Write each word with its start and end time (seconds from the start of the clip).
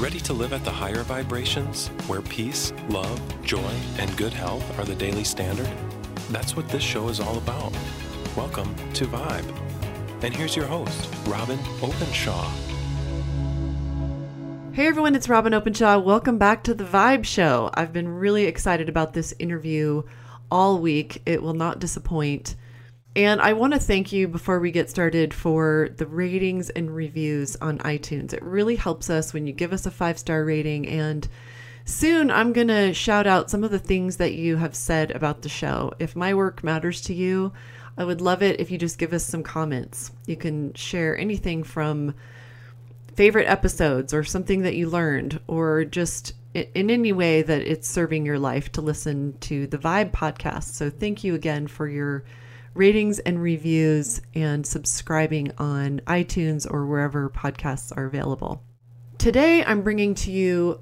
Ready 0.00 0.20
to 0.20 0.32
live 0.32 0.54
at 0.54 0.64
the 0.64 0.70
higher 0.70 1.02
vibrations, 1.02 1.88
where 2.06 2.22
peace, 2.22 2.72
love, 2.88 3.20
joy, 3.44 3.70
and 3.98 4.16
good 4.16 4.32
health 4.32 4.78
are 4.78 4.84
the 4.86 4.94
daily 4.94 5.24
standard? 5.24 5.68
That's 6.30 6.56
what 6.56 6.66
this 6.70 6.82
show 6.82 7.10
is 7.10 7.20
all 7.20 7.36
about. 7.36 7.76
Welcome 8.34 8.74
to 8.94 9.04
Vibe. 9.04 9.44
And 10.22 10.34
here's 10.34 10.56
your 10.56 10.64
host, 10.64 11.14
Robin 11.26 11.58
Openshaw. 11.82 12.50
Hey 14.72 14.86
everyone, 14.86 15.14
it's 15.14 15.28
Robin 15.28 15.52
Openshaw. 15.52 15.98
Welcome 15.98 16.38
back 16.38 16.64
to 16.64 16.72
the 16.72 16.84
Vibe 16.84 17.26
Show. 17.26 17.68
I've 17.74 17.92
been 17.92 18.08
really 18.08 18.46
excited 18.46 18.88
about 18.88 19.12
this 19.12 19.34
interview 19.38 20.02
all 20.50 20.78
week. 20.78 21.20
It 21.26 21.42
will 21.42 21.52
not 21.52 21.78
disappoint. 21.78 22.56
And 23.16 23.40
I 23.40 23.54
want 23.54 23.72
to 23.72 23.80
thank 23.80 24.12
you 24.12 24.28
before 24.28 24.60
we 24.60 24.70
get 24.70 24.88
started 24.88 25.34
for 25.34 25.88
the 25.96 26.06
ratings 26.06 26.70
and 26.70 26.94
reviews 26.94 27.56
on 27.56 27.78
iTunes. 27.78 28.32
It 28.32 28.42
really 28.42 28.76
helps 28.76 29.10
us 29.10 29.34
when 29.34 29.46
you 29.46 29.52
give 29.52 29.72
us 29.72 29.84
a 29.84 29.90
five 29.90 30.18
star 30.18 30.44
rating. 30.44 30.86
And 30.86 31.26
soon 31.84 32.30
I'm 32.30 32.52
going 32.52 32.68
to 32.68 32.94
shout 32.94 33.26
out 33.26 33.50
some 33.50 33.64
of 33.64 33.72
the 33.72 33.80
things 33.80 34.18
that 34.18 34.34
you 34.34 34.56
have 34.56 34.76
said 34.76 35.10
about 35.10 35.42
the 35.42 35.48
show. 35.48 35.92
If 35.98 36.14
my 36.14 36.34
work 36.34 36.62
matters 36.62 37.00
to 37.02 37.14
you, 37.14 37.52
I 37.98 38.04
would 38.04 38.20
love 38.20 38.42
it 38.44 38.60
if 38.60 38.70
you 38.70 38.78
just 38.78 38.98
give 38.98 39.12
us 39.12 39.26
some 39.26 39.42
comments. 39.42 40.12
You 40.26 40.36
can 40.36 40.72
share 40.74 41.18
anything 41.18 41.64
from 41.64 42.14
favorite 43.16 43.48
episodes 43.48 44.14
or 44.14 44.22
something 44.22 44.62
that 44.62 44.76
you 44.76 44.88
learned 44.88 45.40
or 45.48 45.84
just 45.84 46.34
in 46.54 46.90
any 46.90 47.12
way 47.12 47.42
that 47.42 47.62
it's 47.62 47.88
serving 47.88 48.24
your 48.24 48.38
life 48.38 48.70
to 48.72 48.80
listen 48.80 49.36
to 49.40 49.66
the 49.66 49.78
Vibe 49.78 50.12
podcast. 50.12 50.74
So 50.74 50.90
thank 50.90 51.24
you 51.24 51.34
again 51.34 51.66
for 51.66 51.88
your 51.88 52.24
ratings 52.74 53.18
and 53.20 53.42
reviews 53.42 54.20
and 54.34 54.66
subscribing 54.66 55.52
on 55.58 56.00
iTunes 56.06 56.70
or 56.70 56.86
wherever 56.86 57.28
podcasts 57.28 57.96
are 57.96 58.06
available. 58.06 58.62
Today, 59.18 59.64
I'm 59.64 59.82
bringing 59.82 60.14
to 60.16 60.30
you 60.30 60.80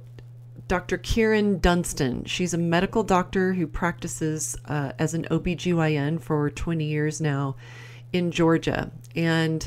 Dr. 0.69 0.99
Kyrin 0.99 1.61
Dunston. 1.61 2.25
She's 2.25 2.53
a 2.53 2.59
medical 2.59 3.03
doctor 3.03 3.55
who 3.55 3.67
practices 3.67 4.57
uh, 4.67 4.93
as 4.99 5.15
an 5.15 5.25
OBGYN 5.31 6.21
for 6.21 6.51
20 6.51 6.85
years 6.85 7.21
now 7.21 7.57
in 8.13 8.31
Georgia. 8.31 8.93
And 9.17 9.67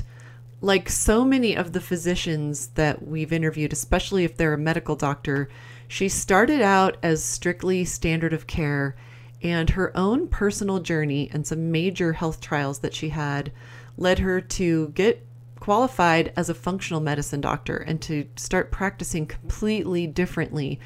like 0.62 0.90
so 0.90 1.26
many 1.26 1.56
of 1.56 1.74
the 1.74 1.82
physicians 1.82 2.68
that 2.76 3.06
we've 3.08 3.34
interviewed, 3.34 3.74
especially 3.74 4.24
if 4.24 4.38
they're 4.38 4.54
a 4.54 4.60
medical 4.60 4.96
doctor, 4.96 5.50
she 5.88 6.08
started 6.08 6.62
out 6.62 6.98
as 7.02 7.24
strictly 7.24 7.84
standard 7.84 8.32
of 8.32 8.46
care 8.46 8.96
and 9.44 9.72
her 9.72 9.96
own 9.98 10.28
personal 10.28 10.80
journey 10.80 11.30
and 11.32 11.46
some 11.46 11.72
major 11.72 12.14
health 12.14 12.42
trials 12.42 12.80
that 12.80 12.94
she 12.94 13.10
had 13.10 13.52
led 13.98 14.20
her 14.20 14.40
to 14.42 14.90
get 14.90 15.26
qualified 15.60 16.34
as 16.36 16.50
a 16.50 16.56
functional 16.56 17.00
medicine 17.00 17.42
doctor 17.42 17.78
and 17.78 18.02
to 18.02 18.28
start 18.36 18.72
practicing 18.72 19.26
completely 19.26 20.08
differently. 20.08 20.80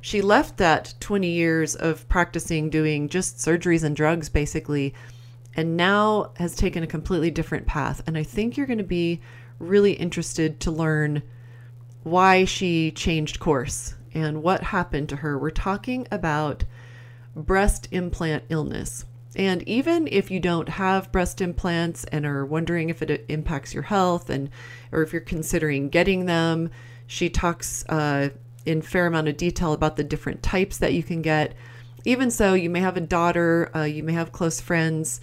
She 0.00 0.22
left 0.22 0.58
that 0.58 0.94
20 1.00 1.28
years 1.28 1.74
of 1.74 2.08
practicing 2.08 2.70
doing 2.70 3.08
just 3.08 3.38
surgeries 3.38 3.82
and 3.82 3.96
drugs 3.96 4.28
basically 4.28 4.94
and 5.56 5.76
now 5.76 6.30
has 6.36 6.54
taken 6.54 6.82
a 6.82 6.86
completely 6.86 7.30
different 7.30 7.66
path. 7.66 8.02
And 8.06 8.16
I 8.16 8.22
think 8.22 8.56
you're 8.56 8.66
going 8.66 8.78
to 8.78 8.84
be 8.84 9.20
really 9.58 9.92
interested 9.92 10.60
to 10.60 10.70
learn 10.70 11.22
why 12.04 12.44
she 12.44 12.90
changed 12.92 13.40
course 13.40 13.94
and 14.14 14.42
what 14.42 14.62
happened 14.62 15.08
to 15.08 15.16
her. 15.16 15.38
We're 15.38 15.50
talking 15.50 16.06
about 16.12 16.64
breast 17.46 17.88
implant 17.90 18.44
illness. 18.48 19.04
And 19.36 19.62
even 19.68 20.08
if 20.10 20.30
you 20.30 20.40
don't 20.40 20.68
have 20.68 21.12
breast 21.12 21.40
implants 21.40 22.04
and 22.04 22.26
are 22.26 22.44
wondering 22.44 22.90
if 22.90 23.02
it 23.02 23.24
impacts 23.28 23.72
your 23.72 23.84
health 23.84 24.30
and 24.30 24.50
or 24.90 25.02
if 25.02 25.12
you're 25.12 25.20
considering 25.20 25.88
getting 25.88 26.26
them, 26.26 26.70
she 27.06 27.30
talks 27.30 27.84
uh, 27.88 28.30
in 28.66 28.82
fair 28.82 29.06
amount 29.06 29.28
of 29.28 29.36
detail 29.36 29.72
about 29.72 29.96
the 29.96 30.04
different 30.04 30.42
types 30.42 30.78
that 30.78 30.92
you 30.92 31.02
can 31.02 31.22
get. 31.22 31.54
Even 32.04 32.30
so, 32.30 32.54
you 32.54 32.70
may 32.70 32.80
have 32.80 32.96
a 32.96 33.02
daughter, 33.02 33.70
uh, 33.74 33.82
you 33.82 34.02
may 34.02 34.12
have 34.12 34.32
close 34.32 34.60
friends 34.60 35.20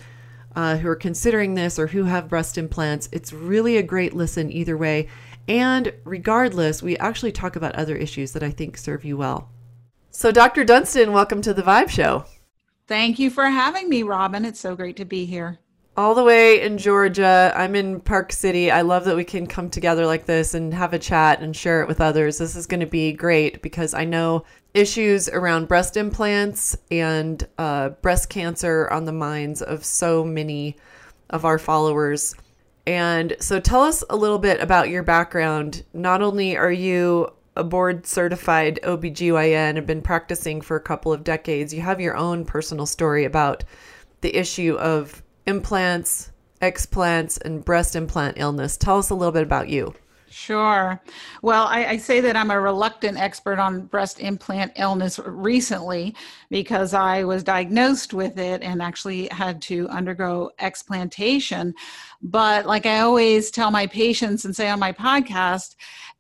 uh, 0.56 0.78
who 0.78 0.88
are 0.88 0.96
considering 0.96 1.56
this 1.56 1.78
or 1.78 1.88
who 1.88 2.04
have 2.04 2.30
breast 2.30 2.58
implants. 2.58 3.10
It's 3.12 3.34
really 3.34 3.78
a 3.78 3.84
great 3.84 4.14
listen 4.14 4.52
either 4.52 4.78
way. 4.78 5.08
And 5.48 5.94
regardless, 6.04 6.82
we 6.82 6.98
actually 6.98 7.32
talk 7.32 7.56
about 7.56 7.76
other 7.76 7.96
issues 7.96 8.32
that 8.34 8.44
I 8.44 8.52
think 8.52 8.78
serve 8.78 9.04
you 9.04 9.18
well. 9.18 9.50
So, 10.18 10.32
Dr. 10.32 10.64
Dunston, 10.64 11.12
welcome 11.12 11.42
to 11.42 11.54
the 11.54 11.62
Vibe 11.62 11.90
Show. 11.90 12.24
Thank 12.88 13.20
you 13.20 13.30
for 13.30 13.48
having 13.48 13.90
me, 13.90 14.02
Robin. 14.02 14.46
It's 14.46 14.62
so 14.62 14.74
great 14.74 14.96
to 14.96 15.04
be 15.04 15.26
here. 15.26 15.60
All 15.98 16.16
the 16.16 16.24
way 16.24 16.62
in 16.62 16.78
Georgia. 16.78 17.52
I'm 17.54 17.76
in 17.76 18.00
Park 18.00 18.32
City. 18.32 18.72
I 18.72 18.80
love 18.80 19.04
that 19.06 19.18
we 19.18 19.26
can 19.26 19.46
come 19.46 19.70
together 19.70 20.06
like 20.06 20.26
this 20.26 20.54
and 20.54 20.74
have 20.74 20.94
a 20.94 21.00
chat 21.00 21.42
and 21.42 21.54
share 21.54 21.82
it 21.82 21.90
with 21.90 22.00
others. 22.00 22.38
This 22.38 22.56
is 22.56 22.66
going 22.66 22.80
to 22.80 22.86
be 22.86 23.12
great 23.12 23.62
because 23.62 23.94
I 23.94 24.06
know 24.06 24.46
issues 24.74 25.28
around 25.28 25.68
breast 25.68 25.98
implants 25.98 26.78
and 26.90 27.46
uh, 27.58 27.90
breast 27.90 28.30
cancer 28.30 28.88
on 28.92 29.04
the 29.04 29.12
minds 29.12 29.62
of 29.62 29.84
so 29.84 30.24
many 30.24 30.78
of 31.30 31.44
our 31.44 31.60
followers. 31.60 32.36
And 32.88 33.36
so 33.42 33.60
tell 33.60 33.82
us 33.82 34.02
a 34.10 34.16
little 34.16 34.40
bit 34.40 34.62
about 34.62 34.88
your 34.88 35.04
background. 35.04 35.84
Not 35.94 36.22
only 36.22 36.56
are 36.56 36.72
you 36.72 37.34
a 37.56 37.64
board 37.64 38.06
certified 38.06 38.80
OBGYN 38.84 39.76
have 39.76 39.86
been 39.86 40.02
practicing 40.02 40.62
for 40.62 40.76
a 40.76 40.82
couple 40.82 41.14
of 41.14 41.24
decades, 41.24 41.74
you 41.74 41.82
have 41.82 42.02
your 42.02 42.16
own 42.16 42.46
personal 42.46 42.86
story 42.86 43.26
about 43.26 43.64
the 44.22 44.36
issue 44.36 44.76
of 44.76 45.24
implants, 45.46 46.32
explants, 46.62 47.38
and 47.38 47.64
breast 47.64 47.96
implant 47.96 48.38
illness. 48.38 48.78
Tell 48.78 48.98
us 48.98 49.10
a 49.10 49.16
little 49.16 49.32
bit 49.32 49.44
about 49.44 49.70
you. 49.70 49.94
Sure. 50.36 51.02
Well, 51.44 51.66
I, 51.68 51.86
I, 51.86 51.98
say 51.98 52.20
that 52.20 52.36
I'm 52.36 52.52
a 52.52 52.60
reluctant 52.60 53.18
expert 53.18 53.58
on 53.58 53.86
breast 53.86 54.20
implant 54.20 54.74
illness 54.76 55.18
recently 55.26 56.14
because 56.50 56.94
I 56.94 57.24
was 57.24 57.42
diagnosed 57.42 58.14
with 58.14 58.38
it 58.38 58.62
and 58.62 58.82
actually 58.82 59.30
had 59.32 59.62
to 59.64 59.88
undergo 59.88 60.52
explantation. 60.60 61.74
But 62.28 62.66
like 62.66 62.88
I 62.88 63.02
always 63.02 63.52
tell 63.52 63.70
my 63.70 63.86
patients 63.86 64.46
and 64.46 64.56
say 64.56 64.68
on 64.68 64.80
my 64.80 64.92
podcast, 64.92 65.76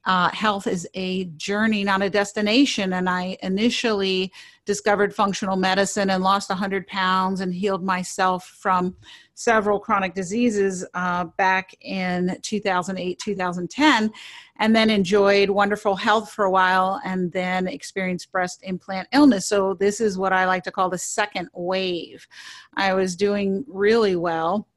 uh, 0.05 0.29
health 0.29 0.67
is 0.67 0.87
a 0.93 1.25
journey, 1.35 1.83
not 1.83 2.03
a 2.03 2.11
destination. 2.11 2.93
And 2.93 3.09
I 3.09 3.37
initially 3.41 4.31
discovered 4.65 5.15
functional 5.15 5.55
medicine 5.55 6.11
and 6.11 6.23
lost 6.23 6.49
100 6.49 6.85
pounds 6.85 7.41
and 7.41 7.51
healed 7.51 7.83
myself 7.83 8.45
from 8.45 8.95
several 9.33 9.79
chronic 9.79 10.13
diseases 10.13 10.85
uh, 10.93 11.23
back 11.37 11.75
in 11.81 12.37
2008, 12.43 13.17
2010, 13.17 14.11
and 14.59 14.75
then 14.75 14.91
enjoyed 14.91 15.49
wonderful 15.49 15.95
health 15.95 16.31
for 16.31 16.45
a 16.45 16.51
while 16.51 17.01
and 17.03 17.31
then 17.31 17.67
experienced 17.67 18.31
breast 18.31 18.59
implant 18.61 19.07
illness. 19.11 19.47
So, 19.47 19.73
this 19.73 19.99
is 19.99 20.19
what 20.19 20.33
I 20.33 20.45
like 20.45 20.63
to 20.65 20.71
call 20.71 20.91
the 20.91 20.99
second 20.99 21.49
wave. 21.55 22.27
I 22.75 22.93
was 22.93 23.15
doing 23.15 23.65
really 23.67 24.15
well 24.15 24.67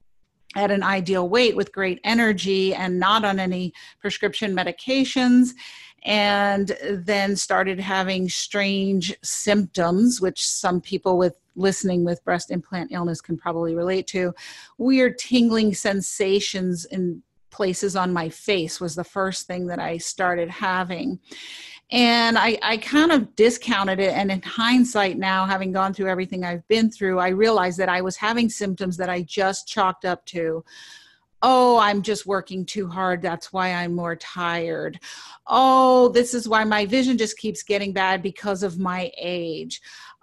at 0.57 0.71
an 0.71 0.83
ideal 0.83 1.29
weight 1.29 1.57
with 1.57 1.73
great 1.73 2.01
energy 2.05 2.75
and 2.75 2.99
not 2.99 3.25
on 3.25 3.39
any 3.39 3.73
prescription 4.01 4.55
medications 4.55 5.51
and 6.05 6.77
then 6.91 7.37
started 7.37 7.79
having 7.81 8.29
strange 8.29 9.15
symptoms 9.23 10.21
which 10.21 10.47
some 10.47 10.81
people 10.81 11.19
with 11.19 11.37
listening 11.57 12.05
with 12.05 12.25
breast 12.25 12.51
implant 12.51 12.93
illness 12.93 13.21
can 13.21 13.37
probably 13.37 13.75
relate 13.75 14.07
to. 14.07 14.33
Weird 14.79 15.19
tingling 15.19 15.75
sensations 15.75 16.85
in 16.85 17.23
places 17.51 17.97
on 17.97 18.13
my 18.13 18.29
face 18.29 18.81
was 18.81 18.95
the 18.95 19.03
first 19.03 19.47
thing 19.47 19.67
that 19.67 19.79
i 19.79 19.97
started 19.97 20.49
having 20.51 21.19
and 21.91 22.37
I, 22.37 22.59
I 22.63 22.77
kind 22.77 23.13
of 23.13 23.35
discounted 23.35 23.99
it 23.99 24.13
and 24.13 24.31
in 24.31 24.43
hindsight 24.43 25.17
now 25.17 25.47
having 25.47 25.73
gone 25.73 25.95
through 25.95 26.09
everything 26.09 26.45
i've 26.45 26.67
been 26.69 26.91
through 26.91 27.19
i 27.19 27.29
realized 27.29 27.79
that 27.79 27.89
i 27.89 28.01
was 28.01 28.17
having 28.17 28.49
symptoms 28.49 28.97
that 28.99 29.09
i 29.09 29.23
just 29.23 29.67
chalked 29.67 30.05
up 30.05 30.25
to 30.27 30.65
oh 31.43 31.79
i'm 31.79 32.03
just 32.03 32.27
working 32.27 32.67
too 32.67 32.89
hard 32.89 33.23
that's 33.23 33.53
why 33.53 33.73
i'm 33.73 33.95
more 33.95 34.17
tired 34.17 35.01
oh 35.47 36.09
this 36.09 36.35
is 36.35 36.49
why 36.49 36.63
my 36.65 36.85
vision 36.85 37.17
just 37.17 37.39
keeps 37.39 37.63
getting 37.63 37.93
bad 37.93 38.23
because 38.23 38.63
of 38.63 38.79
my 38.79 39.11
age 39.19 39.81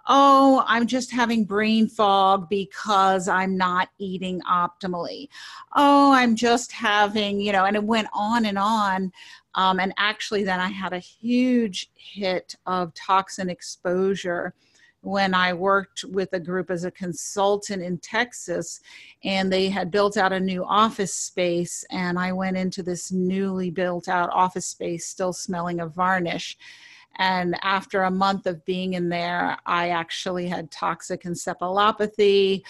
oh, 0.08 0.64
I'm 0.66 0.86
just 0.86 1.10
having 1.10 1.44
brain 1.44 1.88
fog 1.88 2.48
because 2.48 3.28
I'm 3.28 3.56
not 3.56 3.88
eating 3.98 4.40
optimally. 4.42 5.28
Oh, 5.74 6.12
I'm 6.12 6.36
just 6.36 6.72
having, 6.72 7.40
you 7.40 7.52
know, 7.52 7.64
and 7.64 7.76
it 7.76 7.82
went 7.82 8.08
on 8.12 8.46
and 8.46 8.58
on. 8.58 9.12
Um, 9.56 9.80
and 9.80 9.92
actually, 9.96 10.44
then 10.44 10.60
I 10.60 10.68
had 10.68 10.92
a 10.92 10.98
huge 10.98 11.90
hit 11.94 12.54
of 12.66 12.94
toxin 12.94 13.50
exposure 13.50 14.54
when 15.00 15.34
I 15.34 15.52
worked 15.52 16.04
with 16.04 16.30
a 16.32 16.40
group 16.40 16.70
as 16.70 16.84
a 16.84 16.90
consultant 16.90 17.82
in 17.82 17.98
Texas, 17.98 18.80
and 19.24 19.52
they 19.52 19.68
had 19.68 19.90
built 19.90 20.16
out 20.16 20.32
a 20.32 20.40
new 20.40 20.64
office 20.64 21.14
space. 21.14 21.84
And 21.90 22.18
I 22.18 22.32
went 22.32 22.56
into 22.56 22.82
this 22.82 23.12
newly 23.12 23.70
built 23.70 24.08
out 24.08 24.30
office 24.30 24.66
space, 24.66 25.06
still 25.06 25.32
smelling 25.32 25.80
of 25.80 25.94
varnish. 25.94 26.58
And 27.18 27.56
after 27.62 28.02
a 28.02 28.10
month 28.10 28.46
of 28.46 28.64
being 28.64 28.94
in 28.94 29.08
there, 29.08 29.56
I 29.64 29.90
actually 29.90 30.48
had 30.48 30.70
toxic 30.70 31.22
encephalopathy, 31.22 32.62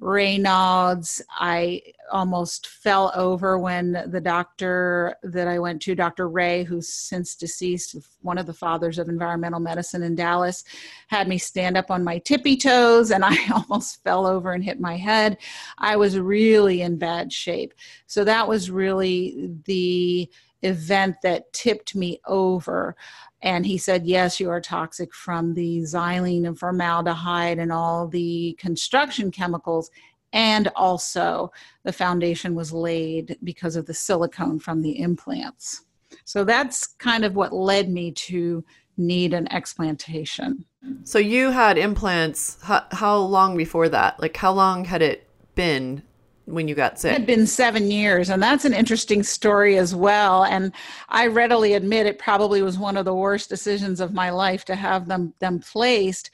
Raynaud's. 0.00 1.22
I 1.30 1.82
almost 2.10 2.66
fell 2.66 3.12
over 3.14 3.58
when 3.58 3.92
the 4.08 4.20
doctor 4.20 5.16
that 5.22 5.48
I 5.48 5.58
went 5.58 5.82
to, 5.82 5.94
Dr. 5.94 6.28
Rea, 6.28 6.64
who's 6.64 6.88
since 6.88 7.34
deceased, 7.34 7.96
one 8.20 8.38
of 8.38 8.46
the 8.46 8.52
fathers 8.52 8.98
of 8.98 9.08
environmental 9.08 9.60
medicine 9.60 10.02
in 10.02 10.14
Dallas, 10.14 10.64
had 11.08 11.28
me 11.28 11.38
stand 11.38 11.76
up 11.76 11.90
on 11.90 12.04
my 12.04 12.18
tippy 12.18 12.56
toes 12.56 13.10
and 13.10 13.24
I 13.24 13.36
almost 13.52 14.02
fell 14.02 14.26
over 14.26 14.52
and 14.52 14.64
hit 14.64 14.80
my 14.80 14.96
head. 14.96 15.38
I 15.78 15.96
was 15.96 16.18
really 16.18 16.82
in 16.82 16.98
bad 16.98 17.32
shape. 17.32 17.74
So 18.06 18.24
that 18.24 18.46
was 18.48 18.70
really 18.70 19.50
the 19.64 20.28
event 20.62 21.16
that 21.22 21.52
tipped 21.52 21.94
me 21.94 22.20
over. 22.26 22.96
And 23.44 23.66
he 23.66 23.76
said, 23.76 24.06
Yes, 24.06 24.40
you 24.40 24.50
are 24.50 24.60
toxic 24.60 25.14
from 25.14 25.52
the 25.52 25.80
xylene 25.80 26.46
and 26.46 26.58
formaldehyde 26.58 27.58
and 27.58 27.70
all 27.70 28.08
the 28.08 28.56
construction 28.58 29.30
chemicals. 29.30 29.90
And 30.32 30.68
also, 30.74 31.52
the 31.84 31.92
foundation 31.92 32.56
was 32.56 32.72
laid 32.72 33.38
because 33.44 33.76
of 33.76 33.86
the 33.86 33.94
silicone 33.94 34.58
from 34.58 34.80
the 34.80 34.98
implants. 34.98 35.84
So 36.24 36.42
that's 36.42 36.86
kind 36.86 37.24
of 37.24 37.36
what 37.36 37.52
led 37.52 37.90
me 37.90 38.12
to 38.12 38.64
need 38.96 39.34
an 39.34 39.52
explantation. 39.52 40.64
So 41.04 41.18
you 41.18 41.50
had 41.50 41.76
implants 41.76 42.58
how, 42.62 42.84
how 42.92 43.18
long 43.18 43.56
before 43.56 43.90
that? 43.90 44.18
Like, 44.20 44.36
how 44.36 44.52
long 44.52 44.86
had 44.86 45.02
it 45.02 45.28
been 45.54 46.02
when 46.46 46.68
you 46.68 46.74
got 46.74 46.98
sick? 46.98 47.10
It 47.10 47.14
had 47.14 47.26
been 47.26 47.46
seven 47.46 47.90
years, 47.90 48.30
and 48.30 48.42
that's 48.42 48.64
an 48.64 48.74
interesting 48.74 49.22
story 49.22 49.78
as 49.78 49.94
well. 49.94 50.44
And 50.44 50.72
I 51.08 51.26
readily 51.26 51.74
admit 51.74 52.06
it 52.06 52.18
probably 52.18 52.62
was 52.62 52.78
one 52.78 52.96
of 52.96 53.04
the 53.04 53.14
worst 53.14 53.48
decisions 53.48 54.00
of 54.00 54.12
my 54.12 54.30
life 54.30 54.64
to 54.66 54.74
have 54.74 55.06
them 55.08 55.34
them 55.38 55.60
placed. 55.60 56.30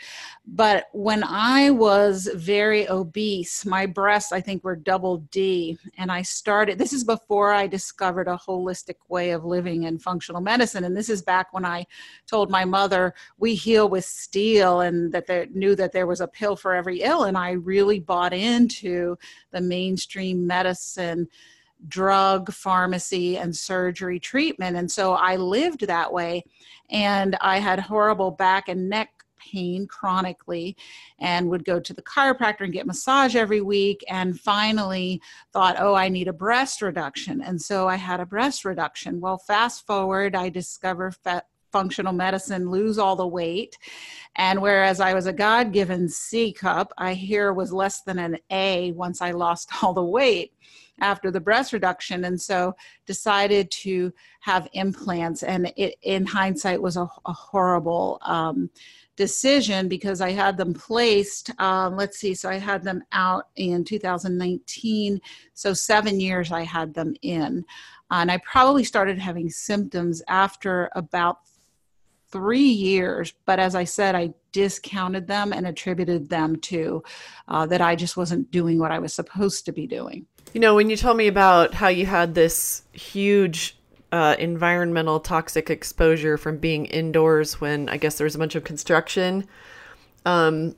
But 0.52 0.88
when 0.92 1.22
I 1.22 1.70
was 1.70 2.28
very 2.34 2.88
obese, 2.88 3.64
my 3.64 3.86
breasts, 3.86 4.32
I 4.32 4.40
think, 4.40 4.64
were 4.64 4.74
double 4.74 5.18
D. 5.30 5.78
And 5.96 6.10
I 6.10 6.22
started, 6.22 6.76
this 6.76 6.92
is 6.92 7.04
before 7.04 7.52
I 7.52 7.68
discovered 7.68 8.26
a 8.26 8.36
holistic 8.36 8.96
way 9.08 9.30
of 9.30 9.44
living 9.44 9.84
and 9.84 10.02
functional 10.02 10.40
medicine. 10.40 10.82
And 10.82 10.96
this 10.96 11.08
is 11.08 11.22
back 11.22 11.52
when 11.52 11.64
I 11.64 11.86
told 12.26 12.50
my 12.50 12.64
mother, 12.64 13.14
we 13.38 13.54
heal 13.54 13.88
with 13.88 14.04
steel, 14.04 14.80
and 14.80 15.12
that 15.12 15.26
they 15.26 15.46
knew 15.52 15.76
that 15.76 15.92
there 15.92 16.08
was 16.08 16.20
a 16.20 16.26
pill 16.26 16.56
for 16.56 16.74
every 16.74 17.02
ill. 17.02 17.24
And 17.24 17.38
I 17.38 17.52
really 17.52 18.00
bought 18.00 18.32
into 18.32 19.16
the 19.52 19.60
mainstream 20.00 20.46
medicine 20.46 21.28
drug, 21.88 22.52
pharmacy, 22.52 23.38
and 23.38 23.54
surgery 23.54 24.18
treatment. 24.18 24.76
And 24.76 24.90
so 24.90 25.12
I 25.12 25.36
lived 25.36 25.86
that 25.86 26.12
way. 26.12 26.44
And 26.90 27.36
I 27.40 27.58
had 27.58 27.80
horrible 27.80 28.30
back 28.30 28.68
and 28.68 28.88
neck 28.88 29.10
pain 29.38 29.86
chronically 29.86 30.76
and 31.18 31.48
would 31.48 31.64
go 31.64 31.80
to 31.80 31.94
the 31.94 32.02
chiropractor 32.02 32.60
and 32.60 32.72
get 32.72 32.86
massage 32.86 33.34
every 33.34 33.62
week 33.62 34.04
and 34.08 34.38
finally 34.38 35.18
thought 35.50 35.76
oh 35.78 35.94
i 35.94 36.10
need 36.10 36.28
a 36.28 36.32
breast 36.32 36.82
reduction 36.82 37.40
and 37.40 37.62
so 37.62 37.88
i 37.88 37.96
had 37.96 38.20
a 38.20 38.26
breast 38.26 38.66
reduction 38.66 39.18
well 39.18 39.38
fast 39.38 39.86
forward 39.86 40.36
i 40.36 40.50
discover 40.50 41.10
fat 41.10 41.46
functional 41.72 42.12
medicine 42.12 42.70
lose 42.70 42.98
all 42.98 43.16
the 43.16 43.26
weight 43.26 43.76
and 44.36 44.60
whereas 44.60 45.00
i 45.00 45.14
was 45.14 45.26
a 45.26 45.32
god-given 45.32 46.08
c 46.08 46.52
cup 46.52 46.92
i 46.98 47.14
here 47.14 47.52
was 47.52 47.72
less 47.72 48.02
than 48.02 48.18
an 48.18 48.36
a 48.50 48.92
once 48.92 49.22
i 49.22 49.30
lost 49.30 49.70
all 49.82 49.92
the 49.92 50.02
weight 50.02 50.52
after 51.02 51.30
the 51.30 51.40
breast 51.40 51.72
reduction 51.72 52.24
and 52.24 52.40
so 52.40 52.74
decided 53.06 53.70
to 53.70 54.12
have 54.40 54.68
implants 54.74 55.42
and 55.42 55.72
it 55.76 55.96
in 56.02 56.26
hindsight 56.26 56.80
was 56.80 56.96
a, 56.96 57.08
a 57.26 57.32
horrible 57.32 58.18
um, 58.22 58.68
decision 59.20 59.86
because 59.86 60.22
I 60.22 60.30
had 60.30 60.56
them 60.56 60.72
placed. 60.72 61.50
Um, 61.60 61.94
let's 61.94 62.16
see, 62.16 62.32
so 62.32 62.48
I 62.48 62.54
had 62.54 62.82
them 62.82 63.02
out 63.12 63.48
in 63.56 63.84
2019. 63.84 65.20
So 65.52 65.74
seven 65.74 66.18
years 66.18 66.50
I 66.50 66.62
had 66.62 66.94
them 66.94 67.14
in. 67.20 67.62
And 68.10 68.30
I 68.30 68.38
probably 68.38 68.82
started 68.82 69.18
having 69.18 69.50
symptoms 69.50 70.22
after 70.26 70.88
about 70.94 71.40
three 72.30 72.60
years. 72.60 73.32
But 73.44 73.58
as 73.58 73.74
I 73.74 73.84
said, 73.84 74.14
I 74.14 74.34
discounted 74.52 75.26
them 75.26 75.52
and 75.52 75.66
attributed 75.66 76.28
them 76.28 76.56
to 76.56 77.02
uh, 77.48 77.66
that 77.66 77.80
I 77.80 77.96
just 77.96 78.16
wasn't 78.16 78.50
doing 78.50 78.78
what 78.78 78.92
I 78.92 78.98
was 78.98 79.12
supposed 79.12 79.64
to 79.66 79.72
be 79.72 79.86
doing. 79.86 80.26
You 80.52 80.60
know, 80.60 80.74
when 80.74 80.90
you 80.90 80.96
told 80.96 81.16
me 81.16 81.28
about 81.28 81.74
how 81.74 81.88
you 81.88 82.06
had 82.06 82.34
this 82.34 82.82
huge 82.92 83.76
uh, 84.12 84.36
environmental 84.38 85.20
toxic 85.20 85.70
exposure 85.70 86.36
from 86.36 86.58
being 86.58 86.86
indoors 86.86 87.60
when 87.60 87.88
I 87.88 87.96
guess 87.96 88.18
there 88.18 88.24
was 88.24 88.34
a 88.34 88.38
bunch 88.38 88.54
of 88.54 88.64
construction. 88.64 89.46
Um, 90.26 90.74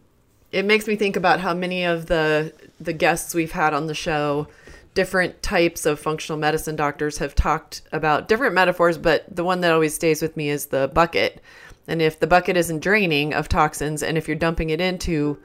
it 0.50 0.66
makes 0.66 0.86
me 0.86 0.96
think 0.96 1.16
about 1.16 1.40
how 1.40 1.54
many 1.54 1.84
of 1.84 2.06
the 2.06 2.52
the 2.78 2.92
guests 2.92 3.34
we've 3.34 3.52
had 3.52 3.72
on 3.72 3.86
the 3.86 3.94
show, 3.94 4.48
different 4.94 5.42
types 5.42 5.86
of 5.86 5.98
functional 5.98 6.38
medicine 6.38 6.76
doctors 6.76 7.18
have 7.18 7.34
talked 7.34 7.82
about 7.92 8.28
different 8.28 8.54
metaphors, 8.54 8.98
but 8.98 9.24
the 9.34 9.44
one 9.44 9.60
that 9.60 9.72
always 9.72 9.94
stays 9.94 10.20
with 10.20 10.36
me 10.36 10.50
is 10.50 10.66
the 10.66 10.90
bucket. 10.92 11.42
And 11.88 12.02
if 12.02 12.20
the 12.20 12.26
bucket 12.26 12.56
isn't 12.56 12.80
draining 12.80 13.34
of 13.34 13.48
toxins, 13.48 14.02
and 14.02 14.16
if 14.18 14.28
you're 14.28 14.36
dumping 14.36 14.70
it 14.70 14.80
into 14.80 15.38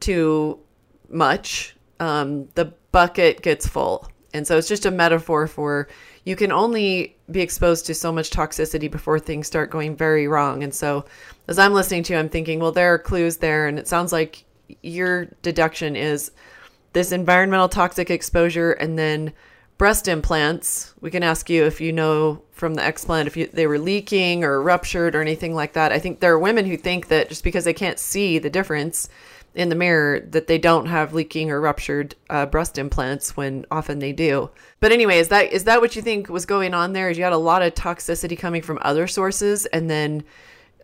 too 0.00 0.60
much, 1.08 1.76
um, 2.00 2.48
the 2.54 2.72
bucket 2.92 3.42
gets 3.42 3.66
full. 3.66 4.08
And 4.32 4.46
so 4.46 4.56
it's 4.56 4.68
just 4.68 4.86
a 4.86 4.90
metaphor 4.90 5.46
for 5.46 5.88
you 6.24 6.36
can 6.36 6.50
only 6.50 7.16
be 7.30 7.40
exposed 7.40 7.86
to 7.86 7.94
so 7.94 8.10
much 8.10 8.30
toxicity 8.30 8.90
before 8.90 9.18
things 9.18 9.46
start 9.46 9.70
going 9.70 9.94
very 9.94 10.26
wrong. 10.26 10.62
And 10.62 10.74
so 10.74 11.04
as 11.46 11.58
I'm 11.58 11.72
listening 11.72 12.02
to 12.04 12.14
you, 12.14 12.18
I'm 12.18 12.28
thinking, 12.28 12.58
well, 12.58 12.72
there 12.72 12.94
are 12.94 12.98
clues 12.98 13.36
there. 13.36 13.68
And 13.68 13.78
it 13.78 13.86
sounds 13.86 14.12
like 14.12 14.44
your 14.82 15.26
deduction 15.42 15.94
is 15.94 16.32
this 16.94 17.12
environmental 17.12 17.68
toxic 17.68 18.10
exposure 18.10 18.72
and 18.72 18.98
then 18.98 19.32
breast 19.76 20.08
implants. 20.08 20.94
We 21.00 21.10
can 21.10 21.22
ask 21.22 21.50
you 21.50 21.64
if 21.64 21.80
you 21.80 21.92
know 21.92 22.42
from 22.52 22.74
the 22.74 22.82
explant 22.82 23.26
if 23.26 23.36
you, 23.36 23.48
they 23.52 23.66
were 23.66 23.78
leaking 23.78 24.44
or 24.44 24.62
ruptured 24.62 25.14
or 25.14 25.20
anything 25.20 25.54
like 25.54 25.74
that. 25.74 25.92
I 25.92 25.98
think 25.98 26.20
there 26.20 26.32
are 26.32 26.38
women 26.38 26.64
who 26.64 26.76
think 26.76 27.08
that 27.08 27.28
just 27.28 27.44
because 27.44 27.64
they 27.64 27.74
can't 27.74 27.98
see 27.98 28.38
the 28.38 28.48
difference 28.48 29.08
in 29.54 29.68
the 29.68 29.74
mirror 29.74 30.20
that 30.20 30.46
they 30.46 30.58
don't 30.58 30.86
have 30.86 31.14
leaking 31.14 31.50
or 31.50 31.60
ruptured 31.60 32.14
uh, 32.28 32.46
breast 32.46 32.76
implants 32.76 33.36
when 33.36 33.64
often 33.70 33.98
they 33.98 34.12
do. 34.12 34.50
But 34.80 34.92
anyway, 34.92 35.18
is 35.18 35.28
that 35.28 35.52
is 35.52 35.64
that 35.64 35.80
what 35.80 35.94
you 35.96 36.02
think 36.02 36.28
was 36.28 36.46
going 36.46 36.74
on 36.74 36.92
there? 36.92 37.10
Is 37.10 37.18
you 37.18 37.24
had 37.24 37.32
a 37.32 37.38
lot 37.38 37.62
of 37.62 37.74
toxicity 37.74 38.38
coming 38.38 38.62
from 38.62 38.78
other 38.82 39.06
sources, 39.06 39.66
and 39.66 39.88
then 39.88 40.24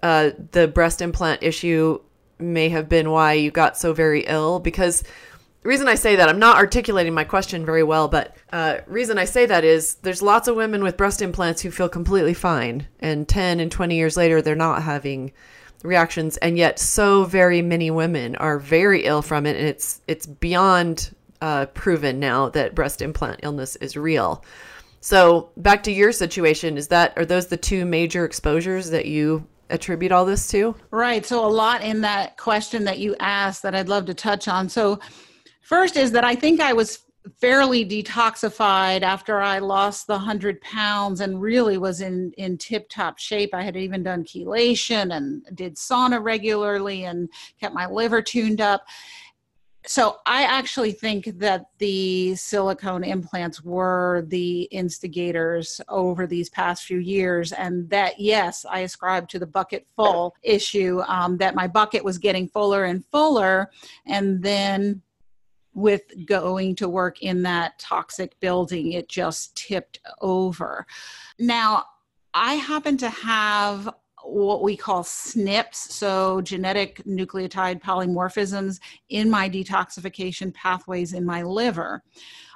uh, 0.03 0.31
the 0.53 0.69
breast 0.69 1.03
implant 1.03 1.43
issue 1.43 2.01
may 2.39 2.69
have 2.69 2.89
been 2.89 3.11
why 3.11 3.35
you 3.35 3.51
got 3.51 3.77
so 3.77 3.93
very 3.93 4.23
ill? 4.27 4.61
Because 4.61 5.03
the 5.63 5.69
reason 5.69 5.89
I 5.89 5.95
say 5.95 6.17
that 6.17 6.29
I'm 6.29 6.39
not 6.39 6.57
articulating 6.57 7.13
my 7.13 7.25
question 7.25 7.67
very 7.67 7.83
well, 7.83 8.09
but 8.09 8.37
uh, 8.53 8.79
reason 8.87 9.19
I 9.19 9.27
say 9.27 9.47
that 9.47 9.65
is 9.65 9.97
there's 9.97 10.23
lots 10.23 10.49
of 10.49 10.57
women 10.57 10.83
with 10.83 10.97
breast 10.97 11.21
implants 11.21 11.61
who 11.61 11.71
feel 11.71 11.89
completely 11.89 12.35
fine, 12.35 12.87
and 12.99 13.29
10 13.29 13.61
and 13.61 13.71
20 13.71 13.95
years 13.95 14.17
later 14.17 14.41
they're 14.41 14.55
not 14.57 14.83
having 14.83 15.33
reactions 15.83 16.37
and 16.39 16.59
yet 16.59 16.79
so 16.79 17.25
very 17.25 17.63
many 17.63 17.91
women 17.91 18.37
are 18.37 18.59
very 18.59 19.05
ill 19.05 19.23
from 19.23 19.47
it 19.47 19.57
and 19.57 19.67
it's 19.67 20.01
it's 20.07 20.27
beyond 20.27 21.15
uh, 21.41 21.67
proven 21.67 22.21
now 22.21 22.51
that 22.51 22.75
breast 22.75 23.01
implant 23.01 23.41
illness 23.43 23.77
is 23.77 23.97
real. 23.97 24.45
So 25.01 25.51
back 25.57 25.83
to 25.85 25.93
your 25.93 26.13
situation 26.13 26.77
is 26.77 26.89
that 26.89 27.17
are 27.17 27.25
those 27.25 27.47
the 27.47 27.57
two 27.57 27.87
major 27.87 28.27
exposures 28.27 28.91
that 28.91 29.07
you 29.07 29.47
attribute 29.71 30.13
all 30.13 30.27
this 30.27 30.49
to? 30.49 30.75
Right 30.91 31.25
so 31.25 31.45
a 31.45 31.49
lot 31.49 31.83
in 31.83 32.03
that 32.03 32.37
question 32.37 32.85
that 32.85 32.99
you 32.99 33.17
asked 33.21 33.63
that 33.63 33.75
i'd 33.75 33.89
love 33.89 34.07
to 34.07 34.15
touch 34.15 34.49
on. 34.49 34.69
So 34.69 35.01
first 35.71 35.97
is 35.97 36.11
that 36.11 36.25
i 36.25 36.35
think 36.35 36.61
i 36.61 36.73
was 36.73 36.91
fairly 37.39 37.85
detoxified 37.85 39.03
after 39.03 39.41
I 39.41 39.59
lost 39.59 40.07
the 40.07 40.15
100 40.15 40.61
pounds 40.63 41.21
and 41.21 41.41
really 41.41 41.77
was 41.77 42.01
in, 42.01 42.33
in 42.39 42.57
tip 42.57 42.89
top 42.89 43.19
shape. 43.19 43.55
I 43.55 43.63
had 43.63 43.77
even 43.77 44.03
done 44.03 44.25
chelation 44.25 45.15
and 45.15 45.45
did 45.55 45.77
sauna 45.77 46.23
regularly 46.23 47.05
and 47.05 47.29
kept 47.61 47.75
my 47.75 47.87
liver 47.87 48.23
tuned 48.23 48.61
up. 48.61 48.87
So 49.87 50.19
I 50.27 50.43
actually 50.43 50.93
think 50.93 51.39
that 51.39 51.67
the 51.79 52.35
silicone 52.37 53.03
implants 53.03 53.63
were 53.65 54.25
the 54.29 54.63
instigators 54.65 55.81
over 55.89 56.27
these 56.27 56.51
past 56.51 56.85
few 56.85 56.99
years, 56.99 57.53
and 57.53 57.89
that 57.89 58.21
yes, 58.21 58.67
I 58.69 58.81
ascribe 58.81 59.27
to 59.31 59.39
the 59.39 59.47
bucket 59.47 59.87
full 59.97 60.35
issue. 60.43 61.01
Um, 61.09 61.39
that 61.39 61.55
my 61.55 61.67
bucket 61.67 62.05
was 62.05 62.19
getting 62.19 62.47
fuller 62.47 62.85
and 62.85 63.03
fuller, 63.07 63.71
and 64.05 64.43
then 64.43 65.01
with 65.75 66.03
going 66.27 66.75
to 66.77 66.89
work 66.89 67.23
in 67.23 67.43
that 67.43 67.79
toxic 67.79 68.39
building, 68.41 68.93
it 68.93 69.09
just 69.09 69.57
tipped 69.57 70.01
over. 70.21 70.87
Now, 71.39 71.85
I 72.35 72.55
happen 72.55 72.97
to 72.99 73.09
have 73.11 73.89
what 74.23 74.63
we 74.63 74.77
call 74.77 75.03
SNPs, 75.03 75.75
so 75.75 76.41
genetic 76.43 77.03
nucleotide 77.05 77.81
polymorphisms, 77.81 78.79
in 79.09 79.31
my 79.31 79.49
detoxification 79.49 80.53
pathways 80.53 81.13
in 81.13 81.25
my 81.25 81.43
liver. 81.43 82.03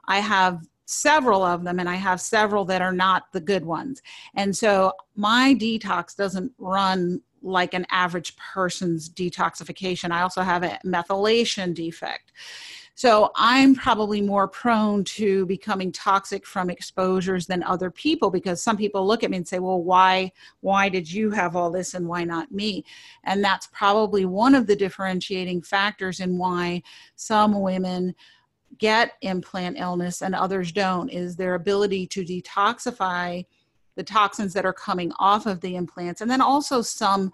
I 0.07 0.19
have 0.19 0.67
several 0.87 1.43
of 1.43 1.65
them, 1.65 1.79
and 1.79 1.89
I 1.89 1.95
have 1.95 2.21
several 2.21 2.65
that 2.67 2.83
are 2.83 2.93
not 2.93 3.33
the 3.33 3.41
good 3.41 3.65
ones. 3.65 4.03
And 4.35 4.55
so 4.55 4.93
my 5.17 5.55
detox 5.55 6.15
doesn't 6.15 6.53
run 6.59 7.23
like 7.43 7.75
an 7.75 7.87
average 7.91 8.37
person's 8.37 9.09
detoxification. 9.09 10.11
I 10.11 10.23
also 10.23 10.43
have 10.43 10.63
a 10.63 10.79
methylation 10.85 11.75
defect. 11.75 12.33
So 12.97 13.33
I'm 13.35 13.75
probably 13.75 14.21
more 14.21 14.47
prone 14.47 15.03
to 15.05 15.47
becoming 15.47 15.91
toxic 15.91 16.47
from 16.47 16.71
exposures 16.71 17.47
than 17.47 17.65
other 17.65 17.91
people 17.91 18.31
because 18.31 18.63
some 18.63 18.77
people 18.77 19.05
look 19.05 19.25
at 19.25 19.31
me 19.31 19.39
and 19.39 19.49
say, 19.49 19.59
"Well, 19.59 19.83
why 19.83 20.33
why 20.61 20.89
did 20.89 21.11
you 21.11 21.31
have 21.33 21.57
all 21.57 21.73
this 21.73 21.95
and 21.95 22.07
why 22.07 22.23
not 22.23 22.53
me?" 22.53 22.85
And 23.25 23.43
that's 23.43 23.67
probably 23.73 24.25
one 24.25 24.55
of 24.55 24.69
the 24.69 24.77
differentiating 24.77 25.63
factors 25.63 26.21
in 26.21 26.39
why 26.39 26.83
some 27.17 27.61
women 27.61 28.15
get 28.79 29.13
implant 29.23 29.79
illness 29.79 30.23
and 30.23 30.35
others 30.35 30.71
don't 30.73 31.09
is 31.09 31.37
their 31.37 31.55
ability 31.55 32.07
to 32.09 32.25
detoxify 32.25 33.45
the 33.97 34.03
toxins 34.03 34.53
that 34.53 34.67
are 34.67 34.73
coming 34.73 35.13
off 35.19 35.47
of 35.47 35.61
the 35.61 35.77
implants 35.77 36.21
and 36.21 36.29
then 36.29 36.41
also 36.41 36.83
some 36.83 37.31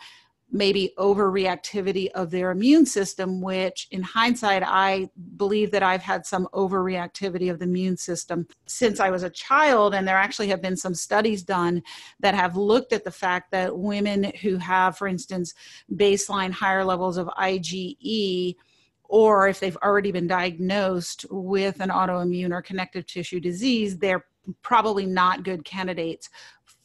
maybe 0.53 0.93
overreactivity 0.99 2.09
of 2.13 2.31
their 2.31 2.51
immune 2.51 2.85
system, 2.85 3.41
which 3.41 3.87
in 3.91 4.03
hindsight, 4.03 4.63
I 4.65 5.09
believe 5.37 5.71
that 5.71 5.83
I've 5.83 6.03
had 6.03 6.27
some 6.27 6.49
overreactivity 6.53 7.51
of 7.51 7.59
the 7.59 7.65
immune 7.65 7.97
system 7.97 8.47
since 8.67 9.01
I 9.01 9.11
was 9.11 9.23
a 9.23 9.31
child. 9.31 9.95
And 9.95 10.07
there 10.07 10.17
actually 10.17 10.49
have 10.49 10.61
been 10.61 10.77
some 10.77 10.95
studies 10.95 11.43
done 11.43 11.83
that 12.21 12.35
have 12.35 12.57
looked 12.57 12.93
at 12.93 13.05
the 13.05 13.11
fact 13.11 13.51
that 13.53 13.77
women 13.77 14.33
who 14.43 14.57
have, 14.57 14.99
for 14.99 15.07
instance, 15.07 15.55
baseline 15.95 16.51
higher 16.51 16.85
levels 16.85 17.17
of 17.17 17.29
IgE. 17.29 18.57
Or 19.05 19.49
if 19.49 19.59
they've 19.59 19.77
already 19.79 20.13
been 20.13 20.29
diagnosed 20.29 21.27
with 21.31 21.81
an 21.81 21.89
autoimmune 21.91 22.53
or 22.53 22.63
connective 22.63 23.07
tissue 23.07 23.41
disease, 23.41 23.99
they're 23.99 24.25
probably 24.63 25.07
not 25.07 25.45
good 25.45 25.65
candidates 25.65 26.29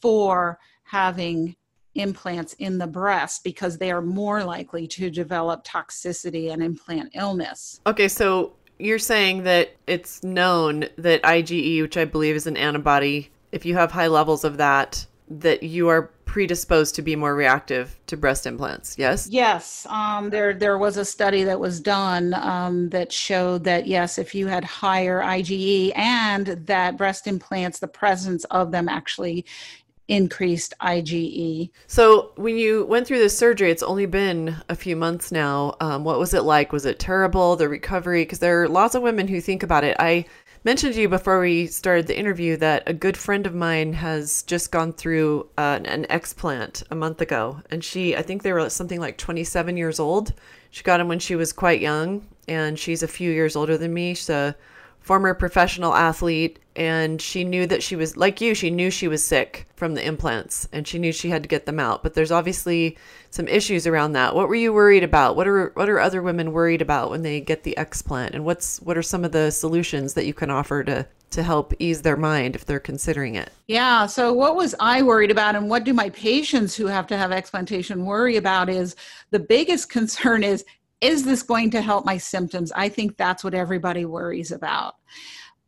for 0.00 0.58
having 0.82 1.56
implants 1.98 2.52
in 2.54 2.78
the 2.78 2.86
breast 2.86 3.44
because 3.44 3.78
they 3.78 3.90
are 3.90 4.02
more 4.02 4.44
likely 4.44 4.86
to 4.88 5.10
develop 5.10 5.64
toxicity 5.64 6.52
and 6.52 6.62
implant 6.62 7.10
illness. 7.14 7.80
Okay, 7.86 8.08
so 8.08 8.52
you're 8.78 8.98
saying 8.98 9.44
that 9.44 9.76
it's 9.86 10.22
known 10.22 10.86
that 10.96 11.22
IgE, 11.22 11.82
which 11.82 11.96
I 11.96 12.04
believe 12.04 12.36
is 12.36 12.46
an 12.46 12.56
antibody, 12.56 13.30
if 13.52 13.64
you 13.64 13.74
have 13.74 13.92
high 13.92 14.08
levels 14.08 14.44
of 14.44 14.58
that, 14.58 15.06
that 15.28 15.62
you 15.62 15.88
are 15.88 16.10
predisposed 16.24 16.94
to 16.94 17.02
be 17.02 17.16
more 17.16 17.34
reactive 17.34 17.98
to 18.06 18.16
breast 18.16 18.46
implants. 18.46 18.96
Yes. 18.98 19.28
Yes. 19.30 19.86
Um, 19.88 20.28
there 20.30 20.52
there 20.52 20.76
was 20.76 20.96
a 20.96 21.04
study 21.04 21.44
that 21.44 21.58
was 21.58 21.80
done 21.80 22.34
um, 22.34 22.90
that 22.90 23.10
showed 23.10 23.64
that 23.64 23.86
yes, 23.86 24.18
if 24.18 24.34
you 24.34 24.46
had 24.46 24.64
higher 24.64 25.22
IgE 25.22 25.96
and 25.96 26.46
that 26.66 26.98
breast 26.98 27.26
implants, 27.26 27.78
the 27.78 27.88
presence 27.88 28.44
of 28.46 28.70
them 28.70 28.88
actually 28.88 29.46
increased 30.08 30.74
IgE. 30.80 31.70
So, 31.86 32.32
when 32.36 32.56
you 32.56 32.84
went 32.86 33.06
through 33.06 33.18
this 33.18 33.36
surgery, 33.36 33.70
it's 33.70 33.82
only 33.82 34.06
been 34.06 34.56
a 34.68 34.76
few 34.76 34.96
months 34.96 35.32
now. 35.32 35.76
Um, 35.80 36.04
what 36.04 36.18
was 36.18 36.34
it 36.34 36.42
like? 36.42 36.72
Was 36.72 36.86
it 36.86 36.98
terrible, 36.98 37.56
the 37.56 37.68
recovery? 37.68 38.22
Because 38.22 38.38
there 38.38 38.62
are 38.62 38.68
lots 38.68 38.94
of 38.94 39.02
women 39.02 39.28
who 39.28 39.40
think 39.40 39.62
about 39.62 39.84
it. 39.84 39.96
I 39.98 40.26
mentioned 40.64 40.94
to 40.94 41.00
you 41.00 41.08
before 41.08 41.40
we 41.40 41.66
started 41.66 42.06
the 42.06 42.18
interview 42.18 42.56
that 42.56 42.82
a 42.86 42.92
good 42.92 43.16
friend 43.16 43.46
of 43.46 43.54
mine 43.54 43.92
has 43.92 44.42
just 44.44 44.72
gone 44.72 44.92
through 44.92 45.48
uh, 45.58 45.80
an 45.84 46.06
explant 46.10 46.82
a 46.90 46.94
month 46.94 47.20
ago. 47.20 47.62
And 47.70 47.84
she, 47.84 48.16
I 48.16 48.22
think 48.22 48.42
they 48.42 48.52
were 48.52 48.68
something 48.68 49.00
like 49.00 49.16
27 49.16 49.76
years 49.76 50.00
old. 50.00 50.32
She 50.70 50.82
got 50.82 51.00
him 51.00 51.08
when 51.08 51.20
she 51.20 51.36
was 51.36 51.52
quite 51.52 51.80
young, 51.80 52.26
and 52.48 52.78
she's 52.78 53.02
a 53.02 53.08
few 53.08 53.30
years 53.30 53.56
older 53.56 53.78
than 53.78 53.94
me. 53.94 54.14
She's 54.14 54.30
a 54.30 54.56
former 55.00 55.34
professional 55.34 55.94
athlete 55.94 56.58
and 56.76 57.20
she 57.20 57.42
knew 57.42 57.66
that 57.66 57.82
she 57.82 57.96
was 57.96 58.16
like 58.16 58.40
you 58.40 58.54
she 58.54 58.70
knew 58.70 58.90
she 58.90 59.08
was 59.08 59.24
sick 59.24 59.66
from 59.74 59.94
the 59.94 60.06
implants 60.06 60.68
and 60.72 60.86
she 60.86 60.98
knew 60.98 61.12
she 61.12 61.30
had 61.30 61.42
to 61.42 61.48
get 61.48 61.66
them 61.66 61.80
out. 61.80 62.02
But 62.02 62.14
there's 62.14 62.30
obviously 62.30 62.96
some 63.30 63.48
issues 63.48 63.86
around 63.86 64.12
that. 64.12 64.34
What 64.34 64.48
were 64.48 64.54
you 64.54 64.72
worried 64.72 65.02
about? 65.02 65.36
What 65.36 65.48
are 65.48 65.70
what 65.74 65.88
are 65.88 65.98
other 65.98 66.22
women 66.22 66.52
worried 66.52 66.82
about 66.82 67.10
when 67.10 67.22
they 67.22 67.40
get 67.40 67.62
the 67.64 67.74
explant? 67.78 68.34
And 68.34 68.44
what's 68.44 68.80
what 68.82 68.98
are 68.98 69.02
some 69.02 69.24
of 69.24 69.32
the 69.32 69.50
solutions 69.50 70.14
that 70.14 70.26
you 70.26 70.34
can 70.34 70.50
offer 70.50 70.84
to 70.84 71.06
to 71.30 71.42
help 71.42 71.72
ease 71.78 72.02
their 72.02 72.16
mind 72.16 72.54
if 72.54 72.66
they're 72.66 72.78
considering 72.78 73.34
it? 73.34 73.50
Yeah 73.66 74.06
so 74.06 74.32
what 74.32 74.54
was 74.54 74.74
i 74.78 75.02
worried 75.02 75.30
about 75.30 75.56
and 75.56 75.68
what 75.68 75.84
do 75.84 75.92
my 75.92 76.10
patients 76.10 76.76
who 76.76 76.86
have 76.86 77.06
to 77.08 77.16
have 77.16 77.32
explantation 77.32 78.04
worry 78.04 78.36
about 78.36 78.68
is 78.68 78.94
the 79.30 79.38
biggest 79.40 79.90
concern 79.98 80.44
is 80.44 80.64
is 81.00 81.24
this 81.24 81.42
going 81.42 81.70
to 81.70 81.82
help 81.82 82.04
my 82.04 82.16
symptoms? 82.16 82.72
I 82.72 82.88
think 82.88 83.16
that's 83.16 83.44
what 83.44 83.54
everybody 83.54 84.04
worries 84.04 84.50
about. 84.50 84.96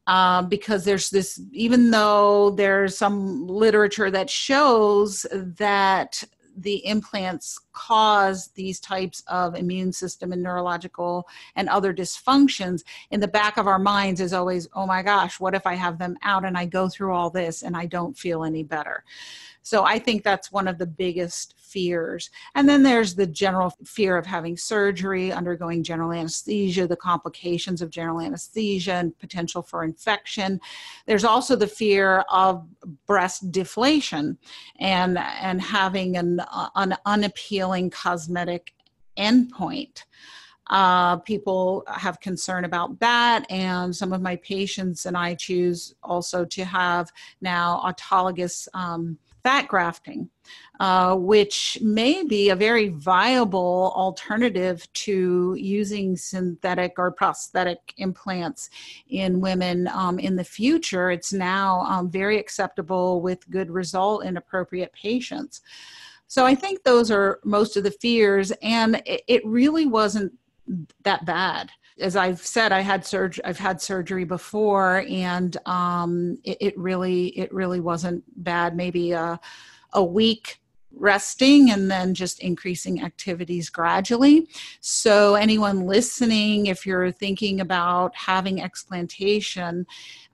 Uh, 0.09 0.41
because 0.41 0.87
there's 0.87 1.11
this, 1.11 1.38
even 1.53 1.91
though 1.91 2.49
there's 2.53 2.97
some 2.97 3.47
literature 3.47 4.11
that 4.11 4.31
shows 4.31 5.27
that 5.33 6.25
the 6.57 6.85
implants 6.87 7.61
cause 7.73 8.49
these 8.55 8.81
types 8.81 9.23
of 9.27 9.55
immune 9.55 9.93
system 9.93 10.33
and 10.33 10.43
neurological 10.43 11.29
and 11.57 11.69
other 11.69 11.93
dysfunctions 11.93 12.85
in 13.11 13.21
the 13.21 13.29
back 13.29 13.59
of 13.59 13.67
our 13.67 13.79
minds 13.79 14.21
is 14.21 14.33
always 14.33 14.67
oh 14.75 14.87
my 14.87 15.00
gosh 15.00 15.38
what 15.38 15.55
if 15.55 15.65
i 15.67 15.75
have 15.75 15.99
them 15.99 16.17
out 16.23 16.45
and 16.45 16.59
i 16.59 16.67
go 16.67 16.88
through 16.88 17.12
all 17.12 17.31
this 17.31 17.62
and 17.62 17.77
i 17.77 17.87
don't 17.87 18.19
feel 18.19 18.43
any 18.43 18.65
better 18.65 19.05
so 19.69 19.85
I 19.85 19.99
think 19.99 20.25
that's 20.25 20.51
one 20.51 20.67
of 20.67 20.79
the 20.79 20.87
biggest 20.87 21.53
fears. 21.59 22.31
And 22.55 22.67
then 22.67 22.83
there's 22.83 23.15
the 23.15 23.27
general 23.27 23.75
fear 23.85 24.17
of 24.17 24.25
having 24.25 24.57
surgery, 24.57 25.31
undergoing 25.31 25.83
general 25.83 26.11
anesthesia, 26.11 26.87
the 26.87 26.97
complications 26.97 27.83
of 27.83 27.91
general 27.91 28.23
anesthesia, 28.23 28.95
and 28.95 29.19
potential 29.19 29.61
for 29.61 29.85
infection. 29.85 30.59
There's 31.05 31.23
also 31.23 31.55
the 31.55 31.67
fear 31.67 32.25
of 32.31 32.67
breast 33.07 33.53
deflation 33.53 34.39
and, 34.81 35.19
and 35.19 35.61
having 35.61 36.17
an, 36.17 36.41
an 36.75 36.97
unappealing 37.05 37.91
cosmetic 37.91 38.73
endpoint. 39.19 40.05
Uh, 40.71 41.17
people 41.19 41.85
have 41.89 42.21
concern 42.21 42.65
about 42.65 42.99
that, 43.01 43.45
and 43.51 43.95
some 43.95 44.15
of 44.15 44.23
my 44.23 44.37
patients 44.37 45.05
and 45.05 45.17
I 45.17 45.35
choose 45.35 45.95
also 46.03 46.45
to 46.47 46.65
have 46.65 47.11
now 47.41 47.83
autologous 47.85 48.69
um, 48.75 49.19
fat 49.49 49.67
grafting, 49.67 50.28
uh, 50.78 51.17
which 51.17 51.78
may 51.81 52.23
be 52.23 52.50
a 52.50 52.55
very 52.55 52.88
viable 52.88 53.95
alternative 53.97 54.87
to 54.93 55.57
using 55.59 56.19
synthetic 56.19 56.99
or 56.99 57.11
prosthetic 57.11 57.95
implants 57.97 58.69
in 59.09 59.40
women 59.40 59.88
um, 59.88 60.19
in 60.19 60.37
the 60.37 60.45
future. 60.45 61.11
It's 61.11 61.33
now 61.33 61.81
um, 61.88 62.11
very 62.11 62.38
acceptable 62.38 63.23
with 63.23 63.49
good 63.49 63.71
result 63.71 64.23
in 64.26 64.37
appropriate 64.37 64.93
patients. 64.93 65.62
So 66.26 66.45
I 66.45 66.55
think 66.55 66.83
those 66.83 67.11
are 67.11 67.40
most 67.43 67.78
of 67.78 67.85
the 67.85 67.90
fears, 67.90 68.52
and 68.61 68.97
it, 69.07 69.23
it 69.28 69.47
really 69.47 69.87
wasn't 69.87 70.35
that 71.05 71.25
bad 71.25 71.71
as 72.00 72.17
I've 72.17 72.45
said, 72.45 72.73
I 72.73 72.81
had 72.81 73.05
surgery. 73.05 73.45
I've 73.45 73.59
had 73.59 73.81
surgery 73.81 74.25
before, 74.25 75.05
and 75.09 75.57
um, 75.67 76.38
it, 76.45 76.59
it, 76.61 76.78
really, 76.78 77.28
it 77.38 77.52
really 77.52 77.81
wasn't 77.81 78.25
bad. 78.43 78.76
Maybe 78.76 79.12
a, 79.12 79.40
a 79.93 80.05
week 80.05 80.61
resting 81.00 81.71
and 81.71 81.90
then 81.90 82.14
just 82.14 82.40
increasing 82.40 83.02
activities 83.02 83.71
gradually. 83.71 84.49
So, 84.81 85.35
anyone 85.35 85.87
listening, 85.87 86.67
if 86.67 86.87
you're 86.87 87.12
thinking 87.12 87.61
about 87.61 88.14
having 88.14 88.62
explantation, 88.62 89.87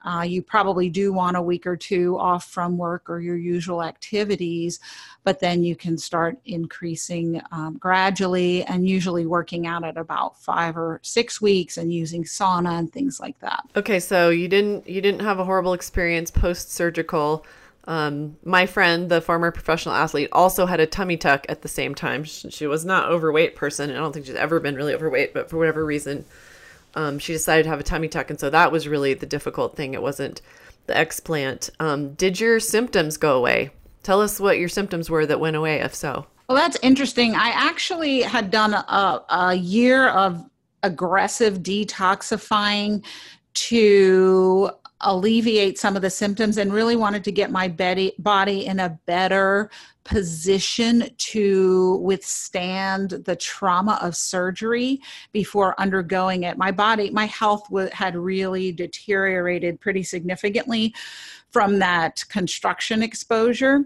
uh, 0.05 0.21
you 0.21 0.41
probably 0.41 0.89
do 0.89 1.11
want 1.11 1.35
a 1.35 1.41
week 1.41 1.65
or 1.65 1.75
two 1.75 2.17
off 2.19 2.45
from 2.45 2.77
work 2.77 3.09
or 3.09 3.19
your 3.19 3.37
usual 3.37 3.81
activities, 3.81 4.79
but 5.23 5.39
then 5.39 5.63
you 5.63 5.75
can 5.75 5.97
start 5.97 6.37
increasing 6.45 7.41
um, 7.51 7.77
gradually 7.77 8.63
and 8.65 8.87
usually 8.87 9.25
working 9.25 9.65
out 9.65 9.83
at 9.83 9.97
about 9.97 10.39
five 10.39 10.77
or 10.77 10.99
six 11.01 11.41
weeks 11.41 11.77
and 11.77 11.91
using 11.91 12.23
sauna 12.23 12.77
and 12.77 12.93
things 12.93 13.19
like 13.19 13.39
that. 13.39 13.63
Okay, 13.75 13.99
so 13.99 14.29
you 14.29 14.47
didn't 14.47 14.87
you 14.87 15.01
didn't 15.01 15.21
have 15.21 15.39
a 15.39 15.43
horrible 15.45 15.73
experience 15.73 16.29
post 16.29 16.71
surgical. 16.71 17.45
Um, 17.87 18.37
my 18.43 18.65
friend, 18.65 19.09
the 19.09 19.21
former 19.21 19.51
professional 19.51 19.95
athlete, 19.95 20.29
also 20.31 20.65
had 20.65 20.79
a 20.79 20.87
tummy 20.87 21.17
tuck 21.17 21.45
at 21.49 21.61
the 21.61 21.67
same 21.67 21.93
time. 21.93 22.23
She, 22.23 22.49
she 22.49 22.67
was 22.67 22.83
not 22.83 23.09
overweight 23.09 23.55
person. 23.55 23.91
I 23.91 23.93
don't 23.93 24.11
think 24.11 24.25
she's 24.25 24.35
ever 24.35 24.59
been 24.59 24.75
really 24.75 24.93
overweight, 24.93 25.33
but 25.33 25.49
for 25.49 25.57
whatever 25.57 25.85
reason, 25.85 26.25
um, 26.95 27.19
she 27.19 27.33
decided 27.33 27.63
to 27.63 27.69
have 27.69 27.79
a 27.79 27.83
tummy 27.83 28.07
tuck, 28.07 28.29
and 28.29 28.39
so 28.39 28.49
that 28.49 28.71
was 28.71 28.87
really 28.87 29.13
the 29.13 29.25
difficult 29.25 29.75
thing. 29.75 29.93
It 29.93 30.01
wasn't 30.01 30.41
the 30.87 30.93
explant. 30.93 31.69
Um, 31.79 32.13
did 32.13 32.39
your 32.39 32.59
symptoms 32.59 33.17
go 33.17 33.37
away? 33.37 33.71
Tell 34.03 34.21
us 34.21 34.39
what 34.39 34.59
your 34.59 34.69
symptoms 34.69 35.09
were 35.09 35.25
that 35.25 35.39
went 35.39 35.55
away, 35.55 35.79
if 35.81 35.93
so. 35.93 36.25
Well, 36.47 36.57
that's 36.57 36.77
interesting. 36.81 37.35
I 37.35 37.49
actually 37.49 38.21
had 38.21 38.51
done 38.51 38.73
a, 38.73 39.23
a 39.29 39.55
year 39.55 40.09
of 40.09 40.43
aggressive 40.83 41.59
detoxifying 41.59 43.03
to 43.55 44.69
alleviate 45.01 45.77
some 45.77 45.95
of 45.95 46.01
the 46.01 46.09
symptoms 46.09 46.57
and 46.57 46.73
really 46.73 46.95
wanted 46.95 47.23
to 47.23 47.31
get 47.31 47.51
my 47.51 47.67
body 47.67 48.65
in 48.65 48.79
a 48.79 48.97
better 49.05 49.69
position 50.03 51.09
to 51.17 51.97
withstand 51.97 53.09
the 53.09 53.35
trauma 53.35 53.99
of 54.01 54.15
surgery 54.15 55.01
before 55.33 55.79
undergoing 55.79 56.43
it. 56.43 56.57
My 56.57 56.71
body, 56.71 57.09
my 57.09 57.25
health 57.25 57.67
had 57.91 58.15
really 58.15 58.71
deteriorated 58.71 59.81
pretty 59.81 60.03
significantly 60.03 60.93
from 61.51 61.79
that 61.79 62.23
construction 62.29 63.03
exposure. 63.03 63.85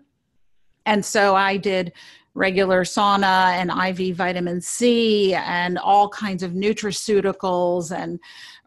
And 0.85 1.03
so 1.03 1.35
I 1.35 1.57
did 1.57 1.93
regular 2.35 2.83
sauna 2.83 3.53
and 3.53 3.99
IV 3.99 4.15
vitamin 4.15 4.61
C 4.61 5.33
and 5.33 5.77
all 5.77 6.09
kinds 6.09 6.43
of 6.43 6.51
nutraceuticals 6.51 7.91
and 7.95 8.19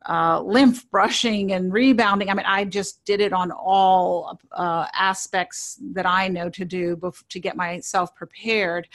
uh, 0.09 0.41
lymph 0.43 0.89
brushing 0.91 1.53
and 1.53 1.73
rebounding. 1.73 2.29
I 2.31 2.35
mean, 2.35 2.47
I 2.47 2.65
just 2.65 3.05
did 3.05 3.21
it 3.21 3.33
on 3.33 3.51
all 3.51 4.39
uh, 4.53 4.87
aspects 4.95 5.79
that 5.93 6.07
I 6.07 6.29
know 6.29 6.49
to 6.51 6.65
do 6.65 6.97
bef- 6.97 7.27
to 7.29 7.41
get 7.41 7.57
myself 7.57 8.15
prepared. 8.15 8.89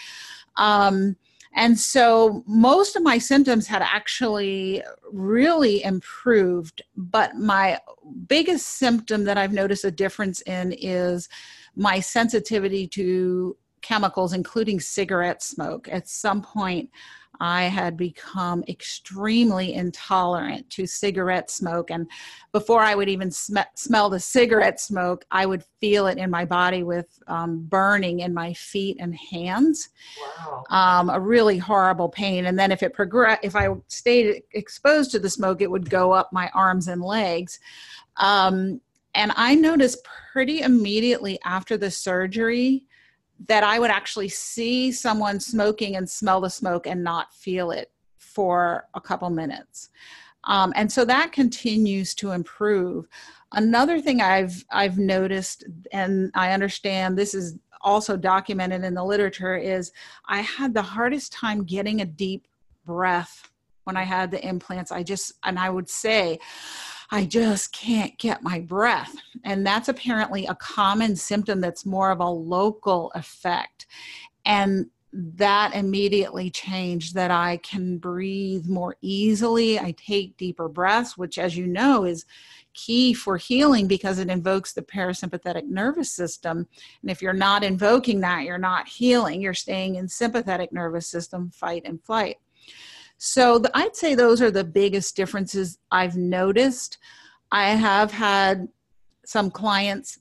Um, 0.56 1.16
and 1.56 1.80
so 1.80 2.44
most 2.46 2.96
of 2.96 3.04
my 3.04 3.18
symptoms 3.18 3.68
had 3.68 3.82
actually 3.82 4.84
really 5.12 5.84
improved. 5.84 6.84
But 6.96 7.36
my 7.36 7.80
biggest 8.28 8.68
symptom 8.78 9.24
that 9.24 9.38
I've 9.38 9.54
noticed 9.54 9.86
a 9.86 9.92
difference 9.92 10.42
in 10.42 10.74
is 10.74 11.30
my 11.76 12.00
sensitivity 12.00 12.88
to 12.90 13.56
chemicals, 13.88 14.34
including 14.34 14.80
cigarette 14.80 15.42
smoke. 15.42 15.88
At 15.90 16.10
some 16.10 16.42
point, 16.42 16.90
I 17.40 17.64
had 17.66 17.96
become 17.96 18.64
extremely 18.68 19.76
intolerant 19.76 20.70
to 20.72 20.86
cigarette 20.86 21.50
smoke. 21.50 21.92
And 21.92 22.10
before 22.52 22.82
I 22.82 22.96
would 22.96 23.08
even 23.08 23.32
sm- 23.32 23.60
smell 23.76 24.10
the 24.10 24.20
cigarette 24.20 24.82
smoke, 24.82 25.24
I 25.32 25.46
would 25.46 25.64
feel 25.80 26.08
it 26.08 26.18
in 26.18 26.30
my 26.32 26.44
body 26.46 26.84
with 26.84 27.08
um, 27.28 27.66
burning 27.70 28.22
in 28.22 28.34
my 28.34 28.54
feet 28.54 28.98
and 29.00 29.16
hands. 29.16 29.90
Wow. 30.20 30.64
Um, 30.70 31.10
a 31.10 31.20
really 31.20 31.58
horrible 31.58 32.10
pain. 32.10 32.48
And 32.48 32.58
then 32.58 32.72
if 32.72 32.84
it 32.84 32.94
progressed, 32.94 33.42
if 33.44 33.56
I 33.56 33.70
stayed 33.88 34.42
exposed 34.52 35.12
to 35.12 35.20
the 35.20 35.30
smoke, 35.30 35.62
it 35.62 35.72
would 35.72 35.90
go 35.90 36.12
up 36.12 36.34
my 36.34 36.50
arms 36.54 36.88
and 36.88 37.02
legs. 37.02 37.60
Um, 38.18 38.82
and 39.14 39.32
I 39.36 39.56
noticed 39.56 40.06
pretty 40.32 40.62
immediately 40.62 41.40
after 41.46 41.78
the 41.78 41.92
surgery 41.92 42.87
that 43.48 43.64
I 43.64 43.80
would 43.80 43.92
actually 43.92 44.30
see 44.30 44.92
someone 44.92 45.40
smoking 45.40 45.96
and 45.96 46.10
smell 46.10 46.42
the 46.42 46.50
smoke 46.50 46.88
and 46.88 47.04
not 47.04 47.34
feel 47.34 47.72
it 47.72 47.92
for 48.18 48.88
a 48.94 49.02
couple 49.02 49.30
minutes. 49.30 49.90
Um, 50.44 50.74
and 50.76 50.92
so 50.92 51.06
that 51.06 51.32
continues 51.32 52.14
to 52.16 52.32
improve. 52.32 53.08
Another 53.54 54.00
thing 54.02 54.22
I've 54.22 54.64
I've 54.72 54.98
noticed, 54.98 55.66
and 55.92 56.32
I 56.36 56.52
understand 56.54 57.18
this 57.18 57.34
is 57.34 57.58
also 57.82 58.18
documented 58.18 58.84
in 58.84 58.94
the 58.94 59.04
literature, 59.04 59.58
is 59.58 59.92
I 60.28 60.42
had 60.42 60.74
the 60.74 60.82
hardest 60.82 61.32
time 61.34 61.64
getting 61.64 62.02
a 62.02 62.06
deep 62.06 62.48
breath 62.86 63.50
when 63.84 63.98
I 63.98 64.04
had 64.04 64.32
the 64.32 64.46
implants. 64.46 64.92
I 64.92 65.04
just 65.04 65.34
and 65.44 65.60
I 65.60 65.70
would 65.70 65.90
say, 65.90 66.40
I 67.10 67.26
just 67.26 67.72
can't 67.72 68.18
get 68.18 68.44
my 68.44 68.60
breath. 68.60 69.16
And 69.44 69.66
that's 69.66 69.88
apparently 69.88 70.46
a 70.46 70.56
common 70.56 71.16
symptom 71.16 71.62
that's 71.62 71.86
more 71.86 72.12
of 72.12 72.20
a 72.20 72.30
local 72.30 73.12
effect. 73.16 73.88
And 74.46 74.88
that 75.14 75.74
immediately 75.74 76.50
changed 76.50 77.16
that 77.16 77.32
I 77.32 77.58
can 77.58 77.98
breathe 77.98 78.68
more 78.68 78.98
easily. 79.02 79.80
I 79.80 79.96
take 79.98 80.38
deeper 80.38 80.68
breaths, 80.68 81.18
which, 81.18 81.38
as 81.38 81.56
you 81.56 81.66
know, 81.66 82.04
is 82.04 82.26
key 82.74 83.14
for 83.14 83.38
healing 83.38 83.88
because 83.88 84.20
it 84.20 84.30
invokes 84.30 84.74
the 84.74 84.82
parasympathetic 84.82 85.66
nervous 85.68 86.12
system. 86.12 86.68
And 87.02 87.10
if 87.10 87.22
you're 87.22 87.34
not 87.34 87.64
invoking 87.64 88.20
that, 88.20 88.44
you're 88.44 88.58
not 88.58 88.88
healing. 88.88 89.42
You're 89.42 89.54
staying 89.54 89.96
in 89.96 90.08
sympathetic 90.08 90.72
nervous 90.72 91.08
system, 91.08 91.50
fight 91.52 91.84
and 91.86 92.04
flight. 92.04 92.38
So 93.18 93.60
the, 93.60 93.72
I'd 93.76 93.96
say 93.96 94.16
those 94.16 94.42
are 94.42 94.52
the 94.52 94.64
biggest 94.64 95.16
differences 95.16 95.80
I've 95.92 96.16
noticed. 96.16 96.98
I 97.52 97.72
have 97.72 98.12
had 98.12 98.68
some 99.26 99.50
clients 99.52 100.20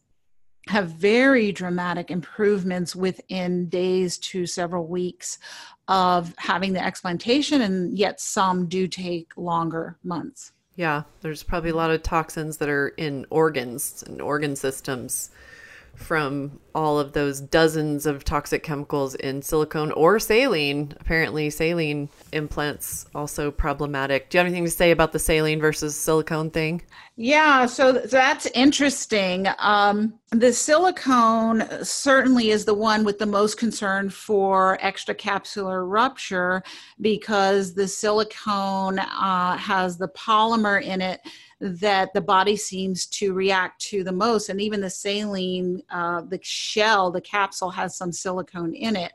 have 0.69 0.91
very 0.91 1.53
dramatic 1.53 2.11
improvements 2.11 2.97
within 2.97 3.69
days 3.69 4.19
to 4.19 4.47
several 4.47 4.87
weeks 4.87 5.39
of 5.87 6.35
having 6.39 6.73
the 6.73 6.85
explantation, 6.85 7.63
and 7.63 7.97
yet 7.97 8.21
some 8.21 8.67
do 8.67 8.89
take 8.89 9.31
longer 9.37 9.97
months. 10.03 10.53
Yeah, 10.75 11.05
there's 11.21 11.43
probably 11.43 11.71
a 11.71 11.77
lot 11.77 11.91
of 11.91 12.03
toxins 12.03 12.57
that 12.59 12.69
are 12.69 12.89
in 12.89 13.27
organs 13.31 14.03
and 14.07 14.21
organ 14.21 14.57
systems 14.57 15.31
from 15.97 16.61
all 16.75 16.99
of 16.99 17.13
those 17.13 17.41
dozens 17.41 18.05
of 18.07 18.23
toxic 18.23 18.63
chemicals 18.63 19.15
in 19.17 19.41
silicone 19.41 19.91
or 19.93 20.19
saline. 20.19 20.93
Apparently, 21.01 21.49
saline 21.49 22.09
implants 22.33 23.07
also 23.15 23.51
problematic. 23.51 24.29
Do 24.29 24.37
you 24.37 24.41
have 24.41 24.47
anything 24.47 24.65
to 24.65 24.71
say 24.71 24.91
about 24.91 25.13
the 25.13 25.19
saline 25.19 25.61
versus 25.61 25.97
silicone 25.97 26.51
thing? 26.51 26.83
Yeah, 27.17 27.65
so 27.65 27.93
that's 27.93 28.45
interesting. 28.47 29.47
Um, 29.59 30.19
the 30.33 30.53
silicone 30.53 31.67
certainly 31.83 32.51
is 32.51 32.67
the 32.67 32.75
one 32.75 33.05
with 33.05 33.19
the 33.19 33.27
most 33.27 33.57
concern 33.57 34.11
for 34.11 34.79
extracapsular 34.83 35.91
rupture 35.91 36.63
because 37.01 37.73
the 37.73 37.89
silicone 37.89 38.99
uh, 38.99 39.57
has 39.57 39.97
the 39.97 40.09
polymer 40.09 40.83
in 40.83 41.01
it 41.01 41.21
that 41.61 42.13
the 42.13 42.21
body 42.21 42.57
seems 42.57 43.07
to 43.07 43.33
react 43.33 43.81
to 43.81 44.05
the 44.05 44.13
most. 44.13 44.49
And 44.49 44.61
even 44.61 44.81
the 44.81 44.91
saline, 44.91 45.83
uh, 45.91 46.23
the 46.23 46.39
shell, 46.43 47.11
the 47.11 47.21
capsule 47.21 47.71
has 47.71 47.97
some 47.97 48.13
silicone 48.13 48.75
in 48.75 48.97
it. 48.97 49.13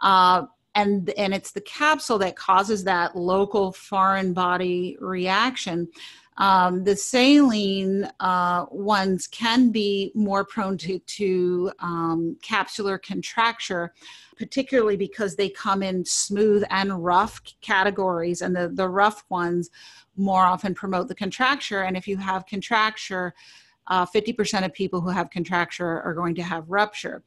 Uh, 0.00 0.44
and, 0.76 1.10
and 1.10 1.32
it's 1.34 1.52
the 1.52 1.60
capsule 1.62 2.18
that 2.18 2.36
causes 2.36 2.84
that 2.84 3.16
local 3.16 3.72
foreign 3.72 4.32
body 4.32 4.96
reaction. 5.00 5.88
Um, 6.36 6.82
the 6.82 6.96
saline 6.96 8.10
uh, 8.18 8.66
ones 8.70 9.26
can 9.28 9.70
be 9.70 10.10
more 10.14 10.44
prone 10.44 10.76
to, 10.78 10.98
to 10.98 11.72
um, 11.78 12.36
capsular 12.42 13.00
contracture, 13.00 13.94
particularly 14.36 14.96
because 14.96 15.36
they 15.36 15.48
come 15.48 15.82
in 15.82 16.04
smooth 16.04 16.64
and 16.70 17.04
rough 17.04 17.40
categories, 17.60 18.42
and 18.42 18.54
the, 18.54 18.68
the 18.68 18.88
rough 18.88 19.24
ones 19.28 19.70
more 20.16 20.44
often 20.44 20.74
promote 20.74 21.08
the 21.08 21.14
contracture. 21.14 21.82
And 21.82 21.96
if 21.96 22.08
you 22.08 22.16
have 22.16 22.46
contracture, 22.46 23.34
uh, 23.86 24.06
50% 24.06 24.64
of 24.64 24.72
people 24.72 25.00
who 25.00 25.10
have 25.10 25.30
contracture 25.30 26.00
are 26.02 26.14
going 26.14 26.34
to 26.36 26.42
have 26.42 26.68
rupture. 26.68 27.22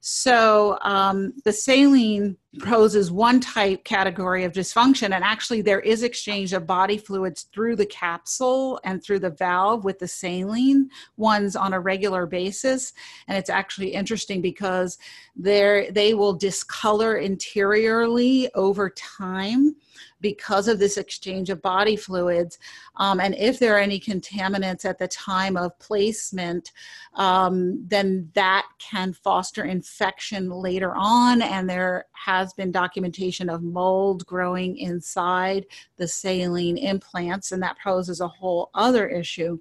So 0.00 0.78
um, 0.82 1.34
the 1.44 1.52
saline 1.52 2.36
poses 2.60 3.10
one 3.10 3.40
type 3.40 3.84
category 3.84 4.44
of 4.44 4.52
dysfunction, 4.52 5.12
and 5.12 5.24
actually 5.24 5.60
there 5.60 5.80
is 5.80 6.02
exchange 6.02 6.52
of 6.52 6.66
body 6.66 6.96
fluids 6.96 7.42
through 7.52 7.76
the 7.76 7.86
capsule 7.86 8.80
and 8.84 9.02
through 9.02 9.18
the 9.18 9.30
valve 9.30 9.84
with 9.84 9.98
the 9.98 10.08
saline 10.08 10.88
ones 11.16 11.56
on 11.56 11.72
a 11.72 11.80
regular 11.80 12.26
basis. 12.26 12.92
And 13.26 13.36
it's 13.36 13.50
actually 13.50 13.92
interesting 13.92 14.40
because 14.40 14.98
they 15.36 16.14
will 16.14 16.32
discolor 16.32 17.16
interiorly 17.16 18.52
over 18.54 18.90
time 18.90 19.74
because 20.20 20.68
of 20.68 20.78
this 20.78 20.96
exchange 20.96 21.50
of 21.50 21.62
body 21.62 21.96
fluids. 21.96 22.58
Um, 22.96 23.20
and 23.20 23.34
if 23.36 23.58
there 23.58 23.76
are 23.76 23.80
any 23.80 24.00
contaminants 24.00 24.84
at 24.84 24.98
the 24.98 25.08
time 25.08 25.56
of 25.56 25.78
placement, 25.78 26.72
um, 27.14 27.84
then 27.86 28.30
that 28.34 28.66
can 28.78 29.12
foster 29.12 29.64
infection 29.88 30.50
later 30.50 30.94
on. 30.94 31.42
And 31.42 31.68
there 31.68 32.06
has 32.12 32.52
been 32.52 32.70
documentation 32.70 33.48
of 33.48 33.62
mold 33.62 34.26
growing 34.26 34.76
inside 34.76 35.66
the 35.96 36.06
saline 36.06 36.76
implants, 36.76 37.52
and 37.52 37.62
that 37.62 37.78
poses 37.82 38.20
a 38.20 38.28
whole 38.28 38.70
other 38.74 39.08
issue. 39.08 39.58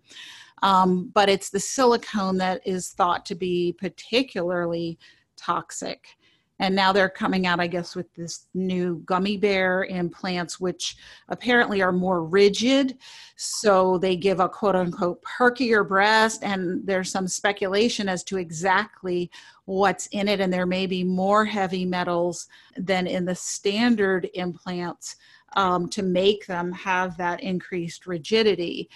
Um, 0.63 1.11
but 1.13 1.29
it's 1.29 1.49
the 1.49 1.59
silicone 1.59 2.37
that 2.37 2.61
is 2.65 2.89
thought 2.89 3.25
to 3.27 3.35
be 3.35 3.75
particularly 3.79 4.97
toxic 5.37 6.16
and 6.59 6.75
now 6.75 6.91
they're 6.91 7.09
coming 7.09 7.45
out 7.45 7.59
i 7.59 7.67
guess 7.67 7.95
with 7.95 8.13
this 8.15 8.47
new 8.53 9.01
gummy 9.05 9.37
bear 9.37 9.85
implants 9.85 10.59
which 10.59 10.97
apparently 11.29 11.81
are 11.81 11.91
more 11.91 12.23
rigid. 12.23 12.97
So 13.35 13.97
they 13.97 14.15
give 14.15 14.39
a 14.39 14.49
quote 14.49 14.75
unquote 14.75 15.21
perkier 15.23 15.87
breast 15.87 16.43
and 16.43 16.85
there's 16.85 17.11
some 17.11 17.27
speculation 17.27 18.09
as 18.09 18.23
to 18.25 18.37
exactly 18.37 19.31
what's 19.65 20.07
in 20.07 20.27
it. 20.27 20.39
And 20.39 20.51
there 20.51 20.65
may 20.65 20.85
be 20.85 21.03
more 21.03 21.45
heavy 21.45 21.85
metals 21.85 22.47
than 22.77 23.07
in 23.07 23.25
the 23.25 23.35
standard 23.35 24.29
implants 24.33 25.15
um, 25.55 25.89
to 25.89 26.03
make 26.03 26.45
them 26.47 26.71
have 26.73 27.17
that 27.17 27.41
increased 27.41 28.05
rigidity. 28.05 28.89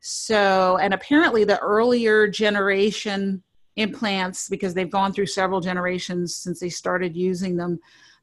So 0.00 0.78
and 0.80 0.94
apparently 0.94 1.44
the 1.44 1.58
earlier 1.58 2.28
generation 2.28 3.42
implants 3.76 4.48
because 4.48 4.74
they've 4.74 4.90
gone 4.90 5.12
through 5.12 5.26
several 5.26 5.60
generations 5.60 6.34
since 6.34 6.60
they 6.60 6.68
started 6.68 7.16
using 7.16 7.56
them 7.56 7.78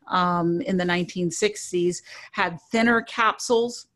um, 0.08 0.62
in 0.62 0.78
the 0.78 0.84
1960s 0.84 2.02
had 2.32 2.60
thinner 2.72 3.02
capsules. 3.02 3.88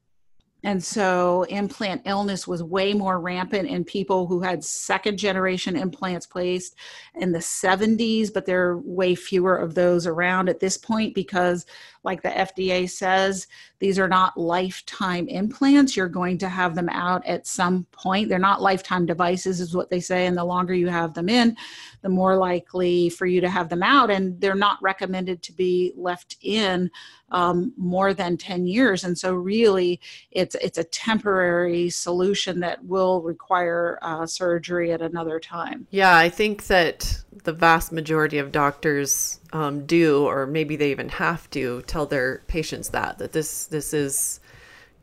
And 0.64 0.84
so 0.84 1.44
implant 1.44 2.02
illness 2.06 2.48
was 2.48 2.64
way 2.64 2.94
more 2.94 3.20
rampant 3.20 3.70
in 3.70 3.84
people 3.84 4.26
who 4.26 4.42
had 4.42 4.64
second 4.64 5.18
generation 5.18 5.78
implants 5.78 6.26
placed 6.26 6.76
in 7.16 7.32
the 7.32 7.40
70s, 7.40 8.34
but 8.34 8.46
there 8.46 8.70
are 8.70 8.80
way 8.80 9.14
fewer 9.14 9.56
of 9.56 9.76
those 9.76 10.08
around 10.08 10.50
at 10.50 10.60
this 10.60 10.78
point 10.78 11.14
because, 11.14 11.66
like 12.08 12.22
the 12.22 12.30
FDA 12.30 12.90
says, 12.90 13.48
these 13.80 14.00
are 14.00 14.08
not 14.08 14.38
lifetime 14.38 15.28
implants. 15.28 15.98
You're 15.98 16.08
going 16.08 16.38
to 16.38 16.48
have 16.48 16.74
them 16.74 16.88
out 16.88 17.24
at 17.26 17.46
some 17.46 17.86
point. 17.92 18.30
They're 18.30 18.40
not 18.40 18.62
lifetime 18.62 19.06
devices, 19.06 19.60
is 19.60 19.76
what 19.76 19.90
they 19.90 20.00
say. 20.00 20.26
And 20.26 20.38
the 20.38 20.46
longer 20.46 20.74
you 20.74 20.88
have 20.88 21.14
them 21.14 21.28
in, 21.28 21.58
the 22.04 22.10
more 22.10 22.38
likely 22.38 23.10
for 23.10 23.26
you 23.26 23.42
to 23.42 23.50
have 23.50 23.68
them 23.68 23.84
out. 23.84 24.10
And 24.10 24.40
they're 24.40 24.56
not 24.56 24.82
recommended 24.82 25.44
to 25.44 25.52
be 25.52 25.92
left 25.98 26.38
in 26.42 26.90
um, 27.30 27.74
more 27.76 28.14
than 28.14 28.38
10 28.38 28.68
years. 28.68 29.04
And 29.04 29.18
so, 29.18 29.34
really, 29.34 30.00
it's, 30.32 30.56
it's 30.56 30.78
a 30.78 30.86
temporary 30.86 31.90
solution 31.90 32.62
that 32.62 32.86
will 32.86 33.22
require 33.22 34.00
uh, 34.02 34.26
surgery 34.26 34.94
at 34.94 35.02
another 35.02 35.42
time. 35.42 35.88
Yeah, 35.90 36.16
I 36.16 36.30
think 36.30 36.68
that 36.68 37.22
the 37.44 37.54
vast 37.54 37.92
majority 37.92 38.38
of 38.38 38.52
doctors 38.52 39.40
um, 39.54 39.86
do, 39.86 40.26
or 40.26 40.46
maybe 40.46 40.76
they 40.76 40.92
even 40.92 41.10
have 41.10 41.50
to, 41.52 41.82
tell 41.84 42.06
their 42.06 42.42
patients 42.48 42.90
that 42.90 43.18
that 43.18 43.32
this 43.32 43.66
this 43.68 43.94
is 43.94 44.40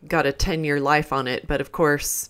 got 0.09 0.27
a 0.27 0.33
ten 0.33 0.65
year 0.65 0.81
life 0.81 1.13
on 1.13 1.27
it. 1.27 1.47
But 1.47 1.61
of 1.61 1.73
course, 1.73 2.29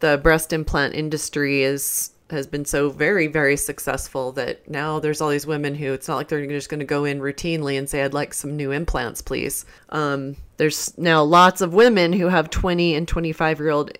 the 0.00 0.18
breast 0.22 0.52
implant 0.52 0.94
industry 0.94 1.62
is 1.62 2.10
has 2.30 2.46
been 2.46 2.64
so 2.64 2.88
very 2.88 3.26
very 3.26 3.56
successful 3.56 4.32
that 4.32 4.66
now 4.68 4.98
there's 4.98 5.20
all 5.20 5.28
these 5.28 5.46
women 5.46 5.74
who 5.74 5.92
it's 5.92 6.08
not 6.08 6.16
like 6.16 6.28
they're 6.28 6.46
just 6.46 6.70
going 6.70 6.80
to 6.80 6.86
go 6.86 7.04
in 7.04 7.20
routinely 7.20 7.78
and 7.78 7.88
say 7.88 8.02
I'd 8.02 8.14
like 8.14 8.32
some 8.32 8.56
new 8.56 8.72
implants, 8.72 9.20
please. 9.20 9.66
Um, 9.90 10.36
there's 10.56 10.96
now 10.98 11.22
lots 11.22 11.60
of 11.60 11.74
women 11.74 12.12
who 12.12 12.28
have 12.28 12.48
20 12.50 12.94
and 12.94 13.06
25 13.06 13.58
year 13.58 13.70
old 13.70 13.90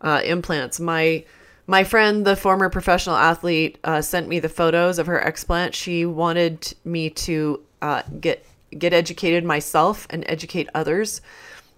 uh, 0.00 0.20
implants. 0.24 0.78
My 0.78 1.24
my 1.66 1.84
friend, 1.84 2.26
the 2.26 2.36
former 2.36 2.68
professional 2.68 3.16
athlete, 3.16 3.78
uh, 3.84 4.02
sent 4.02 4.28
me 4.28 4.38
the 4.38 4.48
photos 4.48 4.98
of 4.98 5.06
her 5.06 5.22
explant. 5.24 5.74
She 5.74 6.04
wanted 6.04 6.74
me 6.84 7.10
to 7.10 7.60
uh, 7.80 8.02
get 8.20 8.44
get 8.76 8.92
educated 8.92 9.44
myself 9.44 10.06
and 10.10 10.24
educate 10.26 10.68
others 10.74 11.20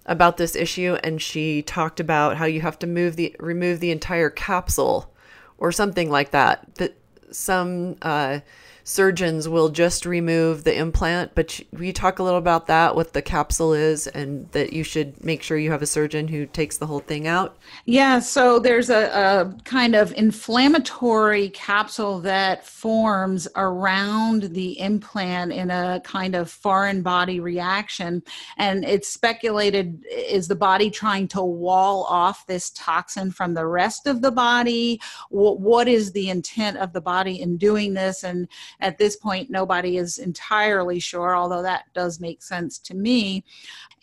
about 0.07 0.38
this 0.38 0.57
issue. 0.57 0.96
And 1.05 1.20
she 1.20 1.62
talked 1.62 2.01
about 2.01 2.37
how 2.37 2.46
you 2.46 2.62
have 2.62 2.79
to 2.81 2.87
move 2.87 3.16
the 3.16 3.37
remove 3.38 3.81
the 3.81 3.90
entire 3.90 4.31
capsule 4.31 5.12
or 5.59 5.72
something 5.72 6.11
like 6.11 6.31
that. 6.31 6.75
That 6.77 6.96
some 7.31 7.96
uh, 8.03 8.40
surgeons 8.87 9.49
will 9.49 9.68
just 9.68 10.07
remove 10.07 10.62
the 10.62 10.72
implant, 10.72 11.35
but 11.35 11.61
we 11.72 11.92
talk 11.92 12.20
a 12.20 12.22
little 12.22 12.38
about 12.38 12.68
that, 12.68 12.94
what 12.94 13.14
the 13.14 13.20
capsule 13.20 13.72
is, 13.72 14.07
and 14.07 14.49
that 14.53 14.72
you 14.72 14.85
should 14.85 15.22
make 15.25 15.42
sure 15.42 15.59
you 15.59 15.72
have 15.72 15.83
a 15.83 15.87
surgeon 15.87 16.29
who 16.29 16.46
takes 16.46 16.77
the 16.77 16.87
whole 16.87 17.01
thing 17.01 17.27
out? 17.27 17.57
Yeah, 17.85 18.20
so 18.20 18.61
there's 18.61 18.88
a, 18.88 19.09
a 19.09 19.62
kind 19.64 19.96
of 19.96 20.12
inflammatory 20.12 21.49
capsule 21.49 22.20
that 22.20 22.64
forms 22.64 23.49
around 23.57 24.55
the 24.55 24.79
implant 24.79 25.53
in 25.53 25.72
a 25.72 26.01
kind 26.05 26.37
of 26.37 26.49
foreign 26.49 27.03
body 27.03 27.40
reaction. 27.40 28.22
And 28.57 28.85
it's 28.85 29.09
speculated 29.09 30.05
is 30.09 30.46
the 30.46 30.55
body 30.55 30.90
trying 30.90 31.27
to 31.29 31.42
wall 31.42 32.05
off 32.05 32.46
this 32.46 32.70
toxin 32.70 33.33
from 33.33 33.55
the 33.55 33.66
rest 33.66 34.07
of 34.07 34.22
the 34.22 34.31
body? 34.31 35.01
what 35.31 35.88
is 35.88 36.12
the 36.12 36.31
intent 36.31 36.77
of 36.77 36.92
the 36.92 37.01
body 37.01 37.40
in 37.40 37.57
doing 37.57 37.94
this? 37.94 38.22
And 38.22 38.49
at 38.81 38.99
this 38.99 39.17
point, 39.17 39.51
nobody 39.51 39.97
is 39.97 40.19
entirely 40.19 41.01
sure, 41.01 41.35
although 41.35 41.62
that 41.62 41.85
does 41.95 42.21
make 42.21 42.43
sense 42.43 42.79
to 42.81 42.95
me. 42.95 43.45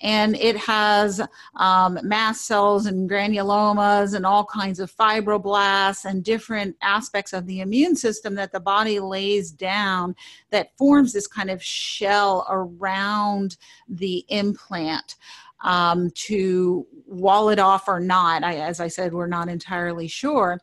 And 0.01 0.35
it 0.35 0.57
has 0.57 1.21
um, 1.55 1.99
mast 2.03 2.45
cells 2.45 2.87
and 2.87 3.09
granulomas 3.09 4.15
and 4.15 4.25
all 4.25 4.45
kinds 4.45 4.79
of 4.79 4.93
fibroblasts 4.93 6.05
and 6.05 6.23
different 6.23 6.75
aspects 6.81 7.33
of 7.33 7.45
the 7.45 7.61
immune 7.61 7.95
system 7.95 8.35
that 8.35 8.51
the 8.51 8.59
body 8.59 8.99
lays 8.99 9.51
down 9.51 10.15
that 10.49 10.75
forms 10.77 11.13
this 11.13 11.27
kind 11.27 11.49
of 11.49 11.63
shell 11.63 12.45
around 12.49 13.57
the 13.87 14.25
implant. 14.29 15.15
Um, 15.65 16.11
to 16.15 16.85
wall 17.07 17.47
it 17.47 17.57
off 17.57 17.87
or 17.87 18.01
not. 18.01 18.43
I, 18.43 18.57
as 18.57 18.81
I 18.81 18.89
said, 18.89 19.13
we're 19.13 19.27
not 19.27 19.47
entirely 19.47 20.09
sure. 20.09 20.59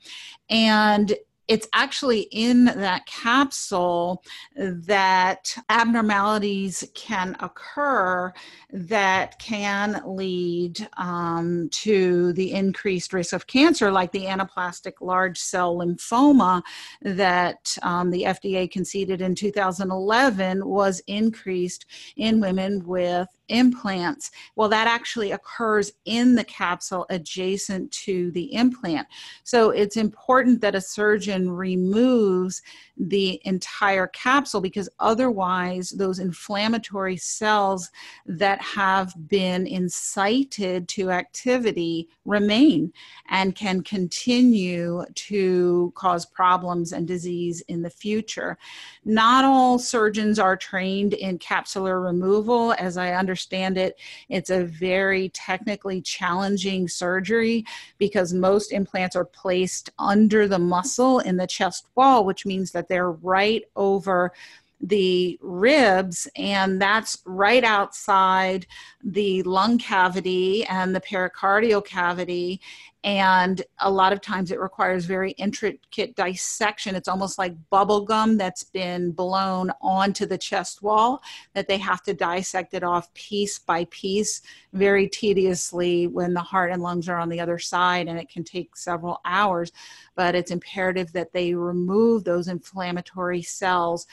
And 0.51 1.15
it's 1.51 1.67
actually 1.73 2.29
in 2.31 2.67
that 2.67 3.05
capsule 3.07 4.23
that 4.55 5.53
abnormalities 5.69 6.89
can 6.95 7.37
occur 7.41 8.33
that 8.73 9.37
can 9.41 10.01
lead 10.07 10.89
um, 10.97 11.69
to 11.73 12.33
the 12.35 12.53
increased 12.53 13.13
risk 13.13 13.33
of 13.33 13.49
cancer, 13.49 13.91
like 13.91 14.13
the 14.13 14.27
anaplastic 14.27 14.93
large 15.01 15.39
cell 15.39 15.79
lymphoma 15.79 16.63
that 17.03 17.77
um, 17.83 18.13
the 18.13 18.23
FDA 18.23 18.71
conceded 18.71 19.21
in 19.21 19.35
2011 19.35 20.65
was 20.65 21.03
increased 21.09 21.85
in 22.15 22.39
women 22.39 22.87
with 22.87 23.27
implants. 23.51 24.31
Well, 24.57 24.69
that 24.71 24.87
actually 24.87 25.33
occurs 25.33 25.93
in 26.05 26.35
the 26.35 26.45
capsule 26.45 27.07
adjacent 27.11 27.91
to 27.93 28.31
the 28.31 28.55
implant. 28.55 29.07
So 29.45 29.71
it's 29.71 29.97
important 29.97 30.61
that 30.61 30.75
a 30.75 30.81
surgeon 30.81 31.51
removes 31.51 32.63
the 32.97 33.41
entire 33.45 34.07
capsule 34.09 34.61
because 34.61 34.89
otherwise, 34.99 35.91
those 35.91 36.19
inflammatory 36.19 37.17
cells 37.17 37.91
that 38.27 38.61
have 38.61 39.15
been 39.29 39.67
incited 39.67 40.87
to 40.89 41.11
activity 41.11 42.09
remain 42.25 42.93
and 43.29 43.55
can 43.55 43.83
continue 43.83 45.05
to 45.15 45.93
cause 45.97 46.27
problems 46.27 46.93
and 46.93 47.09
disease 47.09 47.63
in 47.69 47.83
the 47.83 47.91
future. 47.91 48.59
Not 49.05 49.45
all 49.45 49.79
surgeons 49.79 50.39
are 50.39 50.57
trained 50.57 51.15
in 51.15 51.39
capsular 51.39 52.05
removal, 52.05 52.75
as 52.79 52.97
I 52.97 53.15
understand 53.15 53.40
understand 53.41 53.79
it. 53.79 53.99
It's 54.29 54.51
a 54.51 54.65
very 54.65 55.31
technically 55.31 56.03
challenging 56.03 56.89
surgery 56.89 57.65
because 57.99 58.33
most 58.33 58.73
implants 58.73 59.17
are 59.17 59.25
placed 59.25 59.91
under 59.99 60.47
the 60.47 60.59
muscle 60.59 61.21
in 61.21 61.37
the 61.37 61.47
chest 61.47 61.87
wall, 61.95 62.25
which 62.25 62.45
means 62.45 62.73
that 62.73 62.89
they're 62.89 63.13
right 63.13 63.65
over 63.77 64.33
the 64.81 65.39
ribs, 65.43 66.27
and 66.37 66.81
that's 66.81 67.19
right 67.27 67.65
outside 67.65 68.67
the 69.05 69.43
lung 69.43 69.79
cavity 69.79 70.65
and 70.65 70.95
the 70.95 71.01
pericardial 71.01 71.85
cavity. 71.85 72.61
And 73.03 73.63
a 73.79 73.91
lot 73.91 74.13
of 74.13 74.21
times 74.21 74.51
it 74.51 74.61
requires 74.61 75.07
very 75.07 75.31
intricate 75.33 76.15
dissection. 76.17 76.95
It's 76.95 77.09
almost 77.09 77.39
like 77.39 77.55
bubble 77.71 78.03
gum 78.05 78.37
that's 78.37 78.65
been 78.65 79.13
blown 79.13 79.71
onto 79.81 80.27
the 80.27 80.37
chest 80.37 80.83
wall 80.83 81.23
that 81.55 81.67
they 81.67 81.79
have 81.79 82.03
to 82.03 82.13
dissect 82.13 82.75
it 82.75 82.85
off 82.85 83.13
piece 83.15 83.59
by 83.59 83.87
piece 83.87 84.43
very 84.75 85.09
tediously 85.09 86.09
when 86.09 86.35
the 86.35 86.41
heart 86.41 86.73
and 86.73 86.83
lungs 86.83 87.09
are 87.09 87.19
on 87.19 87.31
the 87.31 87.41
other 87.41 87.59
side 87.59 88.07
and 88.07 88.19
it 88.19 88.29
can 88.29 88.45
take 88.45 88.77
several 88.77 89.21
hours. 89.25 89.73
But 90.15 90.35
it's 90.35 90.51
imperative 90.51 91.11
that 91.13 91.33
they 91.33 91.55
remove 91.55 92.25
those 92.25 92.49
inflammatory 92.49 93.41
cells 93.41 94.07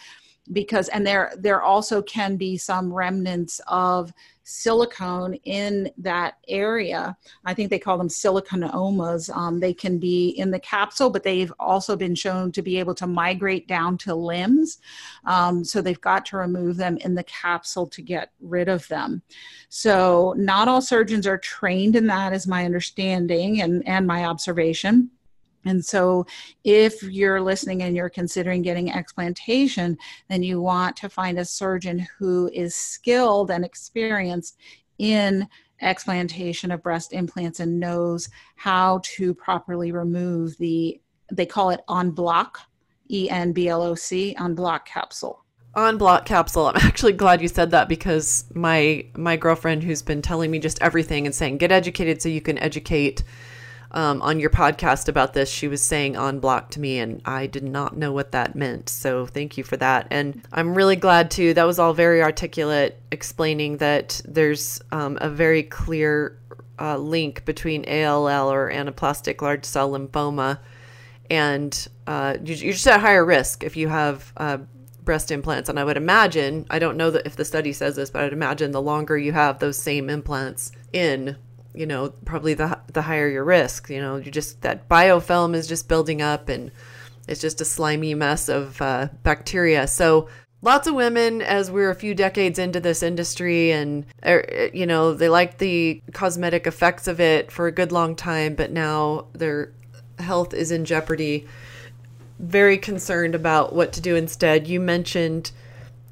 because 0.51 0.87
and 0.89 1.05
there 1.05 1.33
there 1.37 1.61
also 1.61 2.01
can 2.01 2.37
be 2.37 2.57
some 2.57 2.93
remnants 2.93 3.59
of 3.67 4.13
silicone 4.49 5.33
in 5.43 5.91
that 5.97 6.35
area. 6.47 7.17
I 7.43 7.53
think 7.53 7.69
they 7.69 7.79
call 7.79 7.97
them 7.97 8.07
siliconomas. 8.07 9.29
Um, 9.35 9.59
they 9.59 9.73
can 9.73 9.99
be 9.99 10.29
in 10.29 10.51
the 10.51 10.59
capsule, 10.59 11.09
but 11.09 11.23
they've 11.23 11.51
also 11.59 11.97
been 11.97 12.15
shown 12.15 12.53
to 12.53 12.61
be 12.61 12.79
able 12.79 12.95
to 12.95 13.07
migrate 13.07 13.67
down 13.67 13.97
to 13.99 14.15
limbs. 14.15 14.77
Um, 15.25 15.65
so 15.65 15.81
they've 15.81 15.99
got 15.99 16.25
to 16.27 16.37
remove 16.37 16.77
them 16.77 16.95
in 16.97 17.13
the 17.13 17.25
capsule 17.25 17.87
to 17.87 18.01
get 18.01 18.31
rid 18.39 18.69
of 18.69 18.87
them. 18.87 19.21
So 19.67 20.33
not 20.37 20.69
all 20.69 20.81
surgeons 20.81 21.27
are 21.27 21.37
trained 21.37 21.97
in 21.97 22.07
that, 22.07 22.31
is 22.31 22.47
my 22.47 22.63
understanding 22.63 23.61
and, 23.61 23.85
and 23.85 24.07
my 24.07 24.23
observation. 24.23 25.11
And 25.67 25.83
so, 25.83 26.25
if 26.63 27.03
you're 27.03 27.41
listening 27.41 27.83
and 27.83 27.95
you're 27.95 28.09
considering 28.09 28.61
getting 28.61 28.91
explantation, 28.91 29.97
then 30.29 30.43
you 30.43 30.61
want 30.61 30.95
to 30.97 31.09
find 31.09 31.37
a 31.37 31.45
surgeon 31.45 32.07
who 32.17 32.49
is 32.53 32.75
skilled 32.75 33.51
and 33.51 33.65
experienced 33.65 34.57
in 34.97 35.47
explantation 35.81 36.71
of 36.71 36.81
breast 36.81 37.13
implants 37.13 37.59
and 37.59 37.79
knows 37.79 38.29
how 38.55 38.99
to 39.03 39.33
properly 39.33 39.91
remove 39.91 40.57
the, 40.57 40.99
they 41.31 41.45
call 41.45 41.69
it 41.69 41.81
en 41.89 42.11
bloc, 42.11 42.59
E 43.09 43.29
N 43.29 43.53
B 43.53 43.67
L 43.67 43.83
O 43.83 43.95
C, 43.95 44.35
en 44.37 44.55
bloc 44.55 44.85
capsule 44.85 45.43
en 45.77 45.97
bloc 45.97 46.25
capsule. 46.25 46.67
I'm 46.67 46.77
actually 46.77 47.13
glad 47.13 47.41
you 47.41 47.47
said 47.47 47.71
that 47.71 47.87
because 47.87 48.45
my 48.53 49.05
my 49.15 49.37
girlfriend 49.37 49.83
who's 49.83 50.01
been 50.01 50.21
telling 50.21 50.49
me 50.49 50.59
just 50.59 50.81
everything 50.81 51.25
and 51.25 51.35
saying 51.35 51.57
get 51.57 51.71
educated 51.71 52.21
so 52.21 52.29
you 52.29 52.41
can 52.41 52.57
educate 52.57 53.23
um, 53.97 54.21
on 54.21 54.39
your 54.39 54.51
podcast 54.51 55.09
about 55.09 55.33
this, 55.33 55.49
she 55.49 55.67
was 55.67 55.81
saying 55.81 56.15
en 56.15 56.37
bloc 56.37 56.69
to 56.69 56.79
me, 56.79 56.99
and 56.99 57.19
I 57.25 57.47
did 57.47 57.63
not 57.63 57.97
know 57.97 58.11
what 58.11 58.31
that 58.31 58.53
meant. 58.53 58.89
So 58.89 59.25
thank 59.25 59.57
you 59.57 59.63
for 59.63 59.75
that. 59.77 60.05
And 60.11 60.43
I'm 60.53 60.75
really 60.75 60.95
glad 60.95 61.31
too. 61.31 61.55
That 61.55 61.63
was 61.63 61.79
all 61.79 61.93
very 61.93 62.21
articulate, 62.21 63.01
explaining 63.11 63.77
that 63.77 64.21
there's 64.23 64.79
um, 64.91 65.17
a 65.19 65.31
very 65.31 65.63
clear 65.63 66.37
uh, 66.79 66.97
link 66.97 67.43
between 67.43 67.89
ALL 67.89 68.51
or 68.51 68.71
anaplastic 68.71 69.41
large 69.41 69.65
cell 69.65 69.89
lymphoma, 69.89 70.59
and 71.31 71.87
uh, 72.05 72.37
you're 72.43 72.73
just 72.73 72.85
at 72.85 73.01
higher 73.01 73.25
risk 73.25 73.63
if 73.63 73.75
you 73.75 73.87
have 73.87 74.31
uh, 74.37 74.57
breast 75.03 75.31
implants. 75.31 75.69
And 75.69 75.79
I 75.79 75.83
would 75.83 75.97
imagine, 75.97 76.67
I 76.69 76.77
don't 76.77 76.97
know 76.97 77.09
that 77.09 77.25
if 77.25 77.35
the 77.35 77.45
study 77.45 77.73
says 77.73 77.95
this, 77.95 78.11
but 78.11 78.23
I'd 78.23 78.31
imagine 78.31 78.69
the 78.69 78.79
longer 78.79 79.17
you 79.17 79.31
have 79.31 79.57
those 79.57 79.79
same 79.79 80.07
implants 80.07 80.71
in, 80.93 81.35
you 81.77 81.85
know, 81.85 82.09
probably 82.25 82.53
the 82.53 82.79
the 82.91 83.03
higher 83.03 83.29
your 83.29 83.43
risk. 83.43 83.89
You 83.89 84.01
know, 84.01 84.17
you 84.17 84.31
just 84.31 84.61
that 84.61 84.89
biofilm 84.89 85.55
is 85.55 85.67
just 85.67 85.87
building 85.87 86.21
up 86.21 86.49
and 86.49 86.71
it's 87.27 87.41
just 87.41 87.61
a 87.61 87.65
slimy 87.65 88.13
mess 88.13 88.49
of 88.49 88.81
uh, 88.81 89.09
bacteria. 89.23 89.87
So 89.87 90.29
lots 90.61 90.87
of 90.87 90.95
women 90.95 91.41
as 91.41 91.69
we're 91.69 91.91
a 91.91 91.95
few 91.95 92.15
decades 92.15 92.57
into 92.57 92.79
this 92.79 93.03
industry 93.03 93.71
and 93.71 94.05
er, 94.25 94.69
you 94.73 94.85
know 94.85 95.13
they 95.13 95.29
like 95.29 95.59
the 95.59 96.01
cosmetic 96.13 96.65
effects 96.65 97.07
of 97.07 97.19
it 97.19 97.51
for 97.51 97.67
a 97.67 97.71
good 97.71 97.91
long 97.91 98.15
time 98.15 98.55
but 98.55 98.71
now 98.71 99.25
their 99.33 99.71
health 100.19 100.53
is 100.53 100.71
in 100.71 100.83
jeopardy 100.83 101.45
very 102.39 102.77
concerned 102.77 103.35
about 103.35 103.73
what 103.73 103.93
to 103.93 104.01
do 104.01 104.15
instead 104.15 104.67
you 104.67 104.79
mentioned 104.79 105.51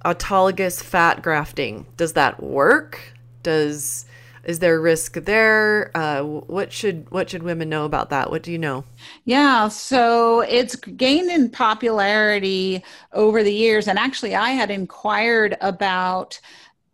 autologous 0.06 0.82
fat 0.82 1.24
grafting 1.24 1.86
does 1.98 2.14
that 2.14 2.42
work 2.42 3.14
does 3.42 4.06
is 4.46 4.60
there 4.60 4.80
risk 4.80 5.14
there? 5.14 5.92
Uh, 5.96 6.24
what 6.24 6.72
should 6.72 7.10
what 7.12 7.30
should 7.30 7.44
women 7.44 7.70
know 7.70 7.86
about 7.86 8.10
that? 8.10 8.30
What 8.30 8.44
do 8.44 8.52
you 8.52 8.58
know? 8.58 8.84
Yeah, 9.26 9.68
so 9.68 10.42
it's 10.42 10.76
gained 10.76 11.30
in 11.30 11.50
popularity 11.50 12.84
over 13.14 13.44
the 13.44 13.54
years, 13.54 13.88
and 13.88 14.00
actually, 14.00 14.36
I 14.36 14.52
had 14.52 14.72
inquired 14.72 15.58
about 15.62 16.40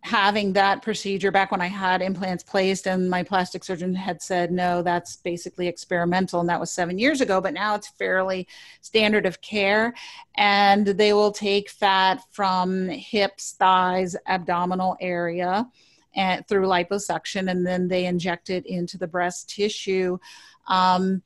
having 0.02 0.52
that 0.52 0.82
procedure 0.82 1.30
back 1.30 1.52
when 1.52 1.60
I 1.60 1.68
had 1.68 2.02
implants 2.02 2.42
placed, 2.42 2.86
and 2.88 3.08
my 3.08 3.22
plastic 3.22 3.62
surgeon 3.62 3.94
had 3.94 4.20
said, 4.20 4.50
no, 4.50 4.82
that's 4.82 5.16
basically 5.16 5.68
experimental, 5.68 6.40
and 6.40 6.48
that 6.48 6.58
was 6.58 6.72
seven 6.72 6.98
years 6.98 7.20
ago, 7.20 7.40
but 7.40 7.54
now 7.54 7.76
it's 7.76 7.88
fairly 7.88 8.48
standard 8.80 9.26
of 9.26 9.40
care. 9.40 9.94
And 10.36 10.86
they 10.86 11.12
will 11.12 11.30
take 11.30 11.70
fat 11.70 12.20
from 12.32 12.88
hips, 12.88 13.52
thighs, 13.52 14.16
abdominal 14.26 14.96
area, 15.00 15.68
and 16.14 16.46
through 16.48 16.66
liposuction, 16.66 17.50
and 17.50 17.66
then 17.66 17.88
they 17.88 18.06
inject 18.06 18.50
it 18.50 18.66
into 18.66 18.98
the 18.98 19.06
breast 19.06 19.50
tissue. 19.50 20.18
Um, 20.66 21.22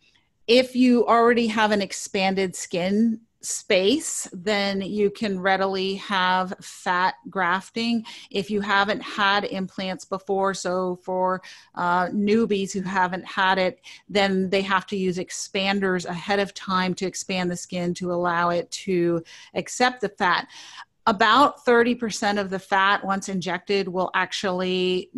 if 0.46 0.77
you 0.77 1.07
already 1.07 1.49
have 1.49 1.72
an 1.72 1.83
expanded 1.83 2.55
skin 2.55 3.20
space, 3.46 4.27
then 4.33 4.81
you 4.81 5.09
can 5.11 5.38
readily 5.38 5.94
have 5.96 6.53
fat 6.61 7.14
grafting. 7.31 8.05
If 8.31 8.51
you 8.51 8.61
haven't 8.61 9.01
had 9.01 9.44
implants 9.44 10.05
before, 10.05 10.53
so 10.53 10.99
for 11.05 11.42
uh, 11.75 12.09
newbies 12.09 12.72
who 12.72 12.83
haven't 12.83 13.25
had 13.25 13.59
it, 13.59 13.81
then 14.09 14.51
they 14.51 14.62
have 14.62 14.87
to 14.88 14.96
use 14.96 15.18
expanders 15.18 16.07
ahead 16.07 16.40
of 16.40 16.55
time 16.55 16.94
to 16.94 17.07
expand 17.07 17.51
the 17.51 17.57
skin 17.57 17.94
to 17.94 18.12
allow 18.12 18.51
it 18.51 18.70
to 18.70 19.22
accept 19.55 20.01
the 20.01 20.09
fat 20.09 20.49
about 21.06 21.64
30% 21.64 22.40
of 22.40 22.50
the 22.50 22.58
fat 22.58 23.04
once 23.04 23.28
injected 23.28 23.88
will 23.88 24.10
actually 24.14 25.10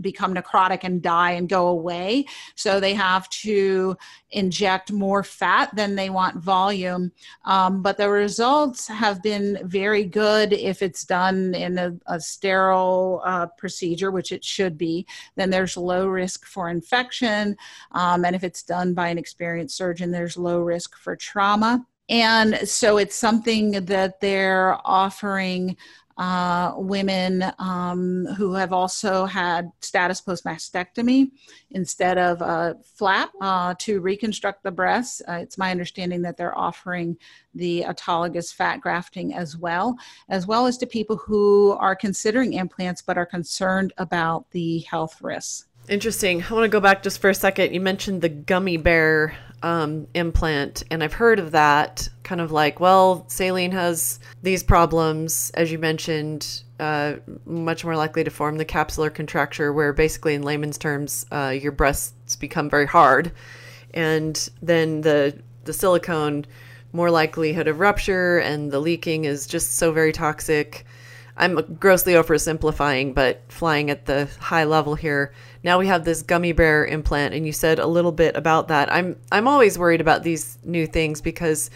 become 0.00 0.34
necrotic 0.34 0.80
and 0.82 1.02
die 1.02 1.32
and 1.32 1.48
go 1.48 1.68
away. 1.68 2.26
So 2.54 2.80
they 2.80 2.94
have 2.94 3.28
to 3.30 3.96
inject 4.30 4.92
more 4.92 5.22
fat 5.22 5.74
than 5.74 5.94
they 5.94 6.10
want 6.10 6.36
volume. 6.36 7.12
Um, 7.44 7.82
but 7.82 7.96
the 7.96 8.10
results 8.10 8.88
have 8.88 9.22
been 9.22 9.58
very 9.62 10.04
good. 10.04 10.52
If 10.52 10.82
it's 10.82 11.04
done 11.04 11.54
in 11.54 11.78
a, 11.78 11.92
a 12.06 12.20
sterile 12.20 13.22
uh, 13.24 13.46
procedure 13.58 14.10
which 14.10 14.32
it 14.32 14.44
should 14.44 14.76
be 14.76 15.06
then 15.36 15.50
there's 15.50 15.76
low 15.76 16.06
risk 16.06 16.46
for 16.46 16.68
infection. 16.68 17.56
Um, 17.92 18.24
and 18.24 18.34
if 18.34 18.44
it's 18.44 18.62
done 18.62 18.94
by 18.94 19.08
an 19.08 19.18
experienced 19.18 19.76
surgeon 19.76 20.10
there's 20.10 20.36
low 20.36 20.60
risk 20.60 20.96
for 20.96 21.16
trauma 21.16 21.86
and 22.08 22.68
so 22.68 22.98
it's 22.98 23.16
something 23.16 23.72
that 23.86 24.20
they're 24.20 24.78
offering 24.84 25.76
uh, 26.16 26.74
women 26.76 27.44
um, 27.58 28.26
who 28.36 28.52
have 28.54 28.72
also 28.72 29.24
had 29.24 29.70
status 29.80 30.20
post 30.20 30.44
mastectomy 30.44 31.30
instead 31.72 32.18
of 32.18 32.40
a 32.40 32.76
flap 32.84 33.30
uh, 33.40 33.74
to 33.78 34.00
reconstruct 34.00 34.62
the 34.62 34.70
breasts. 34.70 35.22
Uh, 35.28 35.32
it's 35.32 35.58
my 35.58 35.70
understanding 35.70 36.22
that 36.22 36.36
they're 36.36 36.56
offering 36.56 37.16
the 37.54 37.82
autologous 37.88 38.54
fat 38.54 38.80
grafting 38.80 39.34
as 39.34 39.56
well, 39.56 39.96
as 40.28 40.46
well 40.46 40.66
as 40.66 40.78
to 40.78 40.86
people 40.86 41.16
who 41.16 41.72
are 41.80 41.96
considering 41.96 42.52
implants 42.52 43.02
but 43.02 43.18
are 43.18 43.26
concerned 43.26 43.92
about 43.98 44.48
the 44.52 44.80
health 44.80 45.20
risks. 45.20 45.66
Interesting. 45.88 46.42
I 46.42 46.54
want 46.54 46.64
to 46.64 46.68
go 46.68 46.80
back 46.80 47.02
just 47.02 47.20
for 47.20 47.28
a 47.28 47.34
second. 47.34 47.74
You 47.74 47.80
mentioned 47.80 48.22
the 48.22 48.30
gummy 48.30 48.78
bear 48.78 49.36
um, 49.62 50.06
implant, 50.14 50.82
and 50.90 51.04
I've 51.04 51.12
heard 51.12 51.38
of 51.38 51.50
that. 51.50 52.08
Kind 52.22 52.40
of 52.40 52.50
like, 52.50 52.80
well, 52.80 53.26
saline 53.28 53.72
has 53.72 54.18
these 54.42 54.62
problems, 54.62 55.50
as 55.50 55.70
you 55.70 55.78
mentioned, 55.78 56.62
uh, 56.80 57.14
much 57.44 57.84
more 57.84 57.96
likely 57.96 58.24
to 58.24 58.30
form 58.30 58.56
the 58.56 58.64
capsular 58.64 59.12
contracture, 59.12 59.74
where 59.74 59.92
basically, 59.92 60.34
in 60.34 60.42
layman's 60.42 60.78
terms, 60.78 61.26
uh, 61.30 61.54
your 61.54 61.72
breasts 61.72 62.34
become 62.36 62.70
very 62.70 62.86
hard, 62.86 63.32
and 63.92 64.48
then 64.62 65.02
the 65.02 65.38
the 65.64 65.72
silicone 65.72 66.46
more 66.92 67.10
likelihood 67.10 67.68
of 67.68 67.80
rupture, 67.80 68.38
and 68.38 68.70
the 68.70 68.80
leaking 68.80 69.26
is 69.26 69.46
just 69.46 69.72
so 69.72 69.92
very 69.92 70.12
toxic. 70.12 70.86
I'm 71.36 71.76
grossly 71.80 72.12
oversimplifying, 72.12 73.14
but 73.14 73.42
flying 73.48 73.90
at 73.90 74.06
the 74.06 74.28
high 74.38 74.64
level 74.64 74.94
here 74.94 75.32
now 75.64 75.78
we 75.78 75.86
have 75.86 76.04
this 76.04 76.22
gummy 76.22 76.52
bear 76.52 76.84
implant 76.84 77.34
and 77.34 77.46
you 77.46 77.52
said 77.52 77.78
a 77.78 77.86
little 77.86 78.12
bit 78.12 78.36
about 78.36 78.68
that. 78.68 78.92
I'm 78.92 79.16
i'm 79.32 79.48
always 79.48 79.78
worried 79.78 80.00
about 80.00 80.22
these 80.22 80.58
new 80.62 80.86
things 80.86 81.20
because 81.20 81.70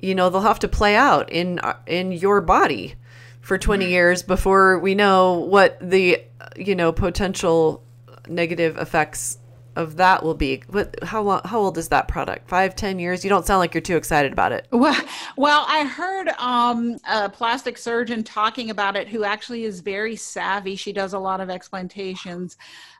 you 0.00 0.14
know 0.14 0.30
they'll 0.30 0.40
have 0.40 0.60
to 0.60 0.68
play 0.68 0.94
out 0.94 1.30
in 1.30 1.60
in 1.86 2.12
your 2.12 2.40
body 2.40 2.94
for 3.40 3.58
20 3.58 3.84
mm. 3.84 3.90
years 3.90 4.22
before 4.22 4.78
we 4.78 4.94
know 4.94 5.40
what 5.40 5.76
the 5.80 6.22
you 6.56 6.74
know 6.74 6.92
potential 6.92 7.82
negative 8.28 8.76
effects 8.78 9.38
of 9.76 9.96
that 9.96 10.22
will 10.22 10.34
be 10.34 10.62
what 10.68 11.02
how 11.02 11.22
long 11.22 11.40
how 11.44 11.60
old 11.60 11.78
is 11.78 11.88
that 11.88 12.08
product? 12.08 12.48
Five 12.48 12.74
ten 12.74 12.98
years? 12.98 13.24
You 13.24 13.30
don't 13.30 13.46
sound 13.46 13.60
like 13.60 13.74
you're 13.74 13.80
too 13.80 13.96
excited 13.96 14.32
about 14.32 14.52
it. 14.52 14.66
Well 14.72 15.00
well 15.36 15.64
i 15.68 15.84
heard 15.84 16.28
um, 16.38 16.98
a 17.08 17.28
plastic 17.28 17.78
surgeon 17.78 18.24
talking 18.24 18.70
about 18.70 18.96
it 18.96 19.08
who 19.08 19.24
actually 19.24 19.64
is 19.64 19.80
very 19.80 20.16
savvy. 20.16 20.76
She 20.76 20.92
does 20.92 21.12
a 21.12 21.18
lot 21.18 21.40
of 21.40 21.50
explantations 21.50 22.56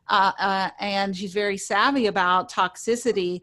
uh, 0.08 0.32
uh, 0.38 0.70
and 0.78 1.16
she's 1.16 1.32
very 1.32 1.56
savvy 1.56 2.06
about 2.06 2.50
toxicity. 2.50 3.42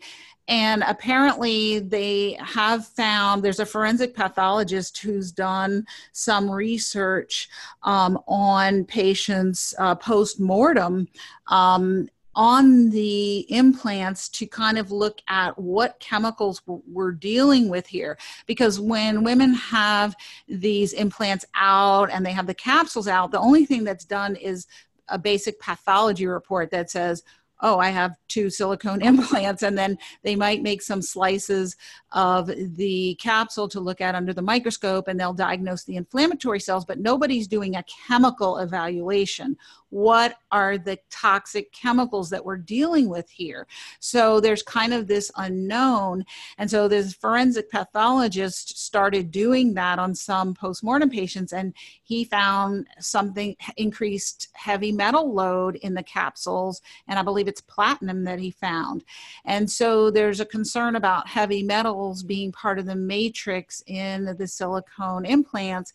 And 0.50 0.84
apparently, 0.86 1.80
they 1.80 2.38
have 2.42 2.86
found 2.86 3.44
there's 3.44 3.62
a 3.62 3.66
forensic 3.66 4.14
pathologist 4.14 4.98
who's 4.98 5.32
done 5.32 5.86
some 6.12 6.52
research 6.52 7.48
um, 7.84 8.20
on 8.28 8.84
patients 8.84 9.74
uh, 9.80 9.96
post 9.96 10.42
mortem 10.42 11.08
um, 11.48 12.10
on 12.36 12.90
the 12.90 13.40
implants 13.52 14.30
to 14.30 14.46
kind 14.48 14.78
of 14.78 14.92
look 14.92 15.22
at 15.28 15.58
what 15.58 16.00
chemicals 16.00 16.62
we're 16.66 17.12
dealing 17.12 17.70
with 17.70 17.88
here. 17.88 18.18
Because 18.46 18.80
when 18.80 19.24
women 19.24 19.54
have 19.54 20.16
these 20.48 20.94
implants 20.94 21.46
out 21.56 22.12
and 22.12 22.26
they 22.26 22.32
have 22.32 22.48
the 22.48 22.54
capsules 22.54 23.08
out, 23.08 23.32
the 23.32 23.40
only 23.40 23.66
thing 23.66 23.84
that's 23.84 24.06
done 24.06 24.36
is 24.36 24.68
a 25.10 25.20
basic 25.20 25.60
pathology 25.60 26.26
report 26.26 26.72
that 26.72 26.90
says, 26.90 27.24
oh, 27.64 27.80
I 27.80 27.90
have 27.90 28.18
two 28.28 28.50
silicone 28.50 29.02
implants, 29.06 29.64
and 29.64 29.78
then 29.78 29.98
they 30.22 30.36
might 30.36 30.62
make 30.62 30.82
some 30.82 31.02
slices 31.02 31.76
of 32.12 32.48
the 32.48 33.16
capsule 33.16 33.68
to 33.70 33.80
look 33.80 34.02
at 34.02 34.16
under 34.16 34.34
the 34.34 34.42
microscope 34.42 35.08
and 35.08 35.20
they'll 35.20 35.34
diagnose 35.34 35.84
the 35.86 35.96
inflammatory 35.96 36.60
cells, 36.60 36.86
but 36.86 37.00
nobody's 37.00 37.48
doing 37.48 37.76
a 37.76 37.86
chemical 38.08 38.58
evaluation 38.58 39.58
what 39.94 40.38
are 40.52 40.76
the 40.76 40.98
toxic 41.12 41.72
chemicals 41.72 42.28
that 42.32 42.44
we're 42.44 42.58
dealing 42.58 43.08
with 43.08 43.30
here? 43.30 43.68
So 44.00 44.40
there's 44.40 44.64
kind 44.64 44.92
of 44.92 45.06
this 45.06 45.32
unknown. 45.36 46.26
And 46.58 46.70
so 46.70 46.88
this 46.88 47.14
forensic 47.14 47.70
pathologist 47.70 48.80
started 48.80 49.30
doing 49.30 49.76
that 49.76 50.00
on 50.00 50.16
some 50.16 50.56
postmortem 50.56 51.12
patients, 51.12 51.54
and 51.54 51.76
he 52.02 52.24
found 52.24 52.88
something 53.00 53.56
increased 53.78 54.48
heavy 54.54 54.92
metal 54.92 55.32
load 55.32 55.76
in 55.76 55.94
the 55.94 56.02
capsules, 56.02 56.82
and 57.08 57.20
I 57.20 57.22
believe 57.22 57.48
it's 57.48 57.62
platinum 57.62 58.24
that 58.24 58.40
he 58.40 58.50
found. 58.50 59.04
And 59.46 59.70
so 59.70 60.10
there's 60.10 60.40
a 60.40 60.46
concern 60.46 60.96
about 60.96 61.28
heavy 61.28 61.62
metals 61.62 62.24
being 62.24 62.52
part 62.52 62.80
of 62.80 62.88
the 62.88 62.96
matrix 62.96 63.84
in 63.86 64.36
the 64.40 64.48
silicone 64.48 65.24
implants. 65.24 65.94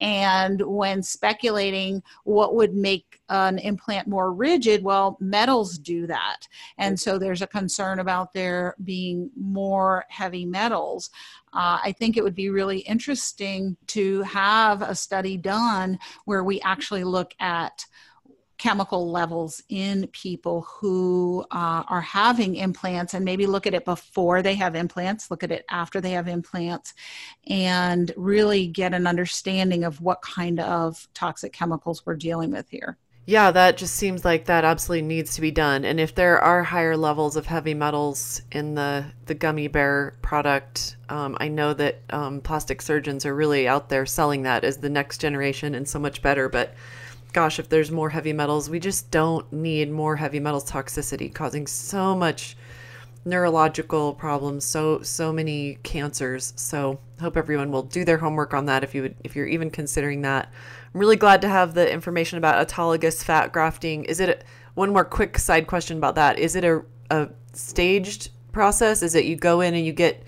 And 0.00 0.62
when 0.62 1.02
speculating 1.02 2.04
what 2.22 2.54
would 2.54 2.74
make 2.74 3.20
an 3.48 3.58
implant 3.58 4.08
more 4.08 4.32
rigid, 4.32 4.82
well, 4.82 5.16
metals 5.20 5.78
do 5.78 6.06
that. 6.06 6.46
And 6.78 6.98
so 6.98 7.18
there's 7.18 7.42
a 7.42 7.46
concern 7.46 7.98
about 7.98 8.32
there 8.32 8.74
being 8.84 9.30
more 9.36 10.04
heavy 10.08 10.44
metals. 10.44 11.10
Uh, 11.52 11.78
I 11.82 11.92
think 11.92 12.16
it 12.16 12.24
would 12.24 12.34
be 12.34 12.50
really 12.50 12.78
interesting 12.80 13.76
to 13.88 14.22
have 14.22 14.82
a 14.82 14.94
study 14.94 15.36
done 15.36 15.98
where 16.24 16.44
we 16.44 16.60
actually 16.60 17.04
look 17.04 17.34
at 17.40 17.84
chemical 18.60 19.10
levels 19.10 19.62
in 19.70 20.06
people 20.08 20.60
who 20.60 21.42
uh, 21.50 21.82
are 21.88 22.02
having 22.02 22.56
implants 22.56 23.14
and 23.14 23.24
maybe 23.24 23.46
look 23.46 23.66
at 23.66 23.72
it 23.72 23.86
before 23.86 24.42
they 24.42 24.54
have 24.54 24.74
implants, 24.74 25.30
look 25.30 25.42
at 25.42 25.50
it 25.50 25.64
after 25.70 25.98
they 25.98 26.10
have 26.10 26.28
implants, 26.28 26.92
and 27.46 28.12
really 28.18 28.66
get 28.66 28.92
an 28.92 29.06
understanding 29.06 29.82
of 29.82 30.02
what 30.02 30.20
kind 30.20 30.60
of 30.60 31.08
toxic 31.14 31.54
chemicals 31.54 32.04
we're 32.04 32.14
dealing 32.14 32.50
with 32.50 32.68
here. 32.68 32.98
Yeah, 33.30 33.52
that 33.52 33.76
just 33.76 33.94
seems 33.94 34.24
like 34.24 34.46
that 34.46 34.64
absolutely 34.64 35.06
needs 35.06 35.36
to 35.36 35.40
be 35.40 35.52
done. 35.52 35.84
And 35.84 36.00
if 36.00 36.16
there 36.16 36.40
are 36.40 36.64
higher 36.64 36.96
levels 36.96 37.36
of 37.36 37.46
heavy 37.46 37.74
metals 37.74 38.42
in 38.50 38.74
the, 38.74 39.04
the 39.26 39.36
gummy 39.36 39.68
bear 39.68 40.16
product, 40.20 40.96
um, 41.08 41.36
I 41.38 41.46
know 41.46 41.72
that 41.74 42.00
um, 42.10 42.40
plastic 42.40 42.82
surgeons 42.82 43.24
are 43.24 43.32
really 43.32 43.68
out 43.68 43.88
there 43.88 44.04
selling 44.04 44.42
that 44.42 44.64
as 44.64 44.78
the 44.78 44.90
next 44.90 45.18
generation 45.18 45.76
and 45.76 45.88
so 45.88 46.00
much 46.00 46.22
better. 46.22 46.48
But 46.48 46.74
gosh, 47.32 47.60
if 47.60 47.68
there's 47.68 47.92
more 47.92 48.10
heavy 48.10 48.32
metals, 48.32 48.68
we 48.68 48.80
just 48.80 49.12
don't 49.12 49.52
need 49.52 49.92
more 49.92 50.16
heavy 50.16 50.40
metals 50.40 50.68
toxicity 50.68 51.32
causing 51.32 51.68
so 51.68 52.16
much 52.16 52.56
neurological 53.24 54.14
problems, 54.14 54.64
so 54.64 55.02
so 55.02 55.32
many 55.32 55.78
cancers. 55.82 56.52
So 56.56 57.00
hope 57.20 57.36
everyone 57.36 57.70
will 57.70 57.82
do 57.82 58.04
their 58.04 58.18
homework 58.18 58.54
on 58.54 58.66
that 58.66 58.82
if 58.82 58.94
you 58.94 59.02
would 59.02 59.14
if 59.24 59.36
you're 59.36 59.46
even 59.46 59.70
considering 59.70 60.22
that. 60.22 60.50
I'm 60.94 61.00
really 61.00 61.16
glad 61.16 61.40
to 61.42 61.48
have 61.48 61.74
the 61.74 61.90
information 61.90 62.38
about 62.38 62.66
autologous 62.66 63.22
fat 63.22 63.52
grafting. 63.52 64.04
Is 64.04 64.20
it 64.20 64.28
a, 64.28 64.38
one 64.74 64.92
more 64.92 65.04
quick 65.04 65.38
side 65.38 65.66
question 65.66 65.98
about 65.98 66.14
that? 66.16 66.38
Is 66.38 66.56
it 66.56 66.64
a, 66.64 66.82
a 67.10 67.28
staged 67.52 68.30
process? 68.52 69.02
Is 69.02 69.14
it 69.14 69.24
you 69.24 69.36
go 69.36 69.60
in 69.60 69.74
and 69.74 69.84
you 69.84 69.92
get 69.92 70.24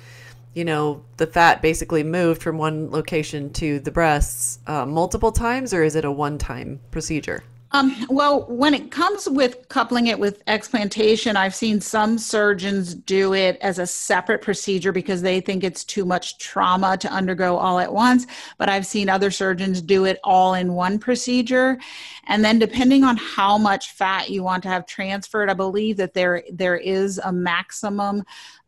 you 0.55 0.65
know, 0.67 1.03
the 1.17 1.27
fat 1.27 1.63
basically 1.63 2.03
moved 2.03 2.43
from 2.43 2.59
one 2.59 2.91
location 2.91 3.51
to 3.55 3.81
the 3.81 3.91
breasts 3.91 4.59
uh, 4.67 4.85
multiple 4.85 5.33
times, 5.33 5.73
or 5.73 5.83
is 5.83 5.97
it 5.97 6.05
a 6.05 6.13
one 6.13 6.37
time 6.37 6.81
procedure? 6.91 7.43
Um, 7.75 8.07
well, 8.11 8.45
when 8.49 8.75
it 8.75 8.91
comes 8.91 9.29
with 9.29 9.69
coupling 9.69 10.09
it 10.09 10.19
with 10.19 10.43
explantation, 10.47 11.37
I've 11.37 11.55
seen 11.55 11.81
some 11.81 12.19
surgeons 12.19 12.95
do 12.95 13.33
it 13.33 13.59
as 13.63 13.79
a 13.79 13.87
separate 13.87 14.43
procedure 14.43 14.93
because 14.93 15.23
they 15.23 15.41
think 15.41 15.65
it's 15.65 15.83
too 15.83 16.05
much 16.05 16.37
trauma 16.39 16.99
to 16.99 17.09
undergo 17.11 17.57
all 17.57 17.79
at 17.79 17.93
once. 17.93 18.27
But 18.59 18.69
I've 18.69 18.85
seen 18.85 19.09
other 19.09 19.31
surgeons 19.31 19.81
do 19.81 20.05
it 20.05 20.19
all 20.23 20.53
in 20.53 20.75
one 20.75 20.99
procedure. 20.99 21.79
And 22.27 22.45
then, 22.45 22.59
depending 22.59 23.05
on 23.05 23.17
how 23.17 23.57
much 23.57 23.93
fat 23.93 24.29
you 24.29 24.43
want 24.43 24.63
to 24.65 24.69
have 24.69 24.87
transferred, 24.87 25.49
I 25.49 25.55
believe 25.55 25.97
that 25.97 26.13
there 26.13 26.43
there 26.53 26.77
is 26.77 27.19
a 27.25 27.33
maximum 27.33 28.23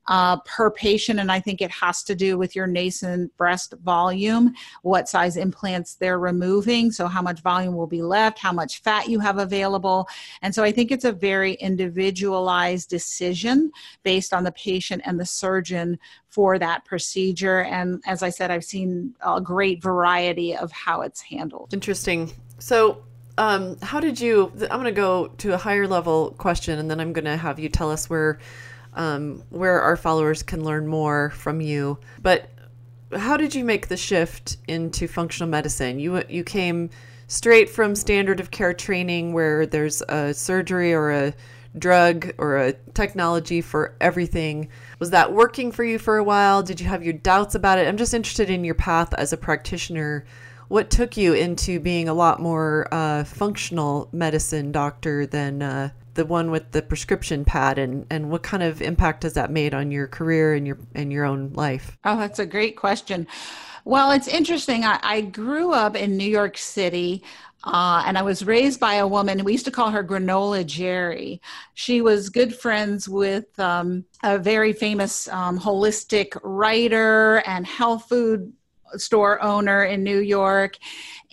uh, 0.07 0.39
per 0.41 0.71
patient, 0.71 1.19
and 1.19 1.33
I 1.33 1.41
think 1.41 1.61
it 1.61 1.71
has 1.71 2.03
to 2.05 2.15
do 2.15 2.37
with 2.37 2.55
your 2.55 2.67
nascent 2.67 3.35
breast 3.37 3.75
volume, 3.83 4.55
what 4.83 5.09
size 5.09 5.37
implants 5.37 5.95
they're 5.95 6.19
removing, 6.19 6.91
so 6.91 7.07
how 7.07 7.23
much 7.23 7.41
volume 7.41 7.75
will 7.75 7.87
be 7.87 8.03
left, 8.03 8.39
how 8.39 8.53
much 8.53 8.83
fat 8.83 9.09
you 9.09 9.19
have 9.21 9.39
available. 9.39 10.09
And 10.43 10.55
so 10.55 10.63
I 10.63 10.73
think 10.73 10.91
it's 10.91 11.05
a 11.05 11.13
very 11.13 11.55
individualized 11.55 12.91
decision 12.91 13.71
based 14.03 14.35
on 14.35 14.45
the 14.45 14.53
patient 14.53 15.03
and 15.05 15.19
the 15.19 15.27
surgeon 15.27 15.99
for 16.29 16.59
that 16.59 16.85
procedure. 16.85 17.61
And 17.61 18.03
as 18.07 18.23
I 18.23 18.29
said, 18.29 18.51
I've 18.51 18.65
seen 18.65 19.15
a 19.25 19.41
great 19.41 19.83
variety 19.83 20.57
of 20.57 20.71
how 20.73 21.03
it's 21.03 21.21
handled. 21.21 21.73
Interesting. 21.73 22.33
So, 22.59 23.03
um, 23.37 23.77
how 23.81 23.99
did 23.99 24.21
you? 24.21 24.53
I'm 24.63 24.81
going 24.81 24.85
to 24.85 24.93
go 24.93 25.27
to 25.27 25.55
a 25.55 25.57
higher 25.57 25.89
level 25.89 26.31
question, 26.39 26.79
and 26.79 26.89
then 26.89 27.01
I'm 27.01 27.13
going 27.13 27.25
to 27.25 27.37
have 27.37 27.59
you 27.59 27.69
tell 27.69 27.91
us 27.91 28.09
where 28.09 28.39
um, 28.95 29.43
where 29.51 29.81
our 29.81 29.97
followers 29.97 30.43
can 30.43 30.65
learn 30.65 30.87
more 30.87 31.31
from 31.31 31.61
you. 31.61 31.99
But 32.23 32.49
how 33.17 33.37
did 33.37 33.55
you 33.55 33.65
make 33.65 33.89
the 33.89 33.97
shift 33.97 34.57
into 34.69 35.07
functional 35.07 35.49
medicine? 35.49 35.99
You 35.99 36.23
you 36.29 36.45
came 36.45 36.91
straight 37.27 37.71
from 37.71 37.95
standard 37.95 38.41
of 38.41 38.51
care 38.51 38.75
training 38.75 39.33
where 39.33 39.67
there's 39.67 40.03
a 40.03 40.35
surgery 40.35 40.93
or 40.93 41.11
a 41.11 41.35
drug 41.77 42.33
or 42.39 42.57
a 42.57 42.73
technology 42.95 43.61
for 43.61 43.97
everything. 44.01 44.69
Was 44.99 45.11
that 45.11 45.33
working 45.33 45.73
for 45.73 45.85
you 45.85 45.99
for 45.99 46.17
a 46.17 46.25
while? 46.25 46.63
Did 46.63 46.81
you 46.81 46.87
have 46.87 47.03
your 47.03 47.15
doubts 47.15 47.55
about 47.55 47.79
it? 47.79 47.89
I'm 47.89 47.97
just 47.97 48.15
interested 48.15 48.51
in 48.51 48.65
your 48.65 48.75
path 48.75 49.13
as 49.15 49.33
a 49.33 49.37
practitioner. 49.37 50.25
What 50.69 50.91
took 50.91 51.17
you 51.17 51.35
into 51.35 51.81
being 51.81 52.09
a 52.09 52.15
lot 52.15 52.41
more 52.41 52.89
uh, 52.93 53.25
functional 53.25 54.09
medicine 54.13 54.73
doctor 54.73 55.27
than 55.27 55.63
uh, 55.63 55.91
the 56.15 56.25
one 56.25 56.51
with 56.51 56.73
the 56.73 56.83
prescription 56.83 57.45
pad 57.45 57.79
and 57.79 58.07
and 58.11 58.31
what 58.31 58.43
kind 58.43 58.63
of 58.63 58.81
impact 58.81 59.23
has 59.23 59.35
that 59.35 59.51
made 59.51 59.75
on 59.75 59.91
your 59.91 60.07
career 60.07 60.55
and 60.55 60.67
your 60.67 60.79
and 60.95 61.13
your 61.13 61.25
own 61.25 61.53
life 61.53 61.97
oh 62.05 62.17
that's 62.17 62.39
a 62.39 62.47
great 62.47 62.77
question 62.77 63.27
well 63.85 64.11
it's 64.11 64.29
interesting 64.29 64.85
i, 64.85 64.99
I 65.03 65.21
grew 65.21 65.73
up 65.73 65.97
in 65.97 66.17
new 66.17 66.29
york 66.29 66.57
city 66.57 67.23
uh, 67.67 68.03
and 68.07 68.19
I 68.19 68.23
was 68.23 68.45
raised 68.45 68.79
by 68.79 68.97
a 68.97 69.09
woman. 69.09 69.43
We 69.43 69.53
used 69.53 69.65
to 69.65 69.71
call 69.71 69.91
her 69.91 70.05
Granola 70.05 70.67
Jerry. 70.67 71.41
She 71.73 72.03
was 72.03 72.29
good 72.29 72.55
friends 72.55 73.09
with 73.09 73.59
um, 73.59 74.05
a 74.23 74.39
very 74.39 74.75
famous 74.75 75.29
um, 75.29 75.59
holistic 75.59 76.39
writer 76.43 77.43
and 77.47 77.67
health 77.67 78.07
food 78.09 78.53
store 78.97 79.43
owner 79.43 79.85
in 79.85 80.03
New 80.05 80.19
York. 80.19 80.77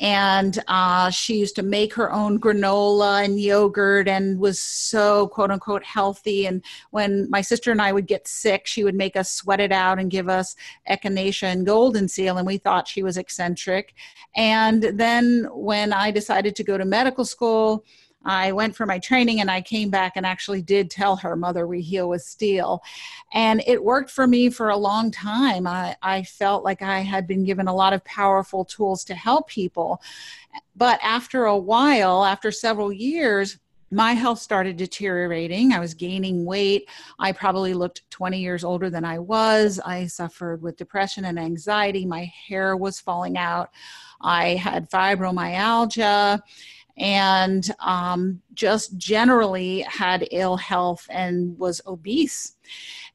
And 0.02 0.58
uh, 0.68 1.12
she 1.12 1.38
used 1.38 1.56
to 1.58 1.64
make 1.64 1.94
her 1.94 2.12
own 2.12 2.40
granola 2.40 3.24
and 3.24 3.40
yogurt 3.40 4.08
and 4.08 4.40
was 4.40 4.60
so 4.60 5.28
quote 5.28 5.52
unquote 5.52 5.84
healthy. 5.84 6.48
And 6.48 6.64
when 6.90 7.30
my 7.30 7.42
sister 7.42 7.72
and 7.72 7.80
I 7.80 7.92
would 7.92 8.08
get 8.08 8.28
sick, 8.28 8.66
she 8.66 8.84
would 8.84 8.96
make 8.96 9.16
us 9.16 9.32
sweat 9.32 9.60
it 9.60 9.72
out 9.72 10.00
and 10.00 10.10
give 10.10 10.28
us 10.28 10.56
echinacea 10.90 11.44
and 11.44 11.68
golden 11.68 12.08
seal. 12.08 12.40
And 12.40 12.48
we 12.48 12.58
thought 12.58 12.88
she 12.88 13.04
was 13.04 13.16
eccentric. 13.16 13.94
And 14.36 14.82
then 14.82 15.48
when 15.52 15.94
I 15.94 16.10
decided 16.10 16.56
to 16.56 16.64
go 16.64 16.80
to 16.80 16.86
medical 16.86 17.24
school, 17.24 17.86
I 18.24 18.52
went 18.52 18.76
for 18.76 18.86
my 18.86 19.00
training 19.00 19.42
and 19.42 19.50
I 19.50 19.62
came 19.62 19.90
back 19.90 20.14
and 20.16 20.26
actually 20.26 20.62
did 20.62 20.90
tell 20.90 21.16
her, 21.18 21.36
Mother, 21.36 21.66
we 21.66 21.82
heal 21.82 22.10
with 22.10 22.22
steel. 22.22 22.84
And 23.34 23.64
it 23.66 23.84
worked 23.84 24.12
for 24.12 24.28
me 24.28 24.50
for 24.50 24.70
a 24.70 24.78
long 24.78 25.12
time. 25.12 25.66
I, 25.66 25.96
I 26.02 26.24
felt 26.24 26.64
like 26.64 26.82
I 26.82 27.00
had 27.00 27.28
been 27.28 27.44
given 27.44 27.68
a 27.68 27.76
lot 27.76 27.94
of 27.94 28.04
powerful 28.06 28.66
tools 28.66 29.04
to 29.06 29.16
help 29.16 29.48
people. 29.48 30.02
But 30.76 31.00
after 31.02 31.46
a 31.46 31.58
while, 31.58 32.24
after 32.24 32.52
several 32.52 32.92
years, 32.92 33.58
my 33.94 34.14
health 34.14 34.40
started 34.40 34.78
deteriorating. 34.78 35.74
I 35.74 35.80
was 35.80 35.94
gaining 35.94 36.46
weight. 36.46 36.90
I 37.20 37.34
probably 37.34 37.74
looked 37.74 38.10
20 38.10 38.40
years 38.40 38.64
older 38.64 38.90
than 38.90 39.04
I 39.04 39.20
was. 39.20 39.82
I 39.84 40.06
suffered 40.08 40.62
with 40.62 40.78
depression 40.78 41.26
and 41.26 41.38
anxiety. 41.38 42.06
My 42.06 42.32
hair 42.48 42.78
was 42.78 43.02
falling 43.02 43.38
out. 43.38 43.70
I 44.22 44.56
had 44.56 44.90
fibromyalgia 44.90 46.42
and 46.98 47.74
um, 47.80 48.42
just 48.54 48.98
generally 48.98 49.82
had 49.82 50.28
ill 50.32 50.58
health 50.58 51.08
and 51.10 51.58
was 51.58 51.82
obese 51.88 52.56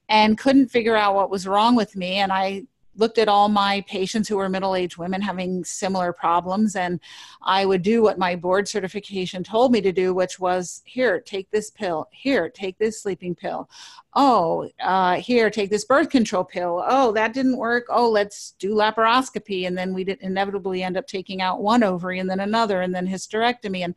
and 0.09 0.39
couldn't 0.39 0.69
figure 0.69 0.97
out 0.97 1.15
what 1.15 1.31
was 1.31 1.47
wrong 1.47 1.75
with 1.75 1.97
me. 1.97 2.17
And 2.17 2.33
I 2.33 2.65
looked 2.97 3.19
at 3.19 3.29
all 3.29 3.49
my 3.49 3.85
patients 3.87 4.29
who 4.29 4.37
were 4.37 4.49
middle-aged 4.49 4.97
women 4.97 5.21
having 5.21 5.65
similar 5.65 6.13
problems 6.13 6.77
and 6.77 7.01
i 7.43 7.65
would 7.65 7.83
do 7.83 8.03
what 8.03 8.19
my 8.19 8.35
board 8.35 8.67
certification 8.67 9.43
told 9.45 9.73
me 9.73 9.81
to 9.81 9.93
do 9.93 10.15
which 10.15 10.41
was 10.41 10.83
here 10.85 11.21
take 11.21 11.51
this 11.51 11.71
pill. 11.71 12.09
Here 12.11 12.49
take 12.49 12.79
this 12.79 13.03
sleeping 13.03 13.35
pill. 13.35 13.69
Oh 14.15 14.69
uh, 14.81 15.17
here 15.17 15.51
take 15.51 15.71
this 15.71 15.85
birth 15.85 16.11
control 16.11 16.45
pill. 16.45 16.83
Oh 16.87 17.13
that 17.13 17.35
didn't 17.35 17.59
work. 17.59 17.85
Oh 17.91 18.09
let's 18.09 18.53
do 18.59 18.75
laparoscopy. 18.75 19.67
And 19.67 19.77
then 19.77 19.93
we'd 19.93 20.09
inevitably 20.09 20.83
end 20.83 20.97
up 20.97 21.07
taking 21.07 21.43
out 21.43 21.61
one 21.61 21.83
ovary 21.83 22.19
and 22.19 22.29
then 22.29 22.41
another 22.41 22.81
and 22.81 22.95
then 22.95 23.07
hysterectomy 23.07 23.85
and 23.85 23.95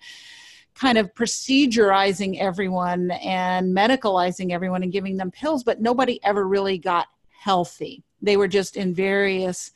kind 0.76 0.98
of 0.98 1.14
procedurizing 1.14 2.40
everyone 2.40 3.12
and 3.12 3.76
medicalizing 3.76 4.52
everyone 4.52 4.84
and 4.84 4.92
giving 4.92 5.18
them 5.18 5.32
pills 5.32 5.64
but 5.64 5.82
nobody 5.82 6.24
ever 6.24 6.48
really 6.48 6.78
got 6.78 7.08
healthy 7.32 8.04
they 8.22 8.38
were 8.38 8.48
just 8.48 8.78
in 8.78 8.94
various 8.94 9.72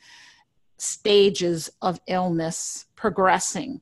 stages 0.78 1.70
of 1.82 2.00
illness 2.06 2.86
progressing. 2.96 3.80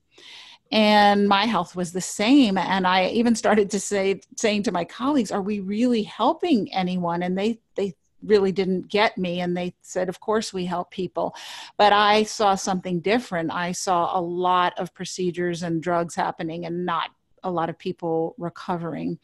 And 0.71 1.29
my 1.29 1.45
health 1.45 1.77
was 1.77 1.93
the 1.93 2.01
same. 2.01 2.57
And 2.57 2.87
i 2.87 3.09
even 3.09 3.35
started 3.35 3.71
to 3.71 3.81
say 3.81 4.21
saying 4.37 4.63
to 4.65 4.73
my 4.73 4.85
colleagues 4.85 5.31
are 5.31 5.43
we 5.43 5.61
really 5.61 6.03
helping 6.03 6.73
anyone? 6.73 7.23
And 7.23 7.37
they 7.37 7.61
they 7.75 7.95
really 8.23 8.53
didn't 8.53 8.89
get 8.89 9.19
me. 9.19 9.41
And 9.41 9.57
they 9.57 9.75
said 9.83 10.09
of 10.09 10.21
course 10.21 10.53
we 10.53 10.65
help 10.65 10.91
people. 10.91 11.35
But 11.77 11.93
i 11.93 12.23
saw 12.23 12.55
something 12.55 13.01
different. 13.01 13.53
I 13.53 13.73
saw 13.73 14.19
a 14.19 14.21
lot 14.21 14.79
of 14.79 14.95
procedures 14.95 15.63
and 15.63 15.83
drugs 15.83 16.15
happening 16.15 16.65
and 16.65 16.87
not 16.87 17.11
a 17.43 17.51
lot 17.51 17.69
of 17.69 17.79
people 17.79 18.35
recovering. 18.39 19.19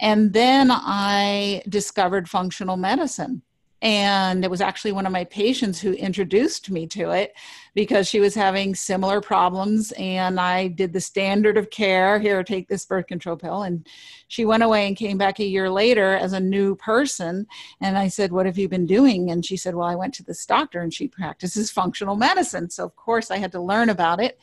And 0.00 0.32
then 0.32 0.68
i 0.70 1.62
discovered 1.68 2.28
functional 2.28 2.76
medicine 2.76 3.42
and 3.80 4.44
it 4.44 4.50
was 4.50 4.60
actually 4.60 4.90
one 4.90 5.06
of 5.06 5.12
my 5.12 5.24
patients 5.24 5.80
who 5.80 5.92
introduced 5.92 6.68
me 6.68 6.86
to 6.88 7.10
it 7.10 7.32
because 7.74 8.08
she 8.08 8.18
was 8.18 8.34
having 8.34 8.74
similar 8.74 9.20
problems. 9.20 9.92
And 9.92 10.40
I 10.40 10.66
did 10.66 10.92
the 10.92 11.00
standard 11.00 11.56
of 11.56 11.70
care 11.70 12.18
here, 12.18 12.42
take 12.42 12.66
this 12.66 12.84
birth 12.84 13.06
control 13.06 13.36
pill. 13.36 13.62
And 13.62 13.86
she 14.26 14.44
went 14.44 14.64
away 14.64 14.88
and 14.88 14.96
came 14.96 15.16
back 15.16 15.38
a 15.38 15.44
year 15.44 15.70
later 15.70 16.14
as 16.14 16.32
a 16.32 16.40
new 16.40 16.74
person. 16.74 17.46
And 17.80 17.96
I 17.96 18.08
said, 18.08 18.32
What 18.32 18.46
have 18.46 18.58
you 18.58 18.68
been 18.68 18.86
doing? 18.86 19.30
And 19.30 19.46
she 19.46 19.56
said, 19.56 19.76
Well, 19.76 19.86
I 19.86 19.94
went 19.94 20.14
to 20.14 20.24
this 20.24 20.44
doctor 20.44 20.80
and 20.80 20.92
she 20.92 21.06
practices 21.06 21.70
functional 21.70 22.16
medicine. 22.16 22.70
So, 22.70 22.84
of 22.84 22.96
course, 22.96 23.30
I 23.30 23.36
had 23.36 23.52
to 23.52 23.60
learn 23.60 23.90
about 23.90 24.20
it. 24.20 24.40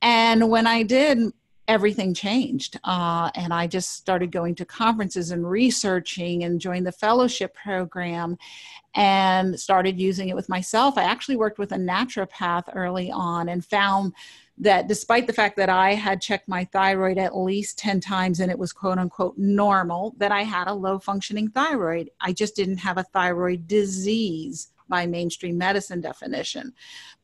And 0.00 0.48
when 0.48 0.66
I 0.66 0.82
did, 0.82 1.18
everything 1.68 2.14
changed. 2.14 2.78
Uh, 2.84 3.30
and 3.34 3.52
I 3.52 3.66
just 3.66 3.92
started 3.92 4.30
going 4.30 4.54
to 4.56 4.64
conferences 4.64 5.30
and 5.30 5.48
researching 5.48 6.44
and 6.44 6.60
joined 6.60 6.86
the 6.86 6.92
fellowship 6.92 7.54
program 7.54 8.38
and 8.94 9.58
started 9.58 9.98
using 9.98 10.28
it 10.28 10.36
with 10.36 10.48
myself. 10.48 10.96
I 10.96 11.04
actually 11.04 11.36
worked 11.36 11.58
with 11.58 11.72
a 11.72 11.76
naturopath 11.76 12.64
early 12.74 13.10
on 13.10 13.48
and 13.48 13.64
found 13.64 14.14
that 14.58 14.88
despite 14.88 15.26
the 15.26 15.32
fact 15.32 15.56
that 15.56 15.68
I 15.68 15.94
had 15.94 16.22
checked 16.22 16.48
my 16.48 16.64
thyroid 16.64 17.18
at 17.18 17.36
least 17.36 17.78
10 17.78 18.00
times 18.00 18.40
and 18.40 18.50
it 18.50 18.58
was 18.58 18.72
quote 18.72 18.98
unquote 18.98 19.36
normal, 19.36 20.14
that 20.16 20.32
I 20.32 20.42
had 20.42 20.68
a 20.68 20.74
low 20.74 20.98
functioning 20.98 21.50
thyroid. 21.50 22.10
I 22.20 22.32
just 22.32 22.56
didn't 22.56 22.78
have 22.78 22.96
a 22.96 23.02
thyroid 23.02 23.66
disease 23.66 24.68
by 24.88 25.06
mainstream 25.06 25.58
medicine 25.58 26.00
definition, 26.00 26.72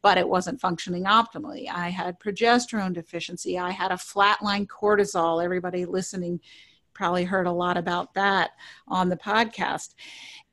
but 0.03 0.19
it 0.19 0.29
wasn't 0.29 0.61
functioning 0.61 1.05
optimally. 1.05 1.69
I 1.73 1.89
had 1.89 2.21
progesterone 2.21 2.93
deficiency. 2.93 3.59
I 3.59 3.71
had 3.71 3.93
a 3.93 3.97
flatline 3.97 4.67
cortisol. 4.67 5.43
Everybody 5.43 5.85
listening 5.85 6.41
probably 6.93 7.25
heard 7.25 7.47
a 7.47 7.53
lot 7.53 7.79
about 7.79 8.13
that 8.15 8.51
on 8.87 9.09
the 9.09 9.17
podcast 9.17 9.95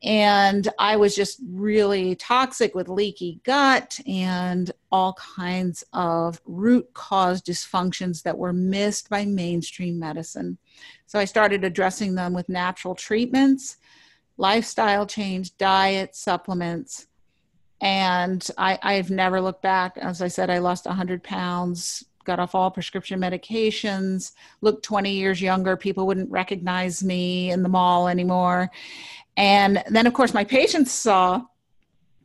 and 0.02 0.70
I 0.80 0.96
was 0.96 1.14
just 1.14 1.42
really 1.46 2.16
toxic 2.16 2.74
with 2.74 2.88
leaky 2.88 3.42
gut 3.44 4.00
and 4.08 4.72
all 4.92 5.14
kinds 5.14 5.84
of 5.92 6.40
root 6.46 6.94
cause 6.94 7.42
dysfunctions 7.42 8.24
that 8.24 8.38
were 8.38 8.54
missed 8.54 9.10
by 9.10 9.26
mainstream 9.26 10.00
medicine. 10.00 10.58
So 11.06 11.20
I 11.20 11.26
started 11.26 11.66
addressing 11.66 12.16
them 12.16 12.34
with 12.34 12.48
natural 12.48 12.96
treatments, 12.96 13.78
lifestyle 14.38 15.06
change, 15.06 15.58
diet, 15.58 16.16
supplements. 16.16 17.08
And 17.82 18.46
I, 18.58 18.78
I've 18.82 19.10
never 19.10 19.40
looked 19.40 19.62
back. 19.62 19.98
As 19.98 20.22
I 20.22 20.28
said, 20.28 20.50
I 20.50 20.58
lost 20.58 20.86
100 20.86 21.24
pounds, 21.24 22.04
got 22.26 22.40
off 22.40 22.56
all 22.56 22.70
prescription 22.70 23.20
medications, 23.20 24.34
looked 24.62 24.84
20 24.84 25.12
years 25.12 25.42
younger. 25.42 25.78
People 25.78 26.06
wouldn't 26.06 26.30
recognize 26.30 27.04
me 27.04 27.52
in 27.52 27.64
the 27.64 27.70
mall 27.70 28.08
anymore. 28.08 28.70
And 29.38 29.82
then, 29.90 30.06
of 30.08 30.14
course, 30.14 30.34
my 30.34 30.44
patients 30.44 30.92
saw 30.92 31.44